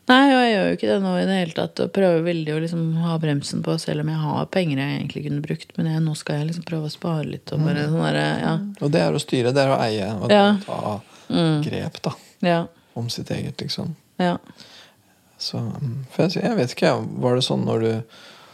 Nei, 0.10 0.24
og 0.34 0.42
jeg 0.42 0.52
gjør 0.56 0.66
jo 0.68 0.76
ikke 0.76 0.88
det 0.90 0.96
nå 1.04 1.12
i 1.22 1.26
det 1.30 1.36
hele 1.38 1.54
tatt. 1.56 1.80
Og 1.86 1.92
prøver 1.96 2.24
veldig 2.26 2.54
å 2.56 2.60
liksom 2.64 2.82
ha 3.04 3.18
bremsen 3.22 3.62
på, 3.64 3.76
selv 3.80 4.02
om 4.04 4.10
jeg 4.12 4.18
har 4.24 4.46
penger 4.52 4.82
jeg 4.82 4.96
egentlig 4.98 5.24
kunne 5.28 5.44
brukt. 5.46 5.72
Men 5.78 5.92
jeg, 5.92 6.02
nå 6.04 6.16
skal 6.20 6.40
jeg 6.42 6.48
liksom 6.50 6.66
prøve 6.68 6.90
å 6.90 6.92
spare 6.92 7.28
litt. 7.30 7.54
Og 7.54 7.64
bare 7.64 7.86
sånn 7.88 8.04
der, 8.08 8.20
ja. 8.42 8.54
Og 8.82 8.92
det 8.92 9.02
er 9.06 9.14
å 9.16 9.22
styre, 9.24 9.54
det 9.56 9.62
er 9.64 9.72
å 9.76 9.80
eie, 9.86 10.10
og 10.18 10.32
Ja. 10.32 10.58
ta 10.66 11.00
Mm. 11.32 11.62
grep 11.64 12.02
da, 12.02 12.12
Ja. 12.42 12.66
om 12.96 13.10
sitt 13.10 13.30
eget, 13.32 13.58
liksom. 13.62 13.96
Ja. 14.20 14.38
Så, 15.40 15.62
for 16.12 16.24
jeg, 16.28 16.44
jeg 16.44 16.56
vet 16.58 16.74
ikke, 16.76 16.92
var 17.22 17.36
det 17.36 17.44
sånn 17.44 17.64
når 17.66 17.80
du 17.82 18.04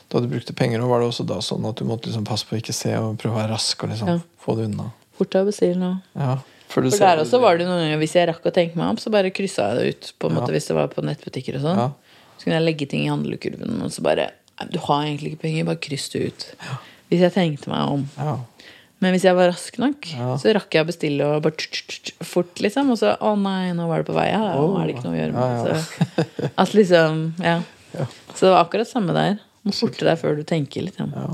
da 0.09 0.19
du 0.21 0.27
brukte 0.27 0.53
penger, 0.55 0.79
var 0.87 0.99
det 1.01 1.07
også 1.09 1.25
da 1.27 1.39
sånn 1.43 1.65
at 1.67 1.75
du 1.75 1.83
måtte 1.85 2.05
liksom 2.07 2.23
passe 2.23 2.45
på 2.47 2.55
å 2.55 2.61
ikke 2.61 2.73
se 2.73 2.93
og 2.95 3.17
prøve 3.17 3.33
å 3.33 3.41
være 3.41 3.51
rask 3.51 3.83
og 3.83 3.89
liksom 3.89 4.21
få 4.39 4.55
det 4.55 4.65
unna? 4.69 4.91
Fortere 5.17 5.43
å 5.43 5.49
bestille 5.49 5.75
nå. 5.75 5.89
Ja, 6.15 6.37
for 6.67 6.83
For 6.91 6.99
der 6.99 7.21
også 7.23 7.39
var 7.41 7.57
det 7.57 7.67
noen 7.67 7.79
ganger 7.85 8.01
hvis 8.01 8.15
jeg 8.17 8.27
rakk 8.29 8.43
å 8.45 8.51
tenke 8.53 8.75
meg 8.79 8.89
om, 8.91 8.97
så 8.99 9.11
bare 9.13 9.31
kryssa 9.31 9.69
jeg 9.71 9.77
det 9.79 9.87
ut. 9.95 10.09
på 10.19 10.27
en 10.29 10.35
måte 10.35 10.51
Hvis 10.51 10.67
det 10.67 10.75
var 10.75 10.87
på 10.91 11.03
nettbutikker 11.05 11.55
og 11.59 11.63
sånn. 11.63 11.93
Så 12.37 12.43
kunne 12.45 12.57
jeg 12.59 12.65
legge 12.67 12.87
ting 12.91 13.05
i 13.05 13.09
handlekurven, 13.11 13.79
og 13.81 13.89
så 13.95 14.03
bare 14.05 14.29
Du 14.71 14.79
har 14.79 15.03
egentlig 15.05 15.33
ikke 15.35 15.41
penger, 15.47 15.65
bare 15.65 15.79
kryss 15.81 16.09
det 16.13 16.21
ut. 16.27 16.45
Hvis 17.09 17.21
jeg 17.23 17.33
tenkte 17.33 17.69
meg 17.71 17.87
om. 17.93 18.03
Ja. 18.17 18.37
Men 18.99 19.13
hvis 19.13 19.23
jeg 19.27 19.35
var 19.37 19.51
rask 19.51 19.75
nok, 19.77 20.07
Ja. 20.11 20.35
så 20.41 20.53
rakk 20.57 20.73
jeg 20.73 20.83
å 20.83 20.87
bestille 20.89 21.25
og 21.25 21.43
bare 21.45 21.53
tsk, 21.55 21.69
tsk, 21.87 22.03
tsk, 22.09 22.23
fort, 22.25 22.55
liksom. 22.59 22.89
Og 22.91 22.97
så 22.97 23.13
å 23.21 23.35
nei, 23.37 23.71
nå 23.77 23.85
var 23.87 24.01
det 24.01 24.07
på 24.09 24.15
vei. 24.17 24.27
Ja, 24.31 24.55
nå 24.57 24.73
er 24.81 24.87
det 24.89 24.95
ikke 24.95 25.05
noe 25.05 25.13
å 25.13 25.19
gjøre 25.21 25.33
med 25.33 25.43
Ja, 25.43 25.67
ja. 25.69 25.75
Så, 25.77 26.49
at 26.57 26.73
liksom, 26.73 27.19
ja. 27.45 27.59
Så 28.33 28.47
det 28.47 28.51
var 28.55 28.65
akkurat 28.65 28.89
samme 28.89 29.13
der. 29.13 29.37
Må 29.63 29.71
forte 29.77 30.03
deg 30.03 30.17
før 30.17 30.35
du 30.35 30.43
tenker, 30.43 30.81
liksom. 30.89 31.13
ja. 31.13 31.27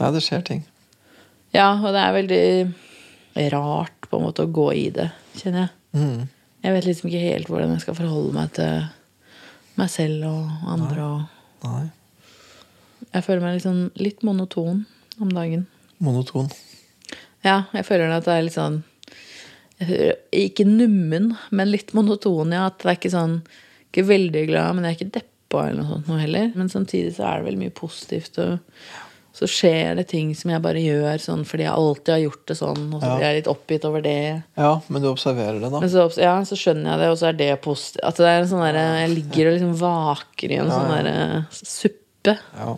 Nei, 0.00 0.10
det 0.14 0.22
skjer 0.24 0.42
ting. 0.46 0.64
Ja, 1.52 1.72
og 1.76 1.92
det 1.92 2.00
er 2.00 2.16
veldig 2.16 3.52
rart 3.52 3.97
på 4.08 4.18
en 4.18 4.24
måte 4.24 4.44
å 4.44 4.52
gå 4.52 4.68
i 4.76 4.88
det, 4.94 5.10
kjenner 5.38 5.66
jeg. 5.66 5.74
Mm. 5.98 6.28
Jeg 6.64 6.74
vet 6.74 6.88
liksom 6.88 7.08
ikke 7.10 7.24
helt 7.24 7.50
hvordan 7.50 7.74
jeg 7.74 7.84
skal 7.84 7.96
forholde 7.98 8.34
meg 8.34 8.52
til 8.56 8.86
meg 9.78 9.90
selv 9.92 10.26
og 10.26 10.70
andre. 10.74 11.08
Og 11.08 11.66
Nei. 11.68 11.84
jeg 13.12 13.26
føler 13.26 13.44
meg 13.44 13.58
liksom 13.58 13.82
litt 14.00 14.24
monoton 14.26 14.84
om 15.22 15.32
dagen. 15.34 15.66
Monoton. 16.02 16.50
Ja, 17.46 17.64
jeg 17.74 17.86
føler 17.86 18.10
at 18.12 18.26
det 18.26 18.34
er 18.34 18.44
litt 18.46 18.56
sånn 18.56 18.80
Ikke 20.34 20.64
nummen, 20.66 21.32
men 21.54 21.70
litt 21.70 21.92
monoton. 21.94 22.50
Ja, 22.54 22.66
at 22.66 22.80
det 22.82 22.90
er 22.90 22.96
ikke 22.98 23.12
sånn 23.14 23.36
Ikke 23.88 24.08
veldig 24.08 24.42
glad, 24.50 24.74
men 24.74 24.86
jeg 24.86 24.90
er 24.90 24.98
ikke 24.98 25.18
deppa 25.20 25.68
eller 25.68 25.84
noe 25.84 25.92
sånt 25.92 26.10
nå 26.10 26.18
heller. 26.20 26.50
Men 26.58 26.70
samtidig 26.72 27.14
så 27.16 27.28
er 27.28 27.38
det 27.38 27.48
veldig 27.48 27.62
mye 27.62 27.76
positivt. 27.78 28.40
Og 28.42 28.58
så 29.38 29.46
skjer 29.46 29.94
det 30.00 30.08
ting 30.10 30.32
som 30.34 30.50
jeg 30.50 30.62
bare 30.64 30.80
gjør 30.82 31.20
sånn 31.22 31.44
fordi 31.46 31.62
jeg 31.62 31.70
alltid 31.78 32.10
har 32.14 32.22
gjort 32.24 32.44
det 32.50 32.56
sånn. 32.58 32.80
Og 32.92 33.00
så 33.00 33.06
Ja. 33.06 33.16
blir 33.16 33.26
jeg 33.28 33.36
litt 33.38 33.50
oppgitt 33.52 33.84
over 33.86 34.02
det. 34.02 34.42
Ja, 34.58 34.72
men 34.88 35.02
du 35.04 35.08
observerer 35.12 35.60
det, 35.62 35.70
da. 35.70 35.80
Så, 35.86 36.06
ja, 36.18 36.34
så 36.42 36.58
skjønner 36.58 36.90
jeg 36.90 36.98
det, 37.04 37.08
og 37.12 37.18
så 37.20 37.28
er 37.28 37.38
det 37.38 37.60
positivt. 37.62 38.02
At 38.02 38.16
det 38.18 38.26
er 38.26 38.40
en 38.42 38.48
sånn 38.50 38.64
derre 38.66 38.84
Jeg 38.98 39.14
ligger 39.14 39.46
og 39.52 39.54
liksom 39.58 39.74
vaker 39.78 40.50
i 40.50 40.58
en 40.58 40.66
Ja, 40.66 40.74
sånn 40.74 40.90
der, 40.90 41.02
derre 41.04 41.46
suppe 41.52 42.34
Ja. 42.58 42.76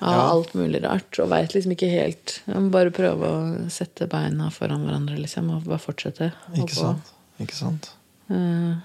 av 0.00 0.20
alt 0.30 0.54
mulig 0.54 0.82
rart. 0.82 1.18
Og 1.20 1.28
veit 1.30 1.52
liksom 1.54 1.72
ikke 1.76 1.90
helt 1.92 2.40
Jeg 2.46 2.56
må 2.56 2.70
bare 2.70 2.90
prøve 2.90 3.28
å 3.28 3.70
sette 3.70 4.08
beina 4.08 4.50
foran 4.50 4.84
hverandre, 4.86 5.18
liksom, 5.20 5.50
og 5.56 5.64
bare 5.68 5.78
fortsette. 5.78 6.32
Ikke 6.56 6.74
sant? 6.74 7.12
Ikke 7.40 7.54
sant? 7.54 7.90
Uh, 8.30 8.76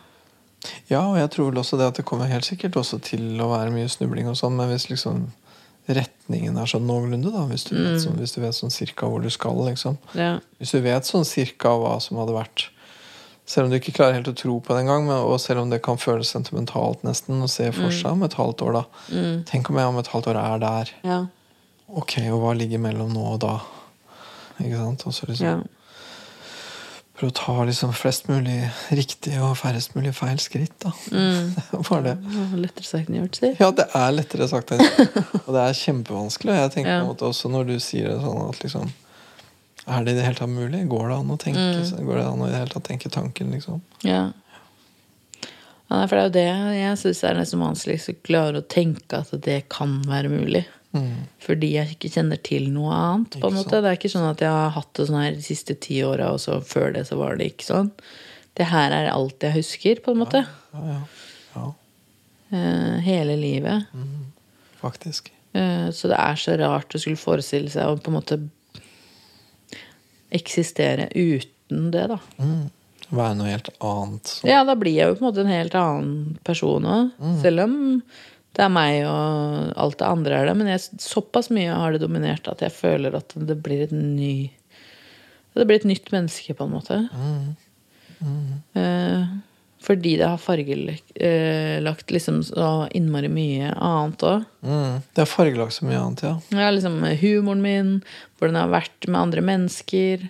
Ja, 0.90 1.06
og 1.08 1.16
jeg 1.16 1.30
tror 1.32 1.52
vel 1.54 1.62
også 1.62 1.78
det 1.80 1.88
at 1.88 1.96
det 1.96 2.06
kommer 2.06 2.28
helt 2.28 2.44
sikkert 2.44 2.76
også 2.76 3.00
til 3.02 3.38
å 3.40 3.48
være 3.48 3.72
mye 3.72 3.88
snubling 3.88 4.28
og 4.28 4.36
sånn, 4.36 4.58
men 4.58 4.68
hvis 4.68 4.90
liksom 4.92 5.30
retningen 6.30 6.58
er 6.62 6.70
sånn 6.70 6.86
noenlunde, 6.88 7.32
da, 7.34 7.46
hvis 7.50 7.66
du, 7.66 7.76
vet, 7.76 8.02
sånn, 8.04 8.18
hvis 8.22 8.36
du 8.36 8.42
vet 8.44 8.54
sånn 8.56 8.70
cirka 8.74 9.08
hvor 9.10 9.22
du 9.22 9.30
skal, 9.34 9.58
liksom. 9.66 9.98
ja. 10.14 10.40
Hvis 10.60 10.72
du 10.76 10.82
vet 10.82 11.06
sånn 11.06 11.26
cirka 11.26 11.70
hva 11.80 12.00
som 12.02 12.18
hadde 12.22 12.36
vært 12.36 12.70
Selv 13.50 13.66
om 13.66 13.72
du 13.72 13.80
ikke 13.80 13.96
klarer 13.98 14.14
helt 14.20 14.28
å 14.30 14.36
tro 14.38 14.60
på 14.62 14.76
det 14.76 14.84
engang, 14.84 15.08
og 15.10 15.40
selv 15.42 15.64
om 15.64 15.72
det 15.72 15.80
kan 15.82 15.98
føles 15.98 16.30
sentimentalt 16.30 17.02
nesten 17.02 17.42
å 17.42 17.48
se 17.50 17.72
for 17.74 17.90
seg 17.90 18.14
om 18.14 18.22
et 18.28 18.36
halvt 18.38 18.62
år, 18.62 18.76
da. 18.78 18.84
Tenk 19.50 19.72
om 19.72 19.80
jeg 19.82 19.90
om 19.90 19.98
et 19.98 20.12
halvt 20.14 20.28
år 20.30 20.38
er 20.38 20.60
der. 20.62 20.92
ja. 21.04 21.20
Ok, 21.90 22.20
og 22.30 22.44
hva 22.44 22.52
ligger 22.54 22.78
mellom 22.78 23.10
nå 23.10 23.24
og 23.32 23.40
da? 23.42 23.56
Ikke 24.62 24.78
sant? 24.78 25.08
Og 25.10 25.16
så 25.18 25.26
liksom 25.26 25.48
ja. 25.48 25.56
Prøve 27.20 27.34
å 27.34 27.36
ta 27.36 27.54
liksom 27.68 27.92
flest 27.94 28.30
mulig 28.32 28.56
riktige 28.96 29.42
og 29.44 29.58
færrest 29.60 29.94
mulig 29.98 30.14
feil 30.16 30.40
skritt, 30.42 30.74
da. 30.82 30.94
Bare 31.90 32.02
det. 32.08 32.16
Ja, 32.24 32.46
Lettere 32.64 32.88
sagt 32.88 33.10
enn 33.12 33.20
gjort, 33.20 33.40
si. 33.42 33.52
Ja, 33.60 33.70
det 33.76 33.86
er 34.00 34.16
lettere 34.16 34.48
sagt 34.52 34.72
enn 34.76 34.82
Og 35.46 35.52
det 35.56 35.62
er 35.66 35.78
kjempevanskelig. 35.82 36.56
Jeg 36.64 36.74
tenker 36.78 36.96
Ja. 36.96 37.04
på 37.06 37.30
også 37.30 37.52
når 37.52 37.68
du 37.74 37.76
sier 37.84 38.10
det 38.14 38.18
sånn 38.24 38.42
at 38.48 38.64
liksom 38.64 38.90
Er 39.90 40.04
det 40.06 40.14
i 40.14 40.20
det 40.20 40.26
hele 40.28 40.40
tatt 40.40 40.54
mulig? 40.54 40.84
Går 40.92 41.08
det 41.12 41.18
an 41.20 41.34
å 41.36 41.40
tenke 41.42 41.68
Mm. 41.70 42.06
Går 42.08 42.20
det 42.22 42.26
an 42.30 42.44
å 42.44 42.48
i 42.48 42.52
det 42.54 42.60
hele 42.64 42.74
tatt 42.76 42.88
tenke 42.90 43.10
tanken, 43.14 43.52
liksom? 43.56 43.82
Ja. 44.06 44.24
ja 45.90 46.02
for 46.08 46.16
det 46.16 46.20
er 46.22 46.28
jo 46.28 46.36
det 46.36 46.80
jeg 46.80 46.98
syns 47.04 47.24
er 47.26 47.40
nesten 47.40 47.64
vanskeligst, 47.64 48.12
å 48.14 48.20
klare 48.28 48.62
å 48.62 48.68
tenke 48.70 49.24
at 49.24 49.32
det 49.46 49.64
kan 49.74 50.00
være 50.08 50.30
mulig. 50.32 50.66
Mm. 50.96 51.28
Fordi 51.46 51.68
jeg 51.76 51.94
ikke 51.94 52.10
kjenner 52.16 52.40
til 52.42 52.72
noe 52.74 52.96
annet. 52.96 53.38
på 53.38 53.52
en 53.52 53.60
måte. 53.60 53.70
sant. 53.70 53.86
Det 53.86 53.92
er 53.92 54.00
ikke 54.00 54.14
sånn 54.16 54.30
at 54.30 54.42
jeg 54.42 54.54
har 54.56 54.74
hatt 54.78 54.94
det 54.98 55.06
sånn 55.10 55.22
her 55.22 55.36
de 55.38 55.46
siste 55.46 55.76
ti 55.78 56.00
åra, 56.06 56.32
og 56.34 56.42
så 56.42 56.58
før 56.66 56.96
det 56.98 57.06
så 57.10 57.20
var 57.20 57.38
det 57.38 57.52
ikke 57.54 57.70
sånn. 57.70 57.92
Det 58.58 58.68
her 58.72 58.96
er 58.96 59.12
alt 59.14 59.46
jeg 59.46 59.58
husker, 59.60 60.02
på 60.04 60.16
en 60.16 60.24
måte. 60.24 60.44
Ja, 60.74 60.86
ja. 60.96 61.02
ja 61.56 61.68
Eh, 62.50 62.98
hele 63.06 63.36
livet. 63.38 63.84
faktisk. 64.80 65.32
Eh, 65.52 65.90
så 65.92 66.08
det 66.08 66.18
er 66.18 66.36
så 66.36 66.58
rart 66.58 66.96
å 66.96 67.02
skulle 67.02 67.20
forestille 67.20 67.70
seg 67.70 67.86
å 67.86 68.00
på 68.00 68.10
en 68.10 68.18
måte 68.18 68.40
eksistere 70.34 71.10
uten 71.14 71.92
det, 71.94 72.08
da. 72.10 72.18
Mm. 72.38 72.70
Være 73.10 73.36
noe 73.38 73.50
helt 73.50 73.70
annet. 73.82 74.30
Så. 74.30 74.48
Ja, 74.50 74.64
da 74.66 74.76
blir 74.78 74.94
jeg 74.94 75.10
jo 75.10 75.18
på 75.18 75.24
en 75.24 75.30
måte 75.30 75.42
en 75.42 75.52
helt 75.52 75.78
annen 75.78 76.38
person 76.46 76.86
òg. 76.86 77.14
Selv 77.42 77.66
om 77.66 77.78
det 78.58 78.66
er 78.66 78.72
meg 78.74 79.04
og 79.08 79.74
alt 79.80 80.00
det 80.00 80.08
andre 80.08 80.40
er 80.40 80.50
det. 80.50 80.56
Men 80.60 80.72
jeg, 80.72 80.86
såpass 81.04 81.52
mye 81.54 81.76
har 81.76 81.94
det 81.94 82.04
dominert 82.04 82.50
at 82.52 82.64
jeg 82.66 82.76
føler 82.76 83.18
at 83.20 83.36
det 83.36 83.60
blir 83.64 83.86
et 83.86 83.96
ny 83.96 84.50
Det 85.58 85.66
blir 85.68 85.80
et 85.80 85.90
nytt 85.90 86.12
menneske, 86.14 86.54
på 86.56 86.66
en 86.66 86.72
måte. 86.72 86.96
Eh, 88.78 89.24
fordi 89.84 90.14
det 90.20 90.28
har 90.28 90.40
fargelagt 90.40 91.16
eh, 91.16 91.80
liksom 92.14 92.42
så 92.46 92.70
innmari 92.96 93.32
mye 93.32 93.72
annet 93.74 94.26
òg. 94.28 94.46
Mm. 94.62 95.02
Det 95.16 95.24
har 95.24 95.32
fargelagt 95.32 95.76
så 95.76 95.88
mye 95.88 96.00
annet, 96.00 96.24
ja. 96.28 96.36
Ja, 96.54 96.70
liksom 96.76 97.00
humoren 97.22 97.64
min, 97.66 97.92
hvordan 98.38 98.60
jeg 98.60 98.68
har 98.68 98.76
vært 98.76 99.10
med 99.10 99.20
andre 99.22 99.44
mennesker, 99.50 100.28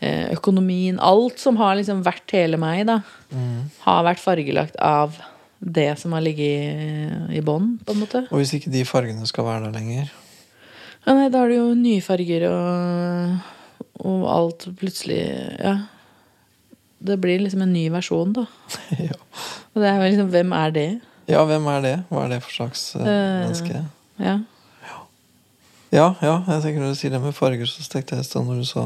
eh, 0.00 0.32
økonomien 0.32 0.98
Alt 1.02 1.42
som 1.42 1.60
har 1.60 1.76
liksom 1.78 2.02
vært 2.06 2.34
hele 2.34 2.60
meg, 2.62 2.86
da, 2.90 3.02
har 3.84 4.08
vært 4.08 4.22
fargelagt 4.22 4.80
av 4.82 5.20
det 5.62 5.98
som 6.00 6.12
har 6.16 6.20
ligget 6.24 6.42
i, 7.30 7.36
i 7.38 7.40
bånn, 7.46 7.76
på 7.86 7.94
en 7.94 8.00
måte. 8.02 8.24
Og 8.32 8.40
hvis 8.42 8.52
ikke 8.58 8.70
de 8.72 8.82
fargene 8.88 9.26
skal 9.30 9.44
være 9.46 9.68
der 9.68 9.76
lenger 9.78 10.10
Ja, 11.06 11.14
nei, 11.14 11.28
da 11.34 11.42
er 11.44 11.48
det 11.52 11.56
jo 11.60 11.68
nye 11.78 12.02
farger 12.02 12.44
og, 12.50 13.36
og 14.06 14.26
alt 14.30 14.68
plutselig 14.78 15.20
Ja. 15.62 15.76
Det 17.02 17.16
blir 17.18 17.40
liksom 17.42 17.62
en 17.64 17.72
ny 17.74 17.88
versjon, 17.90 18.30
da. 18.36 18.44
ja. 19.08 19.16
Og 19.74 19.80
det 19.82 19.88
er 19.90 20.02
liksom 20.04 20.28
Hvem 20.30 20.52
er 20.54 20.70
det? 20.74 20.88
ja, 21.30 21.44
hvem 21.46 21.66
er 21.70 21.80
det? 21.82 21.94
Hva 22.10 22.24
er 22.26 22.28
det 22.36 22.42
for 22.44 22.50
slags 22.60 22.82
Eh. 22.96 23.06
menneske? 23.06 23.84
Ja. 24.22 24.38
Ja, 25.92 26.06
ja, 26.24 26.38
jeg 26.48 26.62
tenker 26.64 26.80
når 26.80 26.94
du 26.94 26.96
sier 26.96 27.12
det 27.12 27.18
med 27.20 27.34
farger, 27.36 27.68
så 27.68 27.82
stekte 27.84 28.16
jeg 28.16 28.24
i 28.24 28.26
stand 28.26 28.46
når 28.48 28.62
du 28.62 28.64
sa 28.64 28.84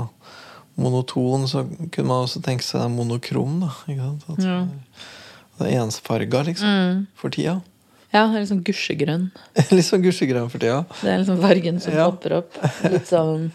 monoton, 0.77 1.45
så 1.49 1.63
kunne 1.95 2.09
man 2.11 2.25
også 2.25 2.41
tenke 2.43 2.65
seg 2.67 2.89
monokrom, 2.91 3.61
da. 3.63 3.69
Ikke 3.87 4.09
sant? 4.09 4.25
At 4.33 4.43
Ja. 4.45 4.57
Det 5.59 5.71
er 5.73 5.81
ensfarga, 5.83 6.43
liksom. 6.45 6.69
Mm. 6.69 7.07
For 7.17 7.31
tida. 7.33 7.61
ja, 8.13 8.27
det 8.29 8.37
er 8.37 8.43
liksom 8.45 8.63
gusjegrønn. 8.65 9.31
Litt 9.77 9.87
sånn 9.87 10.03
gusjegrønn 10.05 10.51
for 10.53 10.59
tida. 10.63 10.83
Det 11.03 11.11
er 11.13 11.19
liksom 11.23 11.41
fargen 11.43 11.81
som 11.81 11.95
Ja. 11.97 12.11
popper 12.11 12.39
opp. 12.43 12.59
Litt 12.93 13.07
sånn 13.09 13.51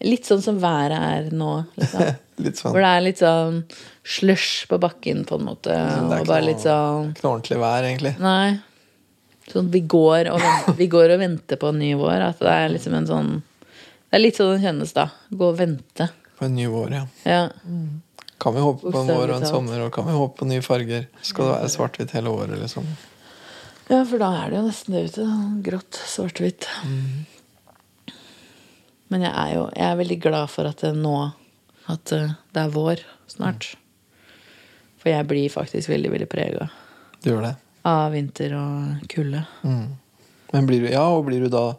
Litt 0.00 0.24
sånn 0.28 0.40
som 0.44 0.60
været 0.62 0.94
er 0.94 1.30
nå. 1.34 1.64
Liksom. 1.76 2.02
Litt 2.44 2.54
sånn 2.60 2.70
Hvor 2.70 2.84
det 2.84 2.90
er 2.94 3.00
litt 3.02 3.18
sånn 3.18 3.56
slush 4.06 4.68
på 4.70 4.78
bakken, 4.78 5.24
på 5.26 5.34
en 5.40 5.46
måte. 5.48 5.74
det 5.74 5.74
er 5.74 6.20
Og 6.22 6.28
bare 6.30 6.40
noe- 6.44 6.46
litt 6.52 6.62
sånn 6.62 7.08
ikke 7.10 7.24
noe 7.24 7.32
ordentlig 7.34 7.58
vær, 7.58 7.82
egentlig. 7.88 8.12
Nei. 8.22 8.60
Sånn 9.50 9.70
vi 9.74 9.80
går 9.80 10.28
og 10.30 10.76
vi 10.78 10.86
går 10.92 11.14
og 11.16 11.18
venter 11.24 11.56
på 11.58 11.72
en 11.72 11.78
ny 11.82 11.94
vår. 11.98 12.20
At 12.28 12.38
det 12.38 12.52
er 12.54 12.68
liksom 12.76 12.94
en 12.94 13.06
sånn 13.10 13.30
Det 14.08 14.16
er 14.20 14.22
litt 14.22 14.36
sånn 14.38 14.54
det 14.54 14.62
kjennes, 14.68 14.92
da. 14.94 15.08
Gå 15.34 15.50
og 15.50 15.58
vente. 15.58 16.06
På 16.38 16.46
en 16.46 16.54
ny 16.54 16.66
vår, 16.70 16.94
ja. 16.94 17.02
Ja. 17.26 17.42
Kan 18.38 18.54
vi 18.54 18.62
håpe 18.62 18.92
på 18.92 19.00
en 19.00 19.08
vår 19.10 19.32
og 19.32 19.36
en 19.40 19.46
sommer, 19.50 19.80
og 19.82 19.92
kan 19.94 20.06
vi 20.06 20.14
håpe 20.14 20.38
på 20.38 20.46
nye 20.46 20.62
farger? 20.62 21.08
Skal 21.26 21.48
det 21.48 21.54
være 21.56 21.70
svart-hvitt 21.74 22.14
hele 22.14 22.30
året, 22.30 22.54
liksom? 22.60 22.86
ja, 23.88 24.02
for 24.04 24.20
da 24.20 24.28
er 24.42 24.52
det 24.52 24.58
jo 24.60 24.66
nesten 24.68 24.94
det 24.94 25.02
ute. 25.08 25.26
Grått, 25.66 25.98
svart-hvitt. 26.06 26.68
Men 29.08 29.24
jeg 29.24 29.32
er 29.32 29.54
jo 29.56 29.62
jeg 29.72 29.86
er 29.88 30.00
veldig 30.02 30.18
glad 30.22 30.50
for 30.52 30.68
at 30.68 30.82
det 30.84 30.92
nå 30.98 31.14
At 31.88 32.12
eh, 32.12 32.34
det 32.52 32.60
er 32.60 32.74
vår 32.74 33.00
snart. 33.32 33.70
For 35.00 35.08
jeg 35.08 35.24
blir 35.30 35.48
faktisk 35.48 35.88
veldig, 35.88 36.10
veldig 36.12 36.28
prega 36.28 36.68
Du 37.24 37.30
gjør 37.32 37.46
det? 37.46 37.54
av 37.88 38.12
vinter 38.12 38.52
og 38.58 39.06
kulde. 39.08 39.40
Mm. 39.64 39.96
Men 40.52 40.66
blir 40.68 40.82
du, 40.84 40.88
ja, 40.92 41.06
og 41.08 41.24
blir 41.28 41.44
du 41.44 41.48
da 41.52 41.70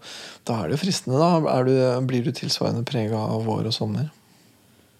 Da 0.47 0.55
er 0.55 0.69
det 0.69 0.77
jo 0.77 0.83
fristende, 0.83 1.19
da. 1.21 1.59
Du, 1.65 1.75
blir 2.09 2.25
du 2.25 2.31
tilsvarende 2.33 2.81
prega 2.87 3.19
av 3.19 3.45
vår 3.45 3.69
og 3.69 3.75
sommer? 3.75 4.09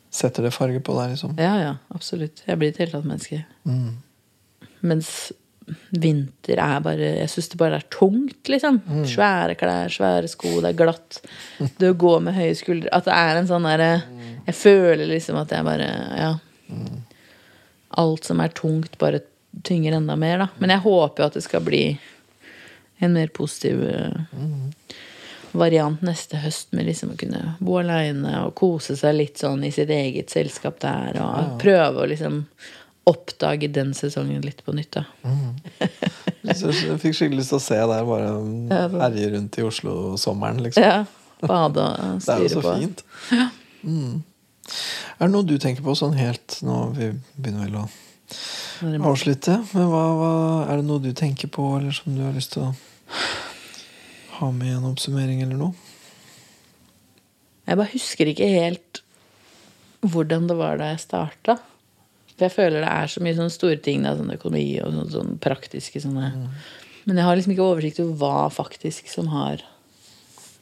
Setter 0.10 0.48
det 0.48 0.54
farge 0.56 0.80
på 0.82 0.96
deg, 0.98 1.14
liksom? 1.14 1.36
Ja, 1.38 1.54
ja, 1.62 1.74
absolutt. 1.94 2.42
Jeg 2.48 2.58
blir 2.58 2.72
et 2.74 2.80
helt 2.82 2.96
annet 2.98 3.12
menneske. 3.12 3.44
Mm. 3.70 4.70
Mens 4.90 5.12
vinter 5.94 6.58
er 6.58 6.80
bare 6.82 7.10
Jeg 7.20 7.30
syns 7.30 7.52
det 7.52 7.60
bare 7.62 7.78
er 7.78 7.88
tungt, 7.94 8.50
liksom. 8.50 8.80
Svære 9.06 9.58
klær, 9.60 9.92
svære 9.94 10.30
sko, 10.32 10.56
det 10.64 10.72
er 10.72 10.80
glatt. 10.80 11.20
Det 11.60 11.92
å 11.92 11.98
gå 12.00 12.16
med 12.26 12.38
høye 12.38 12.56
skuldre 12.58 12.90
At 12.96 13.06
det 13.06 13.18
er 13.18 13.38
en 13.38 13.50
sånn 13.50 13.68
derre 13.68 13.92
Jeg 14.48 14.56
føler 14.58 15.06
liksom 15.12 15.38
at 15.42 15.54
jeg 15.54 15.68
bare 15.68 15.90
Ja. 16.18 16.32
Alt 18.02 18.26
som 18.30 18.42
er 18.42 18.54
tungt, 18.54 18.98
bare 19.02 19.22
tynger 19.66 19.96
enda 19.98 20.16
mer, 20.16 20.38
da. 20.38 20.48
Men 20.62 20.70
jeg 20.70 20.84
håper 20.84 21.24
jo 21.24 21.28
at 21.28 21.38
det 21.38 21.42
skal 21.44 21.64
bli 21.66 21.84
en 23.02 23.16
mer 23.16 23.32
positiv 23.34 23.82
eh, 23.82 24.20
variant 25.52 26.02
neste 26.06 26.40
høst, 26.44 26.74
med 26.76 26.88
liksom 26.90 27.14
å 27.14 27.20
kunne 27.20 27.56
bo 27.60 27.80
aleine 27.82 28.44
og 28.46 28.54
kose 28.60 28.98
seg 29.00 29.16
litt 29.18 29.42
sånn 29.42 29.64
i 29.66 29.72
sitt 29.74 29.90
eget 29.94 30.34
selskap 30.34 30.80
der, 30.84 31.18
og 31.24 31.58
prøve 31.62 32.04
å 32.04 32.10
liksom 32.10 32.44
oppdage 33.10 33.70
den 33.74 33.96
sesongen 33.98 34.44
litt 34.46 34.62
på 34.66 34.76
nytt, 34.78 35.00
da. 35.00 35.06
Så 36.56 36.74
jeg 36.74 37.00
fikk 37.02 37.16
skikkelig 37.18 37.42
lyst 37.42 37.54
til 37.54 37.60
å 37.60 37.64
se 37.64 37.78
der 37.78 38.06
bare 38.08 38.28
Ja, 38.70 38.84
herje 39.06 39.32
rundt 39.34 39.58
i 39.58 39.66
Oslo-sommeren, 39.66 40.62
liksom. 40.66 40.86
Ja. 40.86 41.06
Bade 41.42 41.86
og 41.86 42.20
Det 42.26 42.36
er 42.36 42.44
jo 42.44 42.52
så 42.58 42.64
på. 42.66 42.76
fint. 42.78 43.04
Mm. 43.82 44.22
Er 45.18 45.28
det 45.28 45.34
noe 45.34 45.48
du 45.48 45.56
tenker 45.62 45.86
på 45.86 45.96
sånn 45.98 46.18
helt 46.20 46.58
Nå 46.68 46.90
vi 46.98 47.08
begynner 47.40 47.64
vel 47.64 47.78
å 47.80 47.86
avslutte. 49.10 49.56
Men 49.74 49.88
hva, 49.90 50.04
hva, 50.20 50.34
er 50.70 50.80
det 50.80 50.88
noe 50.88 51.04
du 51.04 51.10
tenker 51.18 51.50
på, 51.52 51.66
eller 51.80 51.96
som 51.96 52.14
du 52.16 52.22
har 52.24 52.36
lyst 52.36 52.54
til 52.56 52.68
å 52.68 52.74
ha 54.40 54.52
med 54.56 54.76
en 54.78 54.90
oppsummering, 54.90 55.44
eller 55.46 55.60
noe? 55.60 55.88
Jeg 57.70 57.78
bare 57.78 57.94
husker 57.94 58.32
ikke 58.32 58.50
helt 58.50 59.02
hvordan 60.02 60.48
det 60.50 60.56
var 60.58 60.80
da 60.80 60.94
jeg 60.94 61.04
starta. 61.04 61.58
For 62.34 62.48
jeg 62.48 62.56
føler 62.56 62.86
det 62.86 62.92
er 62.92 63.12
så 63.12 63.24
mye 63.24 63.36
sånne 63.38 63.54
store 63.54 63.80
ting, 63.84 64.06
da, 64.08 64.16
sånn 64.18 64.32
økonomi 64.34 64.80
og 64.80 64.94
sånne, 64.94 65.10
sånne 65.14 65.42
praktiske 65.44 66.02
sånne 66.02 66.32
Men 67.04 67.20
jeg 67.20 67.26
har 67.28 67.38
liksom 67.38 67.54
ikke 67.54 67.68
oversikt 67.68 68.02
over 68.04 68.16
hva 68.22 68.50
faktisk 68.54 69.12
som 69.12 69.30
har 69.34 69.64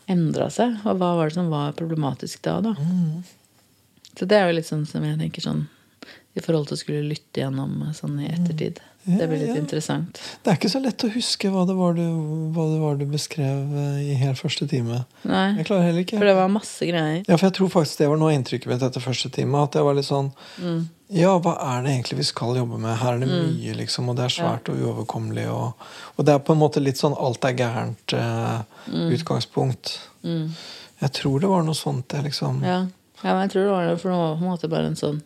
endra 0.10 0.50
seg. 0.54 0.78
Og 0.84 0.98
hva 1.00 1.14
var 1.20 1.30
det 1.30 1.38
som 1.38 1.52
var 1.54 1.78
problematisk 1.78 2.42
da, 2.48 2.60
da. 2.66 2.74
Så 4.18 4.26
det 4.26 4.38
er 4.38 4.50
jo 4.50 4.58
litt 4.58 4.70
sånn 4.70 4.88
som 4.90 5.06
jeg 5.06 5.20
tenker 5.20 5.46
sånn 5.46 5.68
i 6.38 6.44
forhold 6.46 6.70
til 6.70 6.78
å 6.78 6.82
skulle 6.82 7.08
lytte 7.10 7.42
gjennom 7.44 7.80
sånn 7.98 8.20
i 8.24 8.30
ettertid. 8.32 8.80
Ja, 9.08 9.22
Det 9.22 9.28
blir 9.32 9.40
litt 9.40 9.54
ja. 9.56 9.62
interessant. 9.62 10.18
Det 10.44 10.52
er 10.52 10.58
ikke 10.60 10.70
så 10.74 10.82
lett 10.84 11.04
å 11.08 11.10
huske 11.14 11.48
hva 11.54 11.62
det 11.70 11.76
var 11.78 11.94
du, 11.96 12.04
det 12.58 12.80
var 12.82 12.98
du 13.00 13.06
beskrev 13.08 13.70
eh, 13.80 14.02
i 14.12 14.18
helt 14.20 14.40
første 14.42 14.68
time. 14.68 14.98
Nei, 15.24 15.46
Jeg 15.62 15.70
klarer 15.70 15.86
heller 15.88 16.04
ikke. 16.04 16.18
for 16.20 16.28
det 16.28 16.36
var 16.36 16.52
masse 16.52 16.90
greier. 16.90 17.22
Ja, 17.24 17.38
for 17.38 17.48
jeg 17.48 17.56
tror 17.56 17.72
faktisk 17.72 18.02
det 18.04 18.10
var 18.12 18.20
noe 18.20 18.34
av 18.34 18.40
inntrykket 18.42 18.68
mitt 18.74 18.84
etter 18.84 19.04
første 19.06 19.32
time. 19.32 19.62
At 19.64 19.78
jeg 19.80 19.88
var 19.88 19.96
litt 19.98 20.10
sånn 20.10 20.34
Mm. 20.60 20.86
Ja, 21.16 21.38
hva 21.40 21.54
er 21.64 21.86
det 21.86 21.92
egentlig 21.94 22.18
vi 22.18 22.24
skal 22.28 22.58
jobbe 22.60 22.76
med? 22.84 22.98
Her 23.00 23.14
er 23.16 23.22
det 23.24 23.30
mye, 23.32 23.74
liksom, 23.80 24.10
og 24.12 24.18
det 24.18 24.26
er 24.26 24.34
svært 24.34 24.68
og 24.68 24.76
uoverkommelig. 24.76 25.46
Og, 25.48 25.86
og 26.18 26.26
det 26.28 26.34
er 26.34 26.42
på 26.44 26.52
en 26.52 26.60
måte 26.60 26.84
litt 26.84 27.00
sånn 27.00 27.16
alt 27.16 27.48
er 27.48 27.56
gærent 27.56 28.12
eh, 28.18 28.58
utgangspunkt. 29.16 29.94
Mm. 30.28 30.50
Jeg 31.00 31.14
tror 31.16 31.40
det 31.40 31.48
var 31.52 31.64
noe 31.64 31.78
sånt, 31.80 32.12
jeg, 32.12 32.28
liksom. 32.28 32.60
Ja. 32.66 32.82
ja, 33.24 33.30
men 33.30 33.46
jeg 33.46 33.54
tror 33.56 33.64
det 33.64 33.72
var 33.72 33.88
det, 33.88 33.96
for 34.02 34.12
det 34.12 34.20
var 34.20 34.36
på 34.36 34.44
en 34.44 34.52
måte 34.52 34.72
bare 34.74 34.92
en 34.92 35.00
sånn 35.00 35.22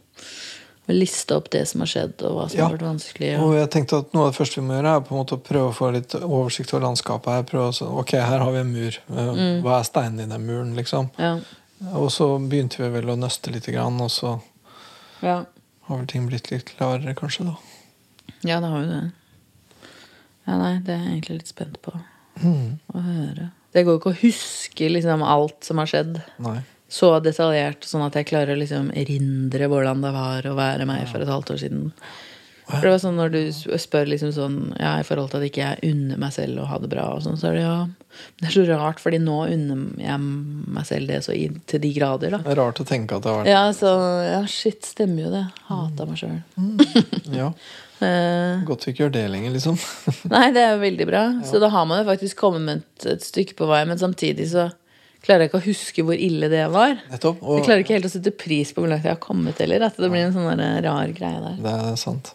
liste 0.93 1.35
opp 1.35 1.49
det 1.53 1.67
som 1.67 1.81
har 1.81 1.87
skjedd, 1.87 2.21
og 2.23 2.31
hva 2.37 2.49
som 2.49 2.57
Ja. 2.59 2.67
har 2.67 2.77
vært 2.77 2.85
vanskelig. 2.87 3.31
Og 3.39 3.47
Og, 3.49 3.53
jeg 3.55 3.69
tenkte 3.69 3.99
at 3.99 4.13
noe 4.13 4.25
av 4.27 4.31
det 4.31 4.37
første 4.39 4.55
vi 4.61 4.67
må 4.67 4.73
gjøre, 4.81 4.95
er 4.95 5.01
på 5.01 5.11
en 5.15 5.21
måte 5.25 5.37
å 5.37 5.41
prøve 5.43 5.69
å 5.69 5.73
få 5.75 5.91
litt 5.93 6.09
oversikt 6.21 6.73
over 6.73 6.85
landskapet 6.87 7.25
her. 7.33 7.43
Prøve 7.43 7.67
å 7.69 7.73
så, 7.73 7.87
Ok, 7.99 8.11
her 8.11 8.39
har 8.39 8.51
vi 8.51 8.57
en 8.59 8.73
mur. 8.73 8.97
Eh, 9.09 9.61
Hva 9.61 9.79
er 9.79 9.83
steinen 9.83 10.19
i 10.19 10.25
den 10.25 10.45
muren, 10.45 10.75
liksom? 10.75 11.09
ja. 11.17 11.39
Og 11.93 12.09
så 12.11 12.37
begynte 12.37 12.77
vi 12.77 12.89
vel 12.89 13.05
å 13.09 13.17
nøste 13.17 13.51
litt, 13.51 13.65
grann, 13.65 13.99
og 14.01 14.09
så 14.09 14.41
Ja. 15.23 15.45
har 15.87 15.97
vel 15.97 16.05
ting 16.07 16.27
blitt 16.29 16.51
litt 16.51 16.65
klarere, 16.77 17.15
kanskje, 17.15 17.45
da. 17.45 17.55
ja, 18.43 18.59
det 18.59 18.69
har 18.69 18.79
jo 18.83 18.87
det. 18.87 19.11
Ja, 20.47 20.57
nei, 20.57 20.79
det 20.79 20.89
er 20.89 21.03
jeg 21.05 21.21
egentlig 21.21 21.37
litt 21.39 21.47
spent 21.47 21.81
på 21.81 21.93
Mm. 22.43 22.79
å 22.93 23.01
høre. 23.01 23.51
Det 23.73 23.85
går 23.85 23.99
ikke 23.99 24.11
å 24.13 24.21
huske 24.21 24.89
liksom 24.91 25.23
alt 25.23 25.63
som 25.63 25.77
har 25.77 25.85
skjedd. 25.87 26.21
Nei. 26.39 26.63
Så 26.91 27.13
detaljert, 27.23 27.85
sånn 27.87 28.03
at 28.03 28.17
jeg 28.19 28.27
klarer 28.31 28.57
å 28.57 28.59
liksom 28.59 28.89
erindre 28.99 29.69
hvordan 29.71 30.03
det 30.03 30.11
var 30.15 30.49
å 30.49 30.57
være 30.57 30.87
meg 30.89 31.07
for 31.07 31.23
et 31.23 31.31
halvt 31.31 31.53
år 31.55 31.61
siden. 31.63 31.85
For 32.71 32.85
det 32.85 32.91
var 32.93 32.99
sånn 33.03 33.17
Når 33.19 33.31
du 33.33 33.39
spør 33.81 34.05
liksom 34.07 34.29
sånn 34.31 34.57
Ja, 34.79 34.93
i 35.01 35.03
forhold 35.03 35.31
til 35.33 35.41
at 35.41 35.47
ikke 35.49 35.63
jeg 35.65 35.91
unner 35.91 36.19
meg 36.21 36.31
selv 36.31 36.61
å 36.61 36.67
ha 36.69 36.77
det 36.79 36.87
bra, 36.93 37.07
og 37.17 37.23
sånn, 37.25 37.35
så 37.39 37.49
er 37.49 37.57
det 37.57 37.63
ja 37.65 37.73
Det 38.39 38.47
er 38.47 38.53
så 38.53 38.63
rart, 38.69 39.01
fordi 39.03 39.19
nå 39.19 39.39
unner 39.51 39.81
jeg 39.99 40.19
meg 40.77 40.87
selv 40.87 41.11
det 41.11 41.19
så 41.25 41.35
i, 41.35 41.49
til 41.67 41.81
de 41.83 41.91
grader, 41.97 42.37
da. 42.37 42.39
Det 42.45 42.53
er 42.53 42.61
rart 42.61 42.79
å 42.79 42.87
tenke 42.87 43.17
at 43.17 43.25
det 43.25 43.31
har 43.33 43.41
vært 43.41 43.51
Ja, 43.51 43.63
så 43.75 43.91
Ja, 44.27 44.41
shit, 44.47 44.85
stemmer 44.87 45.25
jo 45.25 45.33
det. 45.33 45.45
Hata 45.67 46.07
meg 46.07 46.21
sjøl. 46.21 46.37
Ja, 47.33 47.49
Eh, 48.01 48.63
Godt 48.65 48.87
vi 48.87 48.95
ikke 48.95 49.03
gjør 49.03 49.11
det 49.13 49.27
lenger, 49.29 49.51
liksom. 49.53 49.75
nei, 50.31 50.47
det 50.55 50.61
er 50.63 50.71
jo 50.73 50.79
veldig 50.81 51.05
bra. 51.05 51.19
Så 51.45 51.59
da 51.61 51.67
har 51.69 51.83
man 51.85 52.01
jo 52.01 52.07
faktisk 52.07 52.39
kommet 52.41 52.79
et, 52.81 53.05
et 53.11 53.21
stykke 53.21 53.53
på 53.59 53.67
vei, 53.69 53.83
men 53.85 53.99
samtidig 54.01 54.47
så 54.49 54.63
klarer 55.22 55.45
jeg 55.45 55.51
ikke 55.51 55.59
å 55.61 55.65
huske 55.67 56.03
hvor 56.07 56.17
ille 56.17 56.47
det 56.51 56.63
var. 56.74 56.95
Nettopp. 57.11 57.41
Jeg 57.57 57.65
klarer 57.67 57.84
ikke 57.84 57.95
helt 57.97 58.07
å 58.09 58.13
sette 58.13 58.32
pris 58.34 58.72
på 58.74 58.82
hvor 58.84 58.89
langt 58.91 59.05
jeg 59.05 59.13
har 59.13 59.22
kommet 59.22 59.59
heller. 59.61 59.84
At 59.86 59.99
det 60.01 60.09
blir 60.09 60.26
en 60.26 60.34
sånn 60.36 60.49
der 60.59 60.82
rar 60.88 61.11
greie 61.17 61.41
der. 61.43 61.59
det 61.61 61.76
er 61.91 61.99
sant. 62.01 62.34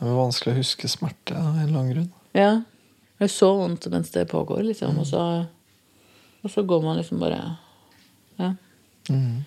Det 0.00 0.08
er 0.08 0.16
vanskelig 0.16 0.54
å 0.54 0.58
huske 0.62 0.88
smerte 0.90 1.36
av 1.36 1.52
en 1.54 1.62
eller 1.66 1.78
annen 1.78 1.92
grunn. 1.94 2.10
Ja. 2.36 2.50
Det 3.20 3.26
er 3.28 3.32
så 3.34 3.50
vondt 3.58 3.86
mens 3.92 4.10
det 4.14 4.26
pågår, 4.30 4.62
liksom. 4.70 4.96
Og 5.02 5.06
så, 5.06 5.22
og 6.40 6.50
så 6.54 6.64
går 6.64 6.82
man 6.86 6.96
liksom 7.02 7.20
bare 7.22 7.40
ja, 8.40 8.54
Mm. 9.10 9.42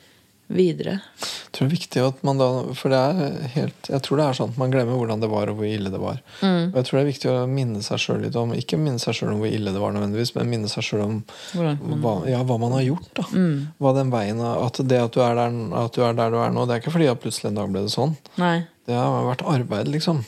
Videre. 0.48 0.98
Jeg 1.22 1.54
tror 1.54 1.68
det 1.68 1.70
er 1.70 1.78
viktig 1.78 2.02
at 2.04 2.24
man 2.26 2.40
da 2.42 2.48
For 2.74 2.90
det 2.90 2.98
er 3.00 3.48
helt 3.54 3.88
Jeg 3.92 4.02
tror 4.02 4.18
det 4.18 4.24
er 4.26 4.38
sånn 4.40 4.50
at 4.52 4.58
man 4.58 4.72
glemmer 4.74 4.98
hvordan 4.98 5.22
det 5.22 5.30
var, 5.30 5.50
og 5.52 5.60
hvor 5.60 5.68
ille 5.70 5.92
det 5.94 6.00
var. 6.02 6.18
Mm. 6.42 6.72
Og 6.74 6.78
jeg 6.80 6.88
tror 6.88 6.98
det 6.98 7.04
er 7.04 7.10
viktig 7.12 7.30
å 7.32 7.36
minne 7.48 7.84
seg 7.86 8.02
sjøl 8.02 8.22
litt 8.26 8.36
om 8.42 8.54
Ikke 8.58 8.80
minne 8.82 9.00
seg 9.02 9.16
sjøl 9.20 9.32
om 9.36 9.40
hvor 9.44 9.54
ille 9.54 9.72
det 9.76 9.82
var, 9.84 9.94
nødvendigvis, 9.96 10.34
men 10.36 10.50
minne 10.52 10.72
seg 10.72 10.84
sjøl 10.88 11.04
om 11.06 11.16
hva, 11.54 12.16
ja, 12.30 12.42
hva 12.44 12.58
man 12.62 12.76
har 12.80 12.86
gjort. 12.90 13.10
da 13.22 13.28
Mm. 13.34 13.56
Hva 13.80 13.94
den 13.96 14.12
veien 14.14 14.42
At 14.42 14.82
det 14.84 15.00
at 15.00 15.14
du, 15.16 15.22
er 15.24 15.36
der, 15.40 15.56
at 15.86 15.94
du 15.96 16.02
er 16.06 16.14
der 16.18 16.30
du 16.34 16.38
er 16.42 16.52
nå, 16.54 16.66
det 16.68 16.76
er 16.76 16.84
ikke 16.84 16.96
fordi 16.98 17.08
at 17.14 17.22
plutselig 17.24 17.52
en 17.54 17.62
dag 17.62 17.72
ble 17.72 17.86
det 17.86 17.94
sånn. 17.94 18.18
Nei. 18.42 18.66
Det 18.90 18.98
har 18.98 19.24
vært 19.30 19.46
arbeid, 19.48 19.88
liksom. 19.94 20.26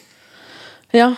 Ja. 0.96 1.12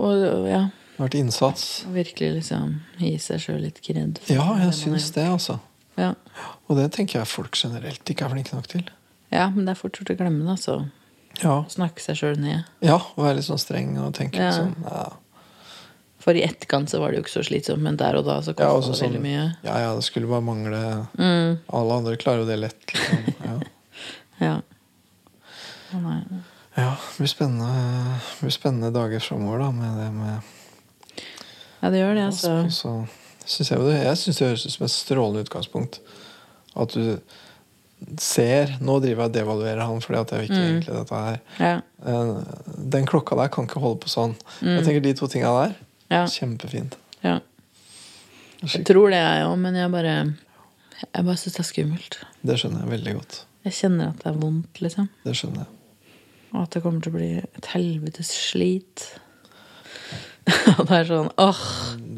Og 0.00 0.16
ja, 0.48 0.64
Det 0.66 0.98
har 0.98 1.06
vært 1.06 1.14
innsats. 1.20 1.84
virkelig 1.92 2.32
liksom 2.40 2.80
gi 2.98 3.14
seg 3.22 3.40
sjøl 3.44 3.60
litt 3.62 3.80
kred. 3.84 4.18
Ja, 4.32 4.56
jeg 4.64 4.72
syns 4.74 5.10
det, 5.14 5.28
altså. 5.28 5.60
Ja. 6.00 6.14
Og 6.68 6.76
det 6.78 6.88
tenker 6.96 7.20
jeg 7.20 7.28
folk 7.28 7.56
generelt 7.60 8.04
ikke 8.12 8.24
er 8.26 8.32
flinke 8.34 8.54
nok 8.56 8.66
til. 8.72 8.84
ja, 9.30 9.48
men 9.50 9.64
det 9.66 9.74
er 9.76 9.80
fort 9.80 9.92
gjort 10.00 10.10
å 10.14 10.18
glemme 10.18 10.44
det, 10.46 10.54
altså. 10.56 10.78
Ja, 11.42 11.62
Snakke 11.70 12.02
seg 12.02 12.16
sjøl 12.18 12.38
ned. 12.42 12.64
ja 12.84 12.96
og 12.98 13.20
være 13.24 13.36
litt 13.38 13.46
sånn 13.46 13.60
streng 13.62 13.92
og 14.02 14.14
tenke 14.16 14.40
Ja. 14.42 14.50
sånn 14.52 14.74
ja. 14.84 15.10
For 16.20 16.36
i 16.36 16.42
etterkant 16.44 16.90
så 16.92 16.98
var 17.00 17.10
det 17.12 17.16
jo 17.16 17.22
ikke 17.24 17.32
så 17.38 17.44
slitsomt, 17.46 17.80
men 17.80 17.96
der 17.96 18.16
og 18.18 18.26
da 18.26 18.40
så 18.44 18.52
Ja, 18.52 18.66
kosta 18.66 18.72
også 18.76 18.90
det 18.92 18.98
sånn- 18.98 19.12
veldig 19.14 19.22
mye. 19.22 19.44
ja, 19.64 19.78
ja, 19.78 19.94
det 19.94 20.04
skulle 20.04 20.28
bare 20.28 20.42
mangle 20.44 21.06
Mm. 21.16 21.58
Alle 21.72 21.92
andre 21.96 22.16
klarer 22.16 22.40
jo 22.42 22.46
det 22.46 22.58
lett. 22.58 22.86
Liksom. 22.86 23.34
Ja. 23.44 23.60
Ja. 24.40 24.60
Å, 25.92 26.00
nei. 26.00 26.22
ja, 26.76 26.90
det 26.96 27.18
blir 27.18 27.28
spennende, 27.28 28.20
det 28.20 28.40
blir 28.40 28.50
spennende 28.54 28.92
dager 28.92 29.20
framover 29.20 29.58
da, 29.58 29.70
med 29.70 29.96
det 29.98 30.12
med 30.12 30.42
Ja, 31.82 31.90
det 31.90 31.98
gjør 32.00 32.14
det, 32.14 32.24
altså. 32.28 32.70
Så 32.70 33.08
synes 33.50 33.70
jeg, 33.72 33.78
jo 33.80 33.86
det, 33.90 33.98
jeg 34.04 34.18
syns 34.20 34.38
det 34.40 34.48
høres 34.48 34.66
ut 34.66 34.74
som 34.76 34.84
et 34.86 34.94
strålende 34.94 35.44
utgangspunkt. 35.46 36.00
At 36.78 36.94
du 36.94 37.18
ser 38.22 38.70
Nå 38.80 38.94
driver 39.02 39.26
jeg 39.26 39.28
og 39.28 39.34
devaluerer 39.34 39.82
han 39.84 39.98
fordi 40.00 40.18
at 40.22 40.30
jeg 40.32 40.38
vil 40.40 40.48
ikke 40.48 40.60
Mm. 40.60 40.68
egentlig 40.70 40.94
dette 40.96 41.18
her. 41.24 41.40
Ja. 41.58 41.80
Eh, 42.06 42.42
Den 42.94 43.06
klokka 43.06 43.36
der 43.36 43.48
kan 43.52 43.66
ikke 43.66 43.80
holde 43.82 44.00
på 44.00 44.08
sånn. 44.08 44.36
Mm. 44.62 44.76
Jeg 44.78 44.84
tenker 44.86 45.00
De 45.04 45.12
to 45.14 45.26
tinga 45.26 45.50
der, 45.66 45.74
Ja. 46.10 46.24
kjempefint. 46.26 46.96
ja. 47.22 47.38
Jeg 48.62 48.84
tror 48.84 49.08
det, 49.10 49.16
jeg 49.20 49.44
òg, 49.46 49.58
men 49.58 49.74
jeg 49.74 49.90
bare 49.90 50.34
Jeg 51.14 51.24
bare 51.24 51.36
syns 51.36 51.54
det 51.56 51.60
er 51.60 51.68
skummelt. 51.72 52.18
Det 52.44 52.56
skjønner 52.60 52.80
jeg 52.84 52.90
veldig 52.90 53.14
godt. 53.14 53.44
Jeg 53.64 53.72
kjenner 53.72 54.08
at 54.10 54.16
det 54.22 54.26
er 54.26 54.38
vondt, 54.38 54.80
liksom. 54.80 55.08
Det 55.24 55.32
skjønner 55.34 55.56
jeg. 55.64 55.66
Og 56.54 56.62
at 56.62 56.70
det 56.70 56.82
kommer 56.82 57.00
til 57.02 57.12
å 57.12 57.16
bli 57.16 57.30
et 57.38 57.66
helvetes 57.72 58.28
slit. 58.50 59.04
Og 60.78 60.86
det 60.88 60.96
er 60.98 61.04
sånn 61.08 61.30
åh! 61.38 61.62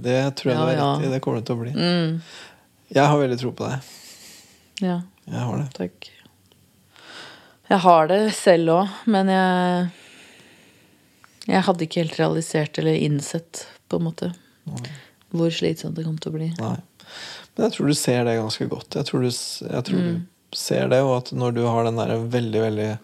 Det 0.02 0.16
tror 0.40 0.52
jeg 0.52 0.58
Ja, 0.58 0.64
du 0.66 0.80
har 0.82 0.96
rett 0.98 1.06
i. 1.06 1.10
Det 1.12 1.20
kommer 1.24 1.38
det 1.40 1.46
til 1.48 1.56
å 1.56 1.62
bli. 1.62 1.72
Mm, 1.76 2.20
Jeg 2.92 3.06
har 3.08 3.18
veldig 3.22 3.38
tro 3.40 3.52
på 3.56 3.68
deg. 3.70 3.90
ja, 4.82 4.98
Jeg 5.26 5.40
har 5.48 5.56
det. 5.62 5.68
takk. 5.78 6.10
Jeg 7.70 7.78
har 7.80 8.08
det 8.10 8.20
selv 8.36 8.68
òg, 8.74 8.88
men 9.06 9.28
jeg 9.32 9.90
Jeg 11.48 11.62
hadde 11.66 11.82
ikke 11.86 12.02
helt 12.04 12.18
realisert 12.20 12.78
eller 12.78 12.94
innsett, 12.94 13.66
på 13.90 13.96
en 13.98 14.04
måte, 14.06 14.28
hvor 15.32 15.50
slitsomt 15.50 15.96
det 15.96 16.04
kom 16.06 16.18
til 16.22 16.30
å 16.30 16.36
bli. 16.36 16.50
Nei. 16.60 16.76
Men 17.56 17.64
jeg 17.66 17.72
tror 17.74 17.86
du 17.90 17.94
ser 17.98 18.24
det 18.28 18.36
ganske 18.38 18.68
godt. 18.70 18.94
Jeg 18.94 19.04
tror 19.08 19.20
du, 19.24 19.28
jeg 19.32 19.84
tror 19.88 19.98
Mm. 20.00 20.20
du 20.52 20.56
ser 20.56 20.86
det, 20.88 21.00
og 21.02 21.16
at 21.16 21.32
når 21.32 21.54
du 21.54 21.62
har 21.66 21.84
den 21.84 21.96
der 21.96 22.14
veldig, 22.16 22.60
veldig 22.62 22.98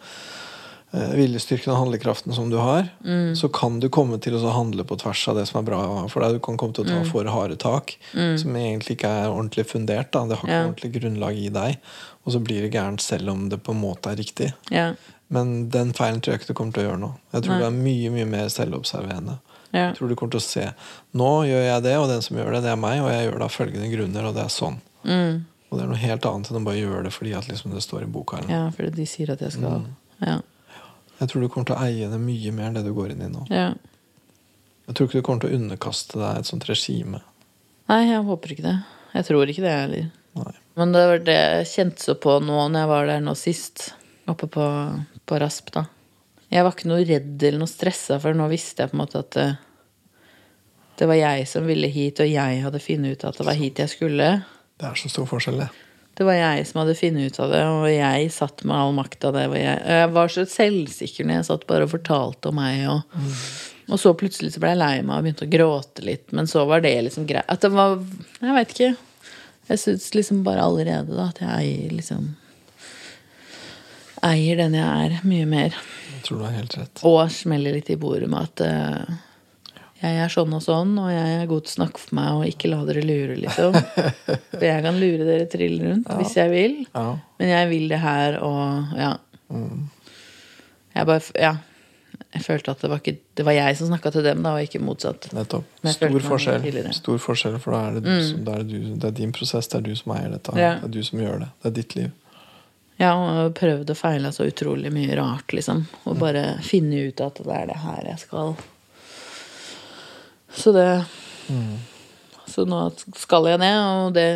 viljestyrken 0.92 1.72
og 1.74 1.78
handlekraften 1.82 2.32
som 2.34 2.48
du 2.50 2.56
har, 2.56 2.88
Mm. 3.04 3.34
så 3.36 3.48
kan 3.52 3.78
du 3.80 3.88
komme 3.88 4.18
til 4.20 4.32
å 4.34 4.52
handle 4.52 4.84
på 4.84 4.96
tvers 4.98 5.28
av 5.28 5.36
det 5.36 5.46
som 5.48 5.58
er 5.60 5.70
bra 5.70 6.08
for 6.08 6.20
deg. 6.22 6.32
Du 6.32 6.38
kan 6.40 6.56
komme 6.56 6.72
til 6.74 6.84
å 6.84 6.88
ta 6.88 7.00
Mm. 7.02 7.10
for 7.10 7.24
harde 7.24 7.56
tak, 7.58 7.98
som 8.12 8.54
egentlig 8.56 8.96
ikke 8.96 9.08
er 9.08 9.28
ordentlig 9.28 9.66
fundert. 9.66 10.10
Da. 10.12 10.24
Det 10.26 10.38
har 10.38 10.48
ikke 10.48 10.48
Ja. 10.48 10.66
ordentlig 10.66 10.92
grunnlag 11.02 11.36
i 11.36 11.48
deg. 11.50 11.78
Og 12.26 12.32
så 12.32 12.40
blir 12.42 12.62
det 12.62 12.72
gærent 12.72 13.00
selv 13.00 13.28
om 13.30 13.48
det 13.48 13.62
på 13.62 13.72
en 13.72 13.80
måte 13.80 14.06
er 14.10 14.16
riktig. 14.16 14.52
Ja. 14.70 14.94
Men 15.30 15.68
den 15.68 15.92
feilen 15.92 16.20
tror 16.22 16.32
jeg 16.32 16.40
ikke 16.40 16.46
du 16.48 16.54
kommer 16.54 16.72
til 16.72 16.84
å 16.84 16.90
gjøre 16.90 17.00
nå. 17.00 17.14
Jeg 17.34 17.42
tror 17.42 17.48
Nei. 17.50 17.58
du 17.58 17.64
er 17.66 17.70
mye 17.70 18.10
mye 18.10 18.26
mer 18.26 18.46
selvobserverende. 18.48 19.38
Ja. 19.74 19.88
Jeg 19.88 19.96
tror 19.96 20.08
du 20.08 20.14
kommer 20.16 20.30
til 20.30 20.40
å 20.40 20.42
se 20.42 20.74
Nå 21.14 21.44
gjør 21.44 21.64
jeg 21.74 21.82
det, 21.82 21.96
og 21.98 22.08
den 22.08 22.22
som 22.22 22.36
gjør 22.38 22.52
det, 22.54 22.62
det 22.62 22.72
er 22.72 22.76
meg, 22.76 23.00
og 23.02 23.10
jeg 23.10 23.28
gjør 23.30 23.38
det 23.38 23.42
av 23.42 23.52
følgende 23.52 23.90
grunner, 23.92 24.24
og 24.24 24.34
det 24.34 24.44
er 24.44 24.48
sånn. 24.48 24.80
Mm. 25.04 25.44
Og 25.70 25.78
det 25.78 25.84
er 25.84 25.88
noe 25.88 25.96
helt 25.98 26.22
annet 26.22 26.48
enn 26.50 26.56
å 26.56 26.64
bare 26.64 26.76
gjøre 26.80 27.02
det 27.04 27.12
fordi 27.12 27.36
at 27.36 27.44
liksom 27.48 27.72
det 27.74 27.82
står 27.82 28.02
i 28.02 28.06
boka. 28.06 28.38
Ja, 28.48 28.70
fordi 28.70 28.94
de 28.94 29.04
sier 29.04 29.28
at 29.30 29.40
jeg 29.40 29.52
skal 29.52 29.84
Ja. 30.22 30.40
Jeg 31.18 31.30
tror 31.30 31.42
du 31.42 31.48
kommer 31.50 31.68
til 31.70 31.76
å 31.76 31.84
eie 31.86 32.08
det 32.10 32.20
mye 32.22 32.52
mer 32.54 32.68
enn 32.70 32.78
det 32.78 32.84
du 32.86 32.92
går 32.96 33.14
inn 33.14 33.24
i 33.26 33.30
nå. 33.32 33.46
ja. 33.52 33.72
Jeg 34.88 34.96
tror 34.96 35.08
ikke 35.08 35.20
du 35.20 35.24
kommer 35.26 35.42
til 35.42 35.50
å 35.52 35.58
underkaste 35.58 36.16
deg 36.16 36.38
et 36.40 36.48
sånt 36.48 36.64
regime. 36.64 37.18
Nei, 37.90 37.98
jeg 38.08 38.22
håper 38.24 38.54
ikke 38.54 38.64
det. 38.64 38.76
Jeg 39.18 39.26
tror 39.28 39.50
ikke 39.52 39.64
det, 39.66 39.72
heller. 39.82 40.06
Nei. 40.38 40.52
Men 40.80 40.94
det 40.94 41.02
var 41.10 41.20
det 41.26 41.34
jeg 41.36 41.66
kjente 41.74 42.06
så 42.06 42.14
på 42.16 42.38
nå 42.40 42.56
når 42.72 42.80
jeg 42.80 42.88
var 42.88 43.10
der 43.10 43.20
nå 43.26 43.34
sist, 43.36 43.82
oppe 44.32 44.48
på, 44.48 44.64
på 45.28 45.40
Rasp, 45.42 45.68
da. 45.74 45.82
Jeg 46.48 46.64
var 46.64 46.72
ikke 46.72 46.88
noe 46.88 47.04
redd 47.04 47.44
eller 47.44 47.60
noe 47.60 47.68
stressa, 47.68 48.16
for 48.22 48.32
nå 48.38 48.46
visste 48.48 48.86
jeg 48.86 48.94
på 48.94 48.96
en 48.96 49.02
måte 49.02 49.20
at 49.20 49.30
det, 49.36 49.48
Det 51.02 51.06
var 51.06 51.20
jeg 51.20 51.44
som 51.52 51.68
ville 51.68 51.92
hit, 51.92 52.24
og 52.24 52.32
jeg 52.32 52.62
hadde 52.64 52.80
funnet 52.80 53.12
ut 53.18 53.28
at 53.28 53.36
det 53.38 53.46
var 53.46 53.60
hit 53.60 53.78
jeg 53.84 53.92
skulle. 53.92 54.30
Det 54.80 54.88
er 54.88 54.96
så 54.98 55.12
stor 55.12 55.28
forskjell, 55.28 55.60
det. 55.66 55.68
Det 56.18 56.26
var 56.26 56.34
jeg 56.34 56.66
som 56.66 56.80
hadde 56.80 56.96
funnet 56.98 57.30
ut 57.30 57.36
av 57.44 57.52
det, 57.54 57.58
og 57.70 57.84
jeg 57.92 58.30
satt 58.34 58.64
med 58.66 58.74
all 58.74 58.94
makta. 58.96 59.30
Jeg, 59.38 59.74
jeg 59.86 60.08
var 60.16 60.32
så 60.34 60.42
selvsikker 60.50 61.28
når 61.28 61.36
jeg 61.36 61.46
satt 61.46 61.66
bare 61.68 61.86
og 61.86 61.92
fortalte 61.92 62.50
om 62.50 62.58
meg. 62.58 62.80
Og, 62.90 63.28
og 63.86 64.00
så 64.02 64.10
plutselig 64.18 64.50
så 64.56 64.62
ble 64.64 64.72
jeg 64.72 64.80
lei 64.80 64.96
meg 65.04 65.14
og 65.14 65.28
begynte 65.28 65.46
å 65.46 65.52
gråte 65.52 66.06
litt. 66.08 66.26
Men 66.34 66.50
så 66.50 66.64
var 66.66 66.82
det 66.82 66.96
liksom 67.06 67.28
greit. 67.28 67.46
At 67.46 67.62
det 67.62 67.70
var 67.70 68.00
Jeg 68.40 68.56
veit 68.56 68.74
ikke. 68.74 68.90
Jeg 69.68 69.82
syns 69.84 70.10
liksom 70.16 70.42
bare 70.42 70.64
allerede 70.66 71.14
da 71.14 71.28
at 71.28 71.38
jeg 71.44 71.54
eier 71.54 71.94
liksom 71.94 72.28
Eier 74.26 74.58
den 74.58 74.74
jeg 74.74 74.82
er, 74.82 75.20
mye 75.22 75.46
mer. 75.46 75.74
Jeg 76.16 76.24
tror 76.26 76.40
du 76.40 76.44
har 76.48 76.56
helt 76.56 76.74
rett. 76.74 77.02
Og 77.06 77.20
smeller 77.30 77.76
litt 77.76 77.92
i 77.94 78.00
bordet 78.00 78.26
med 78.26 78.48
at 78.48 78.62
uh, 78.66 79.18
jeg 79.98 80.18
er 80.22 80.30
sånn 80.30 80.52
og 80.54 80.62
sånn, 80.62 80.92
og 81.02 81.08
jeg 81.10 81.38
er 81.40 81.48
god 81.50 81.64
til 81.66 81.72
å 81.72 81.76
snakke 81.80 82.00
for 82.02 82.16
meg 82.18 82.34
og 82.36 82.44
ikke 82.46 82.68
la 82.70 82.82
dere 82.86 83.02
lure, 83.02 83.38
liksom. 83.42 83.78
For 84.58 84.66
jeg 84.68 84.84
kan 84.84 85.00
lure 85.02 85.26
dere 85.26 85.48
trill 85.50 85.80
rundt 85.82 86.12
hvis 86.20 86.36
jeg 86.38 86.52
vil. 86.52 86.76
Ja. 86.92 87.06
Men 87.40 87.50
jeg 87.50 87.70
vil 87.72 87.88
det 87.90 87.98
her, 88.04 88.38
og 88.46 88.94
ja. 88.98 89.16
Jeg 90.94 91.10
bare 91.10 91.34
Ja. 91.38 91.56
Jeg 92.34 92.44
følte 92.44 92.72
at 92.74 92.82
det 92.82 92.88
var, 92.90 93.00
ikke, 93.00 93.20
det 93.38 93.44
var 93.46 93.54
jeg 93.56 93.76
som 93.78 93.88
snakka 93.88 94.10
til 94.12 94.24
dem, 94.26 94.42
da, 94.44 94.52
og 94.58 94.64
ikke 94.66 94.80
motsatt. 94.84 95.30
Nettopp. 95.32 95.64
Stor 95.94 96.18
forskjell. 96.26 96.64
Mm. 96.76 96.90
Stor 96.92 97.20
forskjell, 97.24 97.58
for 97.62 97.72
da 97.72 97.82
er 97.88 97.94
det, 97.96 98.02
du 98.04 98.24
som, 98.26 98.42
da 98.44 98.56
er 98.58 98.66
det, 98.66 98.80
du, 98.82 98.88
det 99.00 99.08
er 99.08 99.14
din 99.16 99.32
prosess, 99.32 99.70
det 99.72 99.78
er 99.78 99.86
du 99.86 99.94
som 99.96 100.12
eier 100.12 100.34
dette. 100.34 100.56
Ja. 100.60 100.74
Det 100.82 100.90
er 100.90 100.94
du 100.98 101.06
som 101.08 101.22
gjør 101.22 101.38
det. 101.44 101.48
Det 101.62 101.70
er 101.70 101.76
ditt 101.78 101.94
liv. 101.96 102.10
Ja, 102.98 103.12
og 103.14 103.54
prøvd 103.56 103.94
og 103.94 103.98
feila 103.98 104.32
så 104.34 104.48
utrolig 104.50 104.92
mye 104.92 105.16
rart, 105.16 105.54
liksom. 105.56 105.86
Og 106.10 106.18
bare 106.20 106.44
finne 106.66 107.06
ut 107.08 107.22
at 107.24 107.40
det 107.46 107.54
er 107.54 107.70
det 107.70 107.78
her 107.86 108.10
jeg 108.10 108.22
skal. 108.26 108.58
Så 110.58 110.72
det 110.74 110.88
Så 112.48 112.64
nå 112.66 112.78
skal 113.16 113.46
jeg 113.52 113.58
ned, 113.60 113.78
og 113.78 114.12
det 114.16 114.28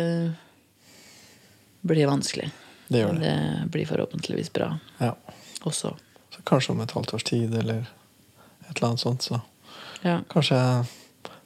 blir 1.83 2.07
vanskelig. 2.07 2.49
Det 2.87 3.01
gjør 3.01 3.13
Men 3.13 3.21
det. 3.21 3.31
det 3.33 3.71
blir 3.73 3.85
forhåpentligvis 3.89 4.51
bra 4.53 4.79
Ja. 5.01 5.13
også. 5.65 5.95
Så 6.31 6.41
kanskje 6.45 6.71
om 6.71 6.81
et 6.81 6.91
halvt 6.91 7.13
års 7.13 7.23
tid, 7.23 7.53
eller 7.55 7.81
et 8.69 8.75
eller 8.77 8.87
annet 8.87 8.99
sånt, 8.99 9.21
så 9.23 9.41
Ja. 10.03 10.21
kanskje 10.29 10.55
jeg 10.55 10.85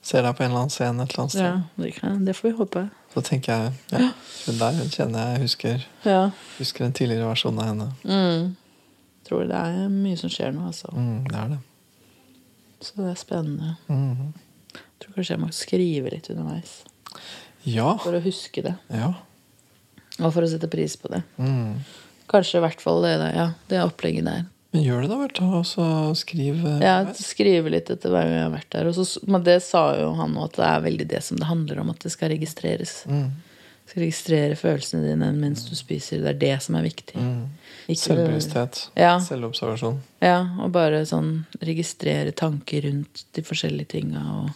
ser 0.01 0.21
deg 0.21 0.35
på 0.35 0.43
en 0.43 0.49
eller 0.51 0.59
annen 0.59 0.69
scene 0.69 1.03
et 1.03 1.09
eller 1.11 1.19
annet 1.23 1.31
sted. 1.31 1.41
ja 1.43 1.61
det, 1.83 1.91
kan, 1.95 2.25
det 2.25 2.35
får 2.35 2.49
vi 2.51 2.57
håpe. 2.57 2.89
Så 3.13 3.21
tenker 3.23 3.53
jeg 3.53 3.73
ja, 3.91 4.11
hun 4.45 4.57
der 4.59 4.71
hun 4.71 4.89
kjenner 4.89 5.31
jeg 5.33 5.41
husker, 5.41 5.85
Ja. 6.05 6.31
husker 6.59 6.85
en 6.85 6.93
tidligere 6.93 7.27
versjon 7.27 7.59
av 7.59 7.65
henne. 7.65 7.91
Mm. 8.05 8.55
Tror 9.25 9.47
det 9.47 9.55
er 9.55 9.89
mye 9.89 10.17
som 10.17 10.29
skjer 10.29 10.51
nå, 10.53 10.67
altså. 10.67 10.87
Mm, 10.93 11.23
det 11.27 11.35
er 11.35 11.47
det. 11.49 11.59
Så 12.81 12.91
det 12.97 13.09
er 13.11 13.15
spennende. 13.15 13.75
Mhm. 14.97 15.03
Tror 15.03 15.13
kanskje 15.15 15.35
jeg 15.35 15.43
må 15.43 15.53
skrive 15.53 16.11
litt 16.11 16.29
underveis. 16.33 16.83
Ja. 17.67 17.97
For 18.01 18.15
å 18.17 18.21
huske 18.23 18.63
det. 18.65 18.75
Ja. 18.89 19.13
Og 20.17 20.33
for 20.33 20.41
å 20.41 20.49
sette 20.49 20.69
pris 20.71 20.95
på 20.97 21.11
det. 21.13 21.21
Mm. 21.37 21.83
Kanskje 22.31 22.59
i 22.59 22.63
hvert 22.65 22.81
fall 22.81 23.03
det 23.05 23.15
ja, 23.35 23.51
det 23.69 23.83
opplegget 23.83 24.25
der. 24.25 24.45
Men 24.75 24.83
gjør 24.83 25.05
det 25.05 25.09
da, 25.11 25.17
vel. 25.21 25.33
Ta 25.37 25.61
og 25.61 26.17
skriv 26.19 26.63
Ja, 26.83 26.95
skrive 27.15 27.71
litt 27.71 27.91
etter 27.93 28.11
hver 28.11 28.27
gang 28.27 28.35
jeg 28.35 28.45
har 28.47 28.55
vært 28.55 28.71
der. 28.73 28.89
Og 28.89 28.97
så, 28.97 29.05
men 29.29 29.45
det 29.45 29.59
sa 29.63 29.83
jo 29.99 30.11
han 30.17 30.35
òg, 30.35 30.49
at 30.49 30.57
det 30.59 30.65
er 30.67 30.87
veldig 30.87 31.07
det 31.13 31.21
som 31.23 31.39
det 31.39 31.47
handler 31.49 31.83
om, 31.83 31.93
at 31.93 32.03
det 32.03 32.11
skal 32.13 32.33
registreres. 32.33 32.99
Mm. 33.07 33.29
Du 33.87 33.93
skal 33.93 34.03
registrere 34.03 34.59
følelsene 34.59 35.05
dine 35.05 35.31
mens 35.37 35.63
du 35.69 35.75
spiser. 35.77 36.23
Det 36.25 36.33
er 36.33 36.41
det 36.41 36.55
som 36.65 36.75
er 36.75 36.87
viktig. 36.89 37.15
Mm. 37.15 37.45
Ikke- 37.87 38.01
Selvbevissthet. 38.03 38.89
Ja. 38.99 39.13
Selvobservasjon. 39.23 40.01
Ja, 40.21 40.41
og 40.59 40.71
bare 40.75 41.05
sånn 41.07 41.45
registrere 41.63 42.33
tanker 42.35 42.83
rundt 42.83 43.23
de 43.33 43.41
forskjellige 43.47 43.87
tinga. 43.95 44.23
Og... 44.41 44.49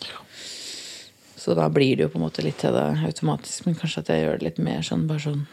Så 1.40 1.56
da 1.56 1.70
blir 1.70 1.96
det 1.96 2.04
jo 2.04 2.10
på 2.10 2.20
en 2.20 2.26
måte 2.28 2.44
litt 2.44 2.60
til 2.60 2.76
det 2.76 3.00
automatisk, 3.08 3.66
men 3.66 3.76
kanskje 3.80 4.04
at 4.04 4.12
jeg 4.14 4.26
gjør 4.26 4.40
det 4.40 4.48
litt 4.50 4.60
mer 4.60 4.82
sånn 4.86 5.08
bare 5.08 5.24
sånn 5.24 5.48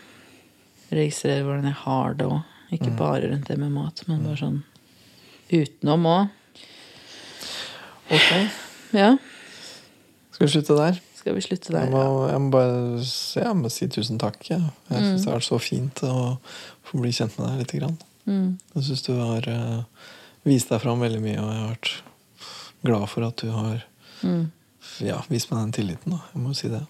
Registrere 0.88 1.42
hvordan 1.44 1.66
jeg 1.68 1.76
har 1.82 2.14
det 2.16 2.24
òg. 2.24 2.44
Ikke 2.72 2.90
bare 2.96 3.28
rundt 3.28 3.48
det 3.48 3.58
med 3.60 3.72
mat, 3.74 4.00
men 4.08 4.22
bare 4.24 4.38
sånn 4.40 4.62
utenom 5.52 6.06
òg. 6.08 6.30
Ok. 8.08 8.30
Ja, 8.96 9.10
Skal 10.32 10.46
vi 10.46 10.52
slutte 10.54 10.76
der? 10.78 11.00
Skal 11.28 11.36
vi 11.36 11.44
slutte 11.44 11.72
Jeg 11.76 11.92
må, 11.92 12.02
jeg 12.30 12.40
må 12.40 12.50
bare 12.54 13.00
jeg 13.04 13.56
må 13.58 13.70
si 13.72 13.88
tusen 13.92 14.20
takk. 14.20 14.40
Jeg, 14.48 14.62
jeg 14.88 15.04
syns 15.04 15.24
det 15.24 15.28
har 15.28 15.36
vært 15.36 15.48
så 15.48 15.58
fint 15.60 16.02
å 16.08 16.14
få 16.88 17.00
bli 17.02 17.12
kjent 17.12 17.36
med 17.36 17.50
deg 17.50 17.58
lite 17.62 17.80
grann. 17.82 17.96
Mm. 18.24 18.46
Jeg 18.74 18.86
syns 18.88 19.04
du 19.04 19.12
har 19.18 19.48
uh, 19.52 20.08
vist 20.48 20.72
deg 20.72 20.80
fram 20.80 21.04
veldig 21.04 21.20
mye, 21.20 21.36
og 21.42 21.50
jeg 21.52 21.60
har 21.60 21.72
vært 21.74 21.92
glad 22.88 23.08
for 23.12 23.28
at 23.28 23.44
du 23.44 23.52
har 23.52 23.84
Mm. 24.18 24.48
ja, 24.98 25.20
vist 25.30 25.46
meg 25.52 25.60
den 25.60 25.74
tilliten. 25.76 26.10
Da. 26.16 26.24
Jeg 26.32 26.40
må 26.42 26.50
jo 26.50 26.56
si 26.58 26.70
det. 26.72 26.80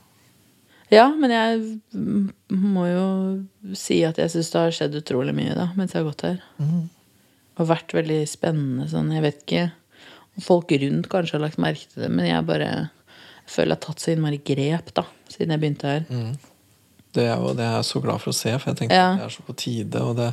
Ja, 0.88 1.10
men 1.12 1.28
jeg 1.34 1.58
mm, 1.92 2.30
må 2.48 2.86
jo 2.88 3.74
si 3.76 3.98
at 4.08 4.16
jeg 4.16 4.32
syns 4.32 4.48
det 4.54 4.62
har 4.62 4.72
skjedd 4.72 4.96
utrolig 5.02 5.34
mye 5.36 5.52
da, 5.52 5.66
mens 5.76 5.92
jeg 5.92 6.00
har 6.00 6.08
gått 6.08 6.24
her. 6.24 6.38
Mm. 6.56 6.86
Har 7.60 7.68
vært 7.68 7.92
veldig 7.92 8.22
spennende. 8.30 8.86
Sånn, 8.88 9.10
jeg 9.12 9.26
vet 9.26 9.42
ikke 9.44 9.66
om 10.38 10.46
folk 10.46 10.72
rundt 10.80 11.10
kanskje 11.12 11.36
har 11.36 11.44
lagt 11.44 11.60
merke 11.60 11.90
til 11.90 12.06
det, 12.06 12.08
men 12.14 12.30
jeg 12.30 12.48
bare 12.48 12.70
føler 13.48 13.72
jeg 13.74 13.78
har 13.78 13.84
tatt 13.88 14.04
så 14.04 14.12
innmari 14.14 14.38
grep 14.44 14.92
da, 14.98 15.04
siden 15.32 15.54
jeg 15.56 15.62
begynte 15.64 15.92
her. 15.94 16.06
Det 17.16 17.24
er, 17.24 17.36
jo- 17.40 17.54
det 17.56 17.64
er 17.64 17.76
jeg 17.78 17.88
så 17.88 18.02
glad 18.04 18.20
for 18.20 18.30
å 18.30 18.36
se, 18.36 18.52
for 18.60 18.70
jeg 18.70 18.78
tenker 18.82 18.96
Ja. 19.00 19.06
at 19.14 19.18
det 19.22 19.26
er 19.30 19.34
så 19.38 19.44
på 19.46 19.56
tide, 19.56 20.02
og 20.04 20.16
det, 20.20 20.32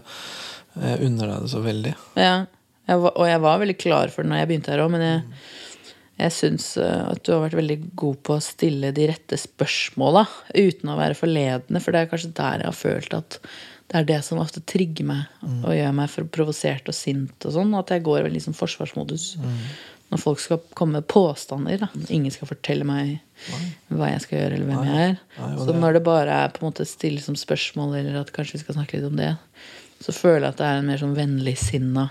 jeg 0.82 1.05
unner 1.07 1.28
deg 1.32 1.41
det 1.45 1.51
så 1.53 1.61
veldig. 1.63 1.93
Ja, 2.20 2.34
jeg 2.88 2.99
var, 3.01 3.13
og 3.16 3.28
jeg 3.30 3.41
var 3.41 3.59
veldig 3.63 3.78
klar 3.82 4.11
for 4.13 4.22
det 4.24 4.30
når 4.32 4.41
jeg 4.43 4.49
begynte 4.51 4.74
her 4.76 4.84
òg, 4.84 4.91
men 4.91 5.01
jeg, 5.01 5.22
jeg 6.20 6.32
syns 6.36 6.68
eh, 6.78 7.05
at 7.11 7.24
du 7.24 7.32
har 7.34 7.41
vært 7.47 7.57
veldig 7.61 7.78
god 7.95 8.20
på 8.28 8.36
å 8.36 8.43
stille 8.43 8.91
de 8.95 9.07
rette 9.09 9.39
spørsmåla 9.39 10.26
uten 10.53 10.91
å 10.93 10.97
være 10.99 11.16
forledende, 11.18 11.82
for 11.82 11.91
det 11.95 12.03
er 12.03 12.11
kanskje 12.11 12.34
der 12.38 12.59
jeg 12.66 12.70
har 12.70 12.78
følt 12.78 13.13
at 13.18 13.39
det 13.86 13.99
er 13.99 14.05
det 14.09 14.20
som 14.26 14.39
ofte 14.41 14.61
trigger 14.66 15.05
meg 15.05 15.26
og 15.63 15.74
gjør 15.76 15.91
meg 15.93 16.09
for 16.09 16.26
provosert 16.34 16.88
og 16.89 16.95
sint 16.97 17.45
og 17.45 17.53
sånn, 17.53 17.74
at 17.78 17.91
jeg 17.93 18.01
går 18.07 18.26
i 18.26 18.32
liksom 18.34 18.55
forsvarsmodus. 18.57 19.36
Når 20.14 20.22
folk 20.22 20.39
skal 20.39 20.60
komme 20.78 20.99
med 20.99 21.08
påstander. 21.10 21.80
Da. 21.82 21.88
Ingen 22.14 22.32
skal 22.32 22.47
fortelle 22.47 22.86
meg 22.88 23.20
hva 23.89 24.12
jeg 24.12 24.22
skal 24.22 24.38
gjøre, 24.39 24.58
eller 24.60 24.70
hvem 24.70 24.84
jeg 24.86 25.08
er. 25.10 25.16
Nei, 25.39 25.49
Så 25.58 25.66
det- 25.72 25.80
når 25.82 25.93
det 25.93 26.03
bare 26.03 26.30
er 26.45 26.49
på 26.49 26.62
en 26.62 26.72
måte 26.72 26.86
stille 26.86 27.22
som 27.22 27.36
spørsmål, 27.36 27.97
eller 27.99 28.20
at 28.22 28.32
kanskje 28.32 28.53
vi 28.53 28.60
skal 28.60 28.76
snakke 28.76 28.93
litt 28.99 29.10
om 29.10 29.16
det, 29.18 29.36
så 29.99 30.14
føler 30.14 30.45
jeg 30.45 30.53
at 30.53 30.58
det 30.58 30.66
er 30.70 30.78
en 30.78 30.88
mer 30.88 30.97
sånn 31.01 31.16
vennligsinna 31.18 32.10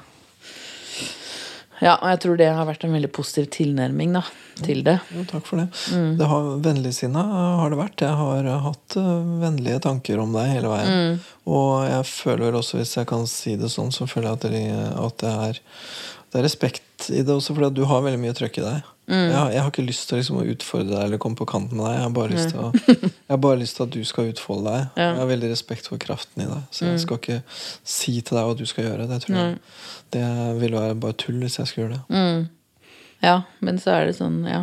Ja, 1.83 1.97
og 2.01 2.09
jeg 2.09 2.21
tror 2.23 2.37
det 2.39 2.47
har 2.55 2.67
vært 2.67 2.85
en 2.87 2.95
veldig 2.95 3.11
positiv 3.13 3.49
tilnærming 3.51 4.13
da, 4.15 4.23
til 4.63 4.85
det. 4.87 5.01
Jo, 5.11 5.25
takk 5.29 5.45
for 5.45 5.57
det. 5.61 5.67
Mm. 5.93 6.17
det 6.17 6.29
har, 6.31 6.47
Vennligsinna 6.65 7.25
har 7.59 7.71
det 7.71 7.79
vært. 7.81 8.05
Jeg 8.07 8.15
har 8.21 8.49
hatt 8.69 8.97
uh, 8.97 9.41
vennlige 9.43 9.81
tanker 9.83 10.23
om 10.23 10.33
deg 10.33 10.53
hele 10.55 10.71
veien. 10.71 10.93
Mm. 10.95 11.19
Og 11.51 11.73
jeg 11.91 12.07
føler 12.13 12.55
også, 12.61 12.79
hvis 12.79 12.95
jeg 12.97 13.11
kan 13.11 13.27
si 13.27 13.57
det 13.61 13.73
sånn, 13.75 13.91
så 13.93 14.07
føler 14.09 14.31
jeg 14.31 14.39
at 14.39 14.47
det, 14.55 14.63
at 15.03 15.19
det, 15.25 15.35
er, 15.49 15.61
det 16.31 16.41
er 16.41 16.47
respekt 16.47 16.83
i 17.11 17.23
det 17.23 17.35
også, 17.35 17.55
fordi 17.57 17.75
du 17.77 17.85
har 17.91 18.03
veldig 18.05 18.21
mye 18.23 18.35
trøkk 18.37 18.59
i 18.61 18.65
deg. 18.65 18.91
Mm. 19.05 19.15
Jeg, 19.29 19.35
har- 19.37 19.51
jeg 19.53 19.61
har 19.61 19.71
ikke 19.71 19.85
lyst 19.85 20.09
til 20.09 20.17
liksom, 20.19 20.37
å 20.41 20.45
utfordre 20.49 20.95
deg 20.95 21.03
eller 21.05 21.19
komme 21.21 21.37
på 21.37 21.45
kanten 21.51 21.77
med 21.77 21.85
deg. 21.85 21.95
Jeg 21.99 22.03
har 22.07 22.13
bare 22.17 22.33
lyst 22.33 22.51
til, 22.55 22.61
å, 22.61 22.71
jeg 23.05 23.33
har 23.35 23.41
bare 23.45 23.59
lyst 23.61 23.77
til 23.77 23.85
at 23.85 23.91
du 23.93 24.05
skal 24.09 24.31
utfolde 24.33 24.73
deg. 24.73 24.87
Ja. 24.97 25.09
Jeg 25.11 25.19
har 25.21 25.29
veldig 25.35 25.51
respekt 25.53 25.91
for 25.93 26.01
kraften 26.01 26.43
i 26.45 26.49
deg. 26.49 26.63
Så 26.73 26.87
jeg 26.89 27.03
skal 27.05 27.21
ikke 27.21 27.41
si 27.85 28.15
til 28.25 28.39
deg 28.39 28.49
hva 28.49 28.57
du 28.57 28.65
skal 28.71 28.89
gjøre. 28.89 29.09
Det 29.11 29.21
tror 29.27 29.37
jeg 29.43 29.59
Det 30.17 30.25
ville 30.63 30.81
være 30.81 30.97
bare 31.05 31.19
tull 31.21 31.41
hvis 31.45 31.59
jeg 31.61 31.67
skulle 31.69 31.89
gjøre 31.89 31.99
det. 31.99 32.17
Mm. 32.17 32.49
Ja, 33.25 33.37
men 33.65 33.79
så 33.81 33.93
er 33.99 34.07
det 34.09 34.17
sånn, 34.19 34.41
ja. 34.49 34.63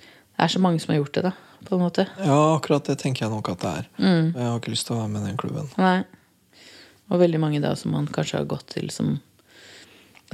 Det 0.00 0.46
er 0.46 0.54
så 0.54 0.60
mange 0.62 0.80
som 0.82 0.94
har 0.94 1.00
gjort 1.02 1.14
det, 1.18 1.22
da, 1.26 1.34
på 1.66 1.74
en 1.76 1.82
måte. 1.84 2.06
Ja, 2.18 2.38
akkurat 2.56 2.86
det 2.88 2.96
tenker 3.02 3.26
jeg 3.26 3.34
nok 3.34 3.50
at 3.52 3.60
det 3.66 3.74
er. 3.82 3.90
Mm. 3.98 4.30
Jeg 4.38 4.46
har 4.46 4.56
ikke 4.62 4.72
lyst 4.72 4.86
til 4.88 4.96
å 4.96 5.00
være 5.02 5.10
med 5.12 5.22
i 5.26 5.28
den 5.32 5.38
klubben. 5.42 5.68
Nei. 5.78 5.98
Og 7.10 7.18
veldig 7.20 7.40
mange 7.42 7.60
da 7.62 7.74
som 7.78 7.90
man 7.94 8.06
kanskje 8.06 8.38
har 8.38 8.46
gått 8.50 8.68
til 8.76 8.86
som, 8.94 9.16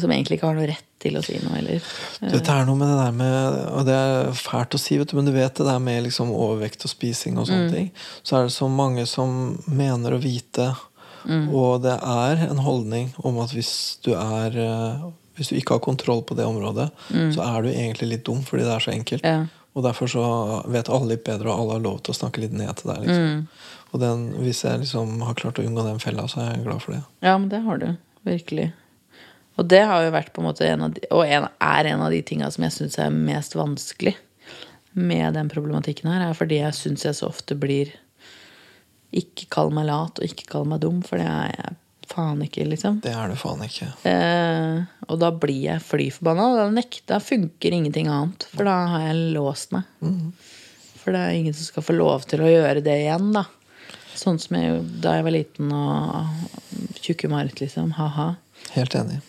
som 0.01 0.13
egentlig 0.13 0.39
ikke 0.39 0.51
har 0.51 0.57
noe 0.59 0.69
rett 0.69 0.85
til 1.01 1.17
å 1.19 1.23
si 1.25 1.37
noe, 1.41 1.59
eller 1.61 1.85
Dette 2.33 2.53
er 2.53 2.67
noe 2.69 2.79
med 2.81 2.91
det 2.91 2.97
der 2.99 3.15
med 3.17 3.59
Og 3.77 3.87
det 3.89 3.97
er 3.97 4.31
fælt 4.37 4.77
å 4.77 4.81
si, 4.81 4.97
vet 5.01 5.13
du, 5.13 5.17
men 5.19 5.29
du 5.29 5.33
vet 5.35 5.57
det 5.57 5.67
der 5.69 5.81
med 5.83 6.07
liksom 6.07 6.33
overvekt 6.35 6.85
og 6.89 6.93
spising 6.93 7.39
og 7.41 7.49
sånne 7.51 7.69
ting. 7.73 7.91
Så 8.23 8.39
er 8.39 8.49
det 8.49 8.55
så 8.57 8.69
mange 8.73 9.07
som 9.09 9.57
mener 9.67 10.17
å 10.17 10.23
vite, 10.23 10.71
og 11.27 11.83
det 11.83 11.97
er 11.97 12.45
en 12.47 12.61
holdning 12.63 13.13
om 13.27 13.41
at 13.43 13.55
hvis 13.57 13.99
du 14.07 14.13
er 14.15 14.55
eh, 14.63 15.07
Hvis 15.37 15.51
du 15.51 15.57
ikke 15.59 15.77
har 15.77 15.83
kontroll 15.85 16.23
på 16.25 16.33
det 16.39 16.47
området, 16.49 16.87
så 17.35 17.43
er 17.45 17.65
du 17.67 17.69
egentlig 17.69 18.07
litt 18.09 18.23
dum 18.25 18.39
fordi 18.47 18.63
det 18.65 18.73
er 18.73 18.85
så 18.85 18.93
enkelt. 18.95 19.27
Ja. 19.27 19.43
Og 19.77 19.85
derfor 19.85 20.09
så 20.09 20.23
vet 20.73 20.89
alle 20.89 21.11
litt 21.11 21.27
bedre, 21.27 21.51
og 21.53 21.61
alle 21.61 21.75
har 21.77 21.83
lov 21.85 21.99
til 22.01 22.15
å 22.15 22.17
snakke 22.17 22.41
litt 22.41 22.55
ned 22.57 22.73
til 22.79 22.89
deg. 22.89 23.03
Liksom. 23.05 23.43
Og 23.93 24.01
den, 24.01 24.23
hvis 24.41 24.63
jeg 24.65 24.81
liksom 24.81 25.21
har 25.27 25.37
klart 25.37 25.61
å 25.61 25.67
unngå 25.67 25.85
den 25.85 26.01
fella, 26.01 26.25
så 26.33 26.41
er 26.41 26.55
jeg 26.55 26.65
glad 26.65 26.81
for 26.81 26.97
det. 26.97 27.03
Ja, 27.21 27.35
men 27.37 27.51
det 27.53 27.61
har 27.67 27.83
du. 27.83 27.91
Virkelig. 28.25 28.71
Og 29.57 29.69
det 29.71 29.83
har 29.89 30.05
jo 30.05 30.15
vært 30.15 30.33
på 30.35 30.43
en 30.43 30.49
måte 30.51 30.67
en 30.69 30.87
av 30.87 30.95
de, 30.97 31.03
Og 31.15 31.25
en, 31.25 31.49
er 31.49 31.91
en 31.93 32.05
av 32.05 32.13
de 32.13 32.21
tinga 32.27 32.51
som 32.53 32.67
jeg 32.67 32.75
syns 32.77 32.99
er 33.01 33.15
mest 33.15 33.57
vanskelig 33.57 34.17
med 34.97 35.37
den 35.37 35.49
problematikken 35.53 36.09
her, 36.09 36.23
er 36.25 36.37
fordi 36.37 36.63
jeg 36.63 36.77
syns 36.77 37.05
jeg 37.05 37.17
så 37.19 37.29
ofte 37.29 37.57
blir 37.59 37.91
Ikke 39.17 39.49
kall 39.53 39.73
meg 39.75 39.89
lat, 39.91 40.21
og 40.21 40.25
ikke 40.25 40.49
kall 40.51 40.65
meg 40.69 40.81
dum, 40.85 41.03
for 41.05 41.21
det 41.21 41.29
er 41.29 41.53
jeg 41.53 41.77
faen 42.07 42.43
ikke, 42.45 42.65
liksom. 42.71 43.01
Det 43.05 43.13
er 43.13 43.31
du 43.31 43.37
faen 43.39 43.63
ikke. 43.67 43.89
Eh, 44.09 44.85
og 45.11 45.21
da 45.21 45.31
blir 45.35 45.65
jeg 45.65 45.83
fly 45.85 46.09
forbanna. 46.15 46.49
Og 46.53 46.59
da 46.61 46.67
nekter, 46.75 47.23
funker 47.23 47.75
ingenting 47.75 48.11
annet. 48.13 48.47
For 48.53 48.69
da 48.69 48.77
har 48.93 49.07
jeg 49.09 49.33
låst 49.37 49.75
meg. 49.75 49.89
For 51.03 51.15
det 51.15 51.23
er 51.23 51.39
ingen 51.39 51.57
som 51.57 51.69
skal 51.69 51.87
få 51.87 51.97
lov 51.97 52.27
til 52.31 52.43
å 52.45 52.51
gjøre 52.51 52.83
det 52.87 52.99
igjen, 53.05 53.33
da. 53.37 53.47
Sånn 54.17 54.39
som 54.43 54.57
jeg, 54.57 54.81
da 55.05 55.17
jeg 55.19 55.27
var 55.27 55.35
liten 55.35 55.73
og 55.77 57.01
tjukke-Marit, 57.03 57.61
liksom. 57.63 57.93
Ha-ha. 57.99 58.31
Helt 58.75 58.97
enig. 58.99 59.21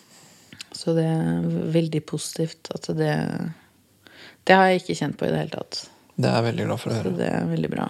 Så 0.88 0.94
det 0.96 1.04
er 1.04 1.48
veldig 1.74 2.00
positivt 2.08 2.70
at 2.72 2.86
det 2.96 3.12
Det 4.48 4.56
har 4.56 4.70
jeg 4.72 4.80
ikke 4.80 4.96
kjent 5.02 5.18
på 5.20 5.26
i 5.28 5.32
det 5.34 5.42
hele 5.42 5.52
tatt. 5.52 5.82
Det 6.16 6.30
er 6.30 6.38
jeg 6.40 6.46
veldig 6.46 6.68
glad 6.70 6.80
for 6.80 6.94
å 6.94 6.96
høre. 6.96 7.10
Så 7.12 7.18
det 7.20 7.28
er 7.28 7.50
veldig 7.50 7.72
bra. 7.74 7.88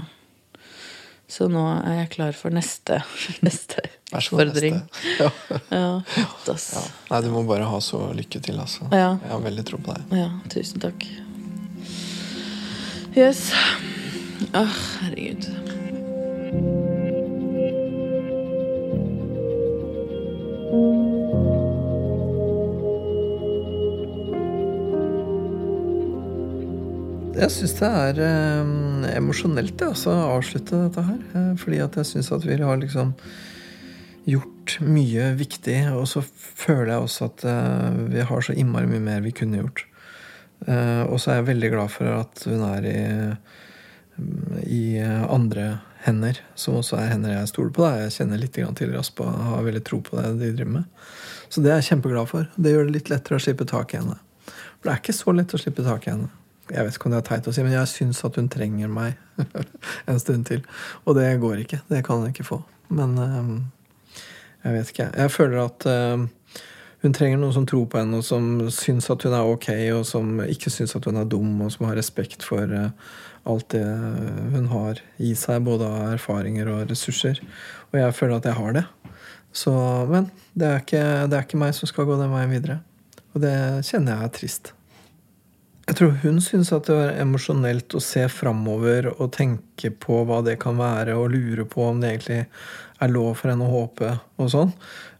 Så 1.30 1.46
nå 1.52 1.62
er 1.84 2.00
jeg 2.00 2.10
klar 2.16 2.34
for 2.40 2.56
neste, 2.56 2.98
neste 3.46 3.84
Vær 4.10 4.24
så 4.26 4.34
god, 4.40 4.48
utfordring. 4.48 4.80
neste. 4.82 5.22
Ja. 5.22 5.62
Ja, 5.78 6.02
ass. 6.56 6.68
Ja. 6.74 6.84
Nei, 7.12 7.22
du 7.28 7.30
må 7.36 7.44
bare 7.46 7.70
ha 7.70 7.80
så 7.86 8.00
lykke 8.18 8.42
til, 8.42 8.58
altså. 8.64 8.90
Ja. 8.90 9.12
Jeg 9.22 9.34
har 9.36 9.46
veldig 9.46 9.68
tro 9.70 9.78
på 9.84 9.94
deg. 9.94 10.18
Ja, 10.18 10.32
tusen 10.50 10.82
takk. 10.82 11.06
Yes. 13.14 13.46
Åh, 14.58 14.82
herregud. 15.04 15.46
Jeg 27.38 27.54
syns 27.54 27.76
det 27.78 27.88
er 27.88 28.20
eh, 28.26 28.70
emosjonelt 29.14 29.82
altså, 29.86 30.10
å 30.10 30.38
avslutte 30.40 30.80
dette 30.88 31.04
her. 31.06 31.18
Eh, 31.38 31.52
fordi 31.62 31.82
at 31.84 31.98
jeg 32.00 32.10
syns 32.10 32.32
at 32.34 32.46
vi 32.48 32.56
har 32.58 32.80
liksom 32.82 33.12
gjort 34.28 34.74
mye 34.82 35.28
viktig, 35.38 35.76
og 35.94 36.08
så 36.10 36.24
føler 36.26 36.96
jeg 36.96 37.04
også 37.06 37.28
at 37.28 37.46
eh, 37.52 38.00
vi 38.16 38.26
har 38.32 38.42
så 38.42 38.56
innmari 38.58 38.90
mye 38.90 39.04
mer 39.06 39.22
vi 39.22 39.36
kunne 39.38 39.62
gjort. 39.62 39.84
Eh, 40.66 41.04
og 41.06 41.22
så 41.22 41.36
er 41.36 41.40
jeg 41.40 41.50
veldig 41.52 41.70
glad 41.76 41.94
for 41.94 42.10
at 42.16 42.42
hun 42.50 42.64
er 42.72 42.90
i, 42.90 43.04
i 44.66 44.82
andre 45.06 45.68
hender, 46.08 46.42
som 46.58 46.80
også 46.82 46.98
er 47.04 47.14
hender 47.14 47.36
jeg 47.36 47.54
stoler 47.54 47.76
på. 47.78 47.86
Da. 47.86 48.08
Jeg 48.08 48.18
kjenner 48.18 48.42
litt 48.42 48.58
til 48.58 48.96
Raspa 48.96 49.30
og 49.30 49.46
har 49.52 49.70
veldig 49.70 49.84
tro 49.86 50.02
på 50.02 50.18
det 50.18 50.34
de 50.42 50.52
driver 50.58 50.74
med. 50.80 51.06
Så 51.54 51.62
det 51.62 51.70
er 51.70 51.84
jeg 51.84 51.92
kjempeglad 51.92 52.34
for. 52.34 52.50
Det 52.58 52.74
gjør 52.74 52.90
det 52.90 52.98
litt 52.98 53.14
lettere 53.14 53.38
å 53.38 53.46
slippe 53.46 53.70
tak 53.70 53.94
i 53.94 54.02
henne. 54.02 54.18
For 54.50 54.90
det 54.90 54.96
er 54.96 55.06
ikke 55.06 55.20
så 55.22 55.38
lett 55.38 55.54
å 55.54 55.62
slippe 55.62 55.86
tak 55.86 56.10
i 56.10 56.16
henne. 56.16 56.34
Jeg 56.74 56.84
vet 56.84 56.98
ikke 56.98 57.10
om 57.10 57.14
det 57.16 57.20
er 57.22 57.28
teit 57.30 57.48
å 57.48 57.54
si, 57.56 57.64
men 57.64 57.76
jeg 57.76 57.92
syns 57.92 58.24
at 58.28 58.40
hun 58.40 58.50
trenger 58.52 58.92
meg 58.92 59.18
en 60.10 60.20
stund 60.22 60.48
til. 60.50 60.64
Og 61.06 61.16
det 61.18 61.30
går 61.42 61.64
ikke. 61.64 61.82
Det 61.90 62.04
kan 62.06 62.22
hun 62.22 62.32
ikke 62.32 62.48
få. 62.48 62.62
Men 62.94 63.16
øhm, 63.22 63.54
jeg 64.64 64.76
vet 64.76 64.92
ikke. 64.94 65.08
Jeg 65.16 65.34
føler 65.34 65.62
at 65.64 65.88
øhm, 65.92 66.28
hun 67.06 67.14
trenger 67.16 67.40
noen 67.40 67.56
som 67.56 67.68
tror 67.70 67.86
på 67.92 68.02
henne, 68.02 68.20
og 68.20 68.26
som 68.26 68.68
syns 68.74 69.10
at 69.14 69.24
hun 69.24 69.36
er 69.38 69.48
ok, 69.54 69.70
og 69.96 70.04
som 70.10 70.42
ikke 70.44 70.74
syns 70.74 70.96
at 70.98 71.08
hun 71.08 71.20
er 71.22 71.30
dum, 71.30 71.54
og 71.62 71.72
som 71.76 71.88
har 71.88 72.00
respekt 72.00 72.46
for 72.46 72.64
øh, 72.66 72.90
alt 73.48 73.70
det 73.72 73.86
hun 74.56 74.68
har 74.74 75.02
i 75.24 75.34
seg, 75.38 75.62
både 75.68 75.88
av 75.88 76.16
erfaringer 76.18 76.72
og 76.74 76.92
ressurser. 76.92 77.40
Og 77.94 78.02
jeg 78.02 78.16
føler 78.18 78.40
at 78.40 78.50
jeg 78.50 78.60
har 78.60 78.80
det. 78.80 78.86
Så, 79.56 79.74
men 80.10 80.32
det 80.54 80.68
er, 80.68 80.82
ikke, 80.84 81.04
det 81.30 81.38
er 81.38 81.46
ikke 81.48 81.62
meg 81.62 81.76
som 81.78 81.90
skal 81.90 82.10
gå 82.10 82.18
den 82.20 82.34
veien 82.34 82.52
videre. 82.52 82.82
Og 83.34 83.42
det 83.46 83.56
kjenner 83.88 84.18
jeg 84.18 84.28
er 84.28 84.36
trist. 84.36 84.74
Jeg 85.88 85.96
tror 85.96 86.18
hun 86.20 86.42
syns 86.44 86.74
at 86.76 86.90
det 86.90 86.96
var 86.98 87.14
emosjonelt 87.22 87.94
å 87.96 88.02
se 88.04 88.26
framover 88.28 89.08
og 89.14 89.30
tenke 89.38 89.94
på 90.04 90.20
hva 90.28 90.42
det 90.44 90.58
kan 90.60 90.76
være, 90.80 91.16
og 91.16 91.32
lure 91.32 91.64
på 91.70 91.86
om 91.88 92.02
det 92.02 92.10
egentlig 92.12 92.42
er 93.00 93.14
lov 93.14 93.38
for 93.40 93.54
henne 93.54 93.64
å 93.64 93.72
håpe 93.72 94.10
og 94.36 94.52
sånn. 94.52 94.74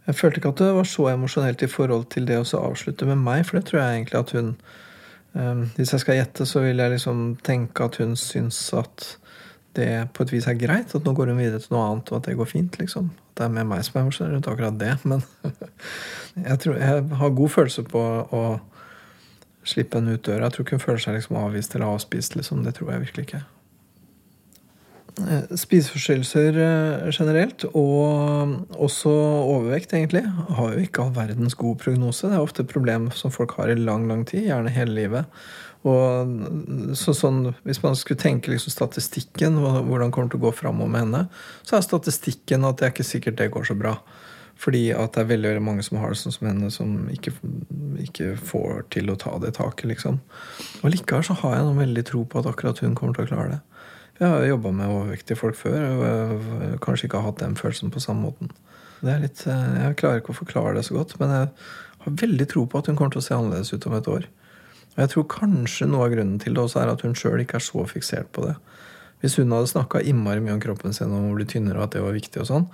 Jeg 0.08 0.18
følte 0.20 0.42
ikke 0.42 0.52
at 0.52 0.64
det 0.64 0.74
var 0.76 0.90
så 0.92 1.08
emosjonelt 1.14 1.64
i 1.64 1.72
forhold 1.72 2.10
til 2.12 2.28
det 2.28 2.42
å 2.42 2.60
avslutte 2.60 3.08
med 3.08 3.24
meg, 3.24 3.46
for 3.48 3.60
det 3.60 3.70
tror 3.70 3.82
jeg 3.82 3.96
egentlig 3.96 4.20
at 4.20 4.36
hun 4.36 4.54
um, 5.34 5.64
Hvis 5.78 5.96
jeg 5.96 6.04
skal 6.04 6.20
gjette, 6.20 6.48
så 6.48 6.64
vil 6.64 6.84
jeg 6.84 6.96
liksom 6.98 7.26
tenke 7.48 7.88
at 7.88 8.00
hun 8.04 8.16
syns 8.20 8.60
at 8.76 9.10
det 9.78 9.92
på 10.18 10.26
et 10.26 10.32
vis 10.34 10.48
er 10.50 10.60
greit, 10.60 10.96
at 10.96 11.06
nå 11.06 11.14
går 11.16 11.32
hun 11.32 11.40
videre 11.40 11.64
til 11.64 11.78
noe 11.78 11.90
annet, 11.92 12.12
og 12.12 12.20
at 12.20 12.28
det 12.28 12.40
går 12.40 12.50
fint, 12.50 12.80
liksom. 12.82 13.12
Det 13.38 13.46
er 13.46 13.54
med 13.54 13.70
meg 13.70 13.84
som 13.86 14.00
er 14.00 14.08
emosjonell 14.08 14.36
rundt 14.36 14.50
akkurat 14.52 14.80
det, 14.82 14.96
men 15.08 15.22
jeg, 16.50 16.58
tror, 16.64 16.80
jeg 16.82 17.06
har 17.22 17.38
god 17.40 17.54
følelse 17.54 17.88
på 17.88 18.02
å 18.36 18.48
slippe 19.68 20.00
henne 20.00 20.18
ut 20.18 20.26
døra. 20.26 20.48
Jeg 20.48 20.56
tror 20.56 20.66
ikke 20.66 20.80
hun 20.80 20.88
føler 20.88 21.04
seg 21.04 21.20
liksom 21.20 21.40
avvist 21.40 21.76
eller 21.76 21.92
avspist. 21.92 22.40
Liksom. 22.40 22.64
Det 22.66 22.76
tror 22.78 22.94
jeg 22.94 23.06
virkelig 23.06 23.28
ikke. 23.28 23.44
Eh, 25.18 25.54
Spiseforstyrrelser 25.58 26.58
eh, 26.62 27.08
generelt, 27.10 27.66
og 27.74 28.78
også 28.78 29.12
overvekt, 29.12 29.96
egentlig, 29.98 30.24
har 30.28 30.74
jo 30.74 30.84
ikke 30.84 31.06
all 31.06 31.16
verdens 31.16 31.58
god 31.58 31.80
prognose. 31.82 32.30
Det 32.30 32.38
er 32.38 32.44
ofte 32.44 32.66
et 32.66 32.74
problem 32.74 33.10
som 33.16 33.34
folk 33.34 33.56
har 33.58 33.74
i 33.74 33.80
lang, 33.80 34.06
lang 34.10 34.28
tid, 34.30 34.46
gjerne 34.50 34.74
hele 34.74 34.94
livet. 35.00 35.42
Og 35.88 36.94
så, 36.98 37.14
sånn, 37.16 37.54
Hvis 37.64 37.80
man 37.84 37.96
skulle 37.96 38.20
tenke 38.20 38.52
liksom 38.52 38.74
statistikken, 38.74 39.60
hvordan 39.62 40.12
kommer 40.12 40.28
det 40.28 40.36
til 40.36 40.42
å 40.42 40.48
gå 40.48 40.54
framover 40.58 40.92
med 40.92 41.06
henne, 41.06 41.28
så 41.64 41.78
er 41.78 41.86
statistikken 41.86 42.66
at 42.68 42.80
det 42.80 42.88
er 42.88 42.96
ikke 42.96 43.08
sikkert 43.08 43.38
det 43.40 43.52
går 43.54 43.70
så 43.70 43.78
bra. 43.78 43.96
Fordi 44.58 44.88
at 44.96 45.14
det 45.14 45.22
er 45.22 45.30
veldig, 45.30 45.54
mange 45.62 45.84
som 45.86 46.00
har 46.02 46.14
det 46.14 46.20
sånn 46.20 46.34
som 46.34 46.48
henne, 46.50 46.70
som 46.74 46.94
ikke, 47.14 47.34
ikke 48.02 48.32
får 48.42 48.88
til 48.96 49.12
å 49.14 49.18
ta 49.22 49.36
det 49.44 49.54
taket. 49.60 49.86
liksom. 49.92 50.20
Og 50.82 50.94
likevel 50.94 51.26
så 51.28 51.38
har 51.44 51.58
jeg 51.58 51.68
noen 51.68 51.84
veldig 51.84 52.06
tro 52.10 52.24
på 52.26 52.42
at 52.42 52.50
akkurat 52.50 52.82
hun 52.82 52.96
kommer 52.98 53.18
til 53.18 53.28
å 53.28 53.32
klare 53.32 53.58
det. 53.58 53.60
Jeg 54.18 54.34
har 54.34 54.48
jobba 54.50 54.72
med 54.74 54.90
overvektige 54.90 55.38
folk 55.38 55.60
før 55.60 55.84
og 55.94 56.80
kanskje 56.82 57.06
ikke 57.06 57.20
har 57.22 57.30
hatt 57.30 57.44
den 57.44 57.54
følelsen 57.60 57.94
på 57.94 58.02
samme 58.02 58.26
måten. 58.26 58.50
Det 58.98 59.12
er 59.14 59.22
litt, 59.22 59.44
Jeg 59.46 59.98
klarer 60.00 60.24
ikke 60.24 60.34
å 60.34 60.40
forklare 60.40 60.74
det 60.80 60.88
så 60.88 60.98
godt, 60.98 61.20
men 61.22 61.30
jeg 61.36 61.52
har 62.02 62.18
veldig 62.24 62.48
tro 62.50 62.66
på 62.66 62.82
at 62.82 62.90
hun 62.90 62.98
kommer 62.98 63.14
til 63.14 63.22
å 63.22 63.28
se 63.28 63.36
annerledes 63.38 63.74
ut 63.76 63.86
om 63.86 63.94
et 63.94 64.10
år. 64.10 64.26
Og 64.96 65.04
jeg 65.04 65.12
tror 65.14 65.28
kanskje 65.30 65.86
noe 65.86 66.08
av 66.08 66.16
grunnen 66.16 66.40
til 66.42 66.58
det 66.58 66.64
også 66.64 66.82
er 66.82 66.90
at 66.90 67.04
hun 67.06 67.14
sjøl 67.14 67.44
ikke 67.44 67.60
er 67.60 67.68
så 67.68 67.86
fiksert 67.86 68.32
på 68.34 68.48
det. 68.48 68.56
Hvis 69.22 69.40
hun 69.40 69.54
hadde 69.56 69.70
snakka 69.72 70.04
innmari 70.06 70.44
mye 70.46 70.56
om 70.58 70.62
kroppen 70.62 70.94
sin 70.94 71.14
om 71.14 71.32
å 71.32 71.38
bli 71.38 71.48
tynnere, 71.50 71.80
og 71.80 71.88
at 71.88 71.96
det 71.98 72.04
var 72.06 72.16
viktig, 72.16 72.44
og 72.44 72.50
sånn, 72.50 72.68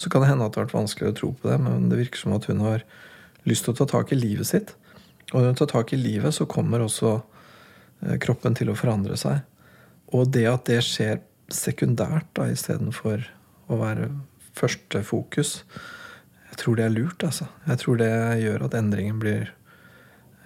så 0.00 0.12
kan 0.12 0.24
det 0.24 0.30
hende 0.30 0.46
at 0.46 0.54
det 0.54 0.62
har 0.62 0.68
vært 0.68 0.78
vanskelig 0.78 1.10
å 1.10 1.16
tro 1.18 1.32
på 1.36 1.50
det, 1.50 1.58
men 1.60 1.90
det 1.90 1.98
virker 2.00 2.22
som 2.22 2.36
at 2.36 2.48
hun 2.48 2.62
har 2.64 2.86
lyst 3.48 3.66
til 3.66 3.74
å 3.74 3.80
ta 3.80 3.88
tak 3.90 4.14
i 4.14 4.18
livet 4.20 4.48
sitt. 4.48 4.72
Og 5.30 5.42
når 5.42 5.52
hun 5.52 5.60
tar 5.60 5.72
tak 5.74 5.92
i 5.92 6.00
livet, 6.00 6.34
så 6.34 6.48
kommer 6.48 6.82
også 6.84 7.18
kroppen 8.24 8.56
til 8.56 8.72
å 8.72 8.78
forandre 8.78 9.16
seg. 9.20 9.42
Og 10.16 10.32
det 10.34 10.46
at 10.50 10.66
det 10.70 10.80
skjer 10.86 11.20
sekundært 11.52 12.28
da, 12.38 12.48
istedenfor 12.50 13.26
å 13.70 13.78
være 13.80 14.10
første 14.58 15.02
fokus, 15.06 15.60
jeg 16.50 16.58
tror 16.64 16.78
det 16.78 16.86
er 16.86 16.94
lurt. 16.94 17.22
altså. 17.24 17.46
Jeg 17.68 17.82
tror 17.82 18.00
det 18.00 18.12
gjør 18.42 18.66
at 18.66 18.76
endringen 18.78 19.20
blir 19.22 19.52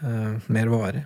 eh, 0.05 0.35
mer 0.53 0.73
varig. 0.73 1.05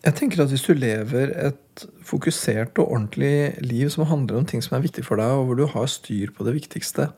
Jeg 0.00 0.16
tenker 0.16 0.40
at 0.40 0.52
Hvis 0.52 0.64
du 0.64 0.72
lever 0.72 1.32
et 1.36 1.86
fokusert 2.04 2.78
og 2.80 2.92
ordentlig 2.92 3.56
liv 3.64 3.90
som 3.92 4.08
handler 4.08 4.40
om 4.40 4.46
ting 4.48 4.62
som 4.64 4.76
er 4.76 4.84
viktig 4.84 5.04
for 5.06 5.20
deg, 5.20 5.32
og 5.32 5.48
hvor 5.48 5.58
du 5.58 5.66
har 5.68 5.88
styr 5.88 6.32
på 6.36 6.44
det 6.44 6.56
viktigste, 6.56 7.10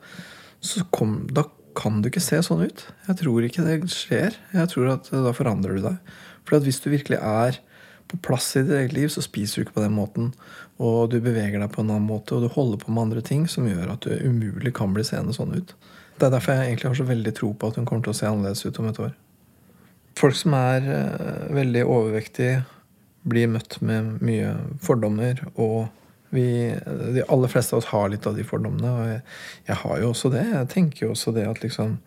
så 0.63 0.83
kom, 0.95 1.25
da 1.31 1.45
kan 1.75 2.01
du 2.01 2.09
ikke 2.09 2.23
se 2.23 2.39
sånn 2.45 2.63
ut. 2.63 2.85
Jeg 3.07 3.19
tror 3.23 3.47
ikke 3.47 3.65
det 3.65 3.91
skjer. 3.91 4.37
Jeg 4.53 4.71
tror 4.71 4.93
at 4.93 5.09
Da 5.11 5.33
forandrer 5.35 5.79
du 5.79 5.87
deg. 5.87 6.13
For 6.47 6.59
hvis 6.63 6.79
du 6.83 6.91
virkelig 6.91 7.19
er 7.19 7.59
på 8.11 8.19
plass 8.21 8.51
i 8.55 8.61
ditt 8.61 8.75
eget 8.77 8.93
liv, 8.93 9.09
så 9.09 9.23
spiser 9.23 9.61
du 9.61 9.65
ikke 9.65 9.79
på 9.79 9.85
den 9.85 9.95
måten. 9.95 10.33
Og 10.77 11.09
du 11.11 11.19
beveger 11.23 11.59
deg 11.59 11.71
på 11.73 11.81
en 11.81 11.89
annen 11.89 12.07
måte, 12.07 12.35
og 12.35 12.43
du 12.43 12.53
holder 12.53 12.83
på 12.83 12.91
med 12.91 13.07
andre 13.07 13.23
ting 13.25 13.47
som 13.49 13.67
gjør 13.67 13.95
at 13.95 14.05
du 14.05 14.13
umulig 14.27 14.73
kan 14.75 14.93
bli 14.93 15.05
seende 15.07 15.35
sånn 15.35 15.55
ut. 15.55 15.73
Det 16.19 16.27
er 16.27 16.35
derfor 16.35 16.53
jeg 16.53 16.69
egentlig 16.69 16.91
har 16.91 16.99
så 16.99 17.09
veldig 17.09 17.33
tro 17.39 17.53
på 17.57 17.69
at 17.69 17.79
hun 17.79 17.87
kommer 17.89 18.05
til 18.05 18.13
å 18.13 18.17
se 18.19 18.29
annerledes 18.29 18.65
ut 18.67 18.79
om 18.79 18.89
et 18.91 19.01
år. 19.01 19.13
Folk 20.19 20.37
som 20.37 20.53
er 20.53 20.85
uh, 20.85 21.55
veldig 21.55 21.85
overvektige, 21.89 22.61
blir 23.23 23.51
møtt 23.51 23.79
med 23.81 24.17
mye 24.23 24.55
fordommer. 24.83 25.39
Og 25.55 25.87
vi, 26.33 26.47
de 27.15 27.23
aller 27.27 27.51
fleste 27.51 27.75
av 27.75 27.83
oss 27.83 27.91
har 27.93 28.09
litt 28.11 28.27
av 28.29 28.37
de 28.37 28.45
fordommene. 28.47 28.91
Og 28.91 29.11
jeg, 29.11 29.23
jeg 29.69 29.79
har 29.83 30.01
jo 30.01 30.11
også 30.11 30.33
det. 30.33 30.43
Jeg 30.49 30.71
tenker 30.73 31.05
jo 31.05 31.13
også 31.15 31.35
det 31.35 31.47
at 31.49 31.63
liksom 31.65 31.97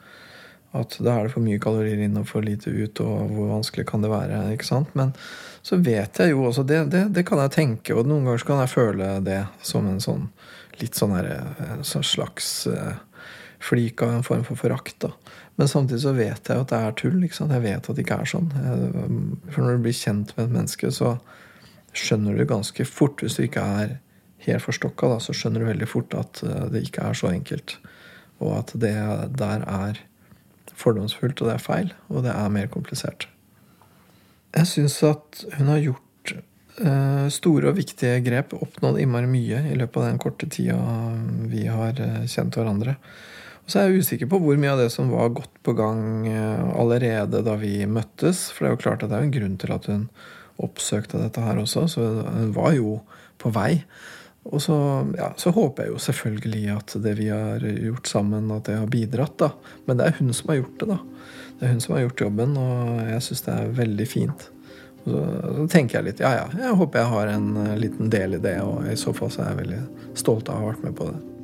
at 0.76 0.96
da 1.00 1.14
er 1.14 1.24
det 1.24 1.32
for 1.32 1.40
mye 1.40 1.60
kalorier 1.62 2.02
inn 2.04 2.18
og 2.20 2.26
for 2.28 2.44
lite 2.44 2.68
ut, 2.68 3.00
og 3.00 3.30
hvor 3.32 3.46
vanskelig 3.48 3.86
kan 3.88 4.02
det 4.04 4.10
være? 4.12 4.42
ikke 4.52 4.66
sant? 4.66 4.90
Men 4.98 5.14
så 5.64 5.78
vet 5.80 6.18
jeg 6.20 6.34
jo 6.34 6.42
også 6.50 6.66
det, 6.68 6.82
det, 6.92 7.06
det 7.16 7.24
kan 7.24 7.40
jeg 7.40 7.54
tenke, 7.54 7.94
og 7.96 8.04
noen 8.04 8.26
ganger 8.26 8.42
så 8.42 8.48
kan 8.50 8.60
jeg 8.60 8.72
føle 8.74 9.08
det 9.24 9.38
som 9.64 9.88
en 9.88 10.02
sånn 10.04 10.26
litt 10.82 10.98
sånn 10.98 11.14
her, 11.16 11.30
sånn 11.86 12.04
slags 12.04 12.66
flik 13.64 14.02
av 14.04 14.12
en 14.12 14.26
form 14.26 14.44
for 14.44 14.60
forakt. 14.60 14.98
da. 15.06 15.14
Men 15.56 15.70
samtidig 15.72 16.02
så 16.02 16.12
vet 16.16 16.50
jeg 16.50 16.62
at 16.62 16.72
det 16.72 16.78
er 16.78 16.96
tull. 17.00 17.22
Jeg 17.24 17.62
vet 17.64 17.88
at 17.88 17.96
det 17.96 18.04
ikke 18.04 18.18
er 18.20 18.28
sånn. 18.28 18.50
For 19.48 19.62
når 19.64 19.78
du 19.78 19.86
blir 19.86 19.96
kjent 19.96 20.34
med 20.36 20.48
et 20.48 20.56
menneske, 20.58 20.90
så 20.92 21.14
skjønner 21.96 22.36
du 22.36 22.44
ganske 22.48 22.84
fort, 22.84 23.22
hvis 23.24 23.38
du 23.38 23.46
ikke 23.46 23.62
er 23.64 23.94
helt 24.44 24.64
forstokka, 24.66 25.14
da, 25.14 25.20
så 25.24 25.32
skjønner 25.32 25.64
du 25.64 25.70
veldig 25.70 25.88
fort 25.88 26.12
at 26.18 26.42
det 26.72 26.84
ikke 26.84 27.06
er 27.08 27.16
så 27.16 27.30
enkelt. 27.32 27.78
Og 28.44 28.52
at 28.58 28.74
det 28.76 28.92
der 29.40 29.64
er 29.64 30.02
fordomsfullt, 30.76 31.40
og 31.40 31.48
det 31.48 31.54
er 31.56 31.64
feil, 31.64 31.94
og 32.12 32.26
det 32.26 32.34
er 32.34 32.52
mer 32.52 32.68
komplisert. 32.72 33.28
Jeg 34.56 34.68
syns 34.70 34.98
at 35.04 35.44
hun 35.56 35.70
har 35.72 35.82
gjort 35.84 36.34
uh, 36.80 37.26
store 37.32 37.70
og 37.70 37.78
viktige 37.78 38.20
grep, 38.24 38.54
oppnådd 38.56 39.00
innmari 39.02 39.28
mye 39.30 39.62
i 39.70 39.76
løpet 39.78 40.02
av 40.02 40.10
den 40.10 40.20
korte 40.22 40.48
tida 40.52 40.78
vi 41.50 41.66
har 41.68 42.00
uh, 42.00 42.22
kjent 42.28 42.56
hverandre. 42.56 42.96
Og 43.66 43.72
så 43.72 43.80
er 43.80 43.88
jeg 43.90 44.04
usikker 44.06 44.28
på 44.30 44.38
hvor 44.38 44.58
mye 44.62 44.76
av 44.76 44.78
det 44.78 44.92
som 44.94 45.08
var 45.10 45.32
godt 45.34 45.56
på 45.66 45.74
gang 45.74 46.28
eh, 46.30 46.66
allerede 46.78 47.42
da 47.42 47.56
vi 47.58 47.80
møttes. 47.90 48.44
For 48.54 48.62
det 48.62 48.68
er 48.68 48.76
jo 48.76 48.82
klart 48.84 49.02
at 49.02 49.10
det 49.10 49.18
er 49.18 49.26
en 49.26 49.34
grunn 49.34 49.56
til 49.58 49.74
at 49.74 49.88
hun 49.90 50.04
oppsøkte 50.62 51.18
dette 51.18 51.42
her 51.42 51.58
også. 51.58 51.88
Så 51.90 52.04
hun 52.22 52.54
var 52.54 52.76
jo 52.78 53.00
på 53.42 53.50
vei. 53.50 53.82
Og 54.46 54.62
så, 54.62 54.76
ja, 55.18 55.32
så, 55.34 55.50
håper 55.50 55.82
jeg 55.82 55.96
jo 55.96 55.98
selvfølgelig 56.06 56.64
at 56.76 56.94
det 57.02 57.16
vi 57.18 57.28
har 57.34 57.66
gjort 57.66 58.06
sammen, 58.06 58.54
at 58.54 58.70
det 58.70 58.78
har 58.78 58.86
bidratt. 58.86 59.34
da. 59.42 59.50
Men 59.90 59.98
det 59.98 60.06
er 60.06 60.18
hun 60.20 60.30
som 60.30 60.54
har 60.54 60.62
gjort 60.62 60.78
det. 60.78 60.92
da. 60.94 60.98
Det 61.58 61.66
er 61.66 61.74
hun 61.74 61.82
som 61.82 61.96
har 61.96 62.04
gjort 62.06 62.26
jobben, 62.28 62.56
og 62.62 63.02
jeg 63.10 63.26
syns 63.26 63.46
det 63.48 63.56
er 63.56 63.78
veldig 63.82 64.06
fint. 64.06 64.50
Og 65.02 65.10
så, 65.10 65.24
så, 65.42 65.70
tenker 65.74 65.98
jeg 65.98 66.12
litt 66.12 66.22
ja 66.22 66.32
ja, 66.34 66.46
jeg 66.54 66.78
håper 66.78 67.02
jeg 67.02 67.14
har 67.14 67.34
en 67.34 67.50
eh, 67.62 67.78
liten 67.82 68.10
del 68.14 68.38
i 68.38 68.42
det, 68.42 68.60
og 68.62 68.86
i 68.90 68.98
så 68.98 69.14
fall 69.16 69.34
så 69.34 69.42
er 69.42 69.52
jeg 69.52 69.64
veldig 69.64 69.86
stolt 70.18 70.50
av 70.50 70.60
å 70.60 70.62
ha 70.62 70.70
vært 70.70 70.86
med 70.86 70.94
på 70.98 71.10
det. 71.10 71.35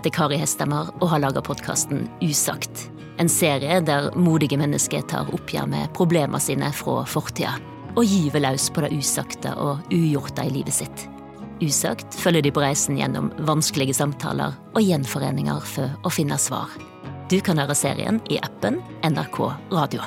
Heter 0.00 0.16
Kari 0.16 0.38
Hestemar 0.40 0.88
og 1.02 1.10
har 1.12 1.20
laga 1.20 1.42
podkasten 1.44 2.06
Usagt. 2.24 2.86
En 3.20 3.28
serie 3.28 3.80
der 3.84 4.08
modige 4.16 4.56
mennesker 4.56 5.02
tar 5.04 5.28
oppgjør 5.34 5.66
med 5.68 5.90
problemene 5.96 6.40
sine 6.40 6.70
fra 6.72 7.02
fortida. 7.04 7.58
Og 7.98 8.06
gyver 8.08 8.40
løs 8.46 8.70
på 8.72 8.84
det 8.84 8.94
usagte 8.96 9.52
og 9.60 9.90
ugjorte 9.92 10.46
i 10.46 10.54
livet 10.54 10.72
sitt. 10.72 11.04
Usagt 11.60 12.16
følger 12.16 12.46
de 12.46 12.52
på 12.54 12.62
reisen 12.64 12.96
gjennom 12.96 13.28
vanskelige 13.44 13.98
samtaler 13.98 14.56
og 14.72 14.80
gjenforeninger 14.80 15.60
for 15.68 15.92
å 16.00 16.14
finne 16.14 16.38
svar. 16.40 16.72
Du 17.28 17.36
kan 17.44 17.60
høre 17.60 17.76
serien 17.76 18.22
i 18.32 18.40
appen 18.40 18.80
NRK 19.04 19.42
Radio. 19.74 20.06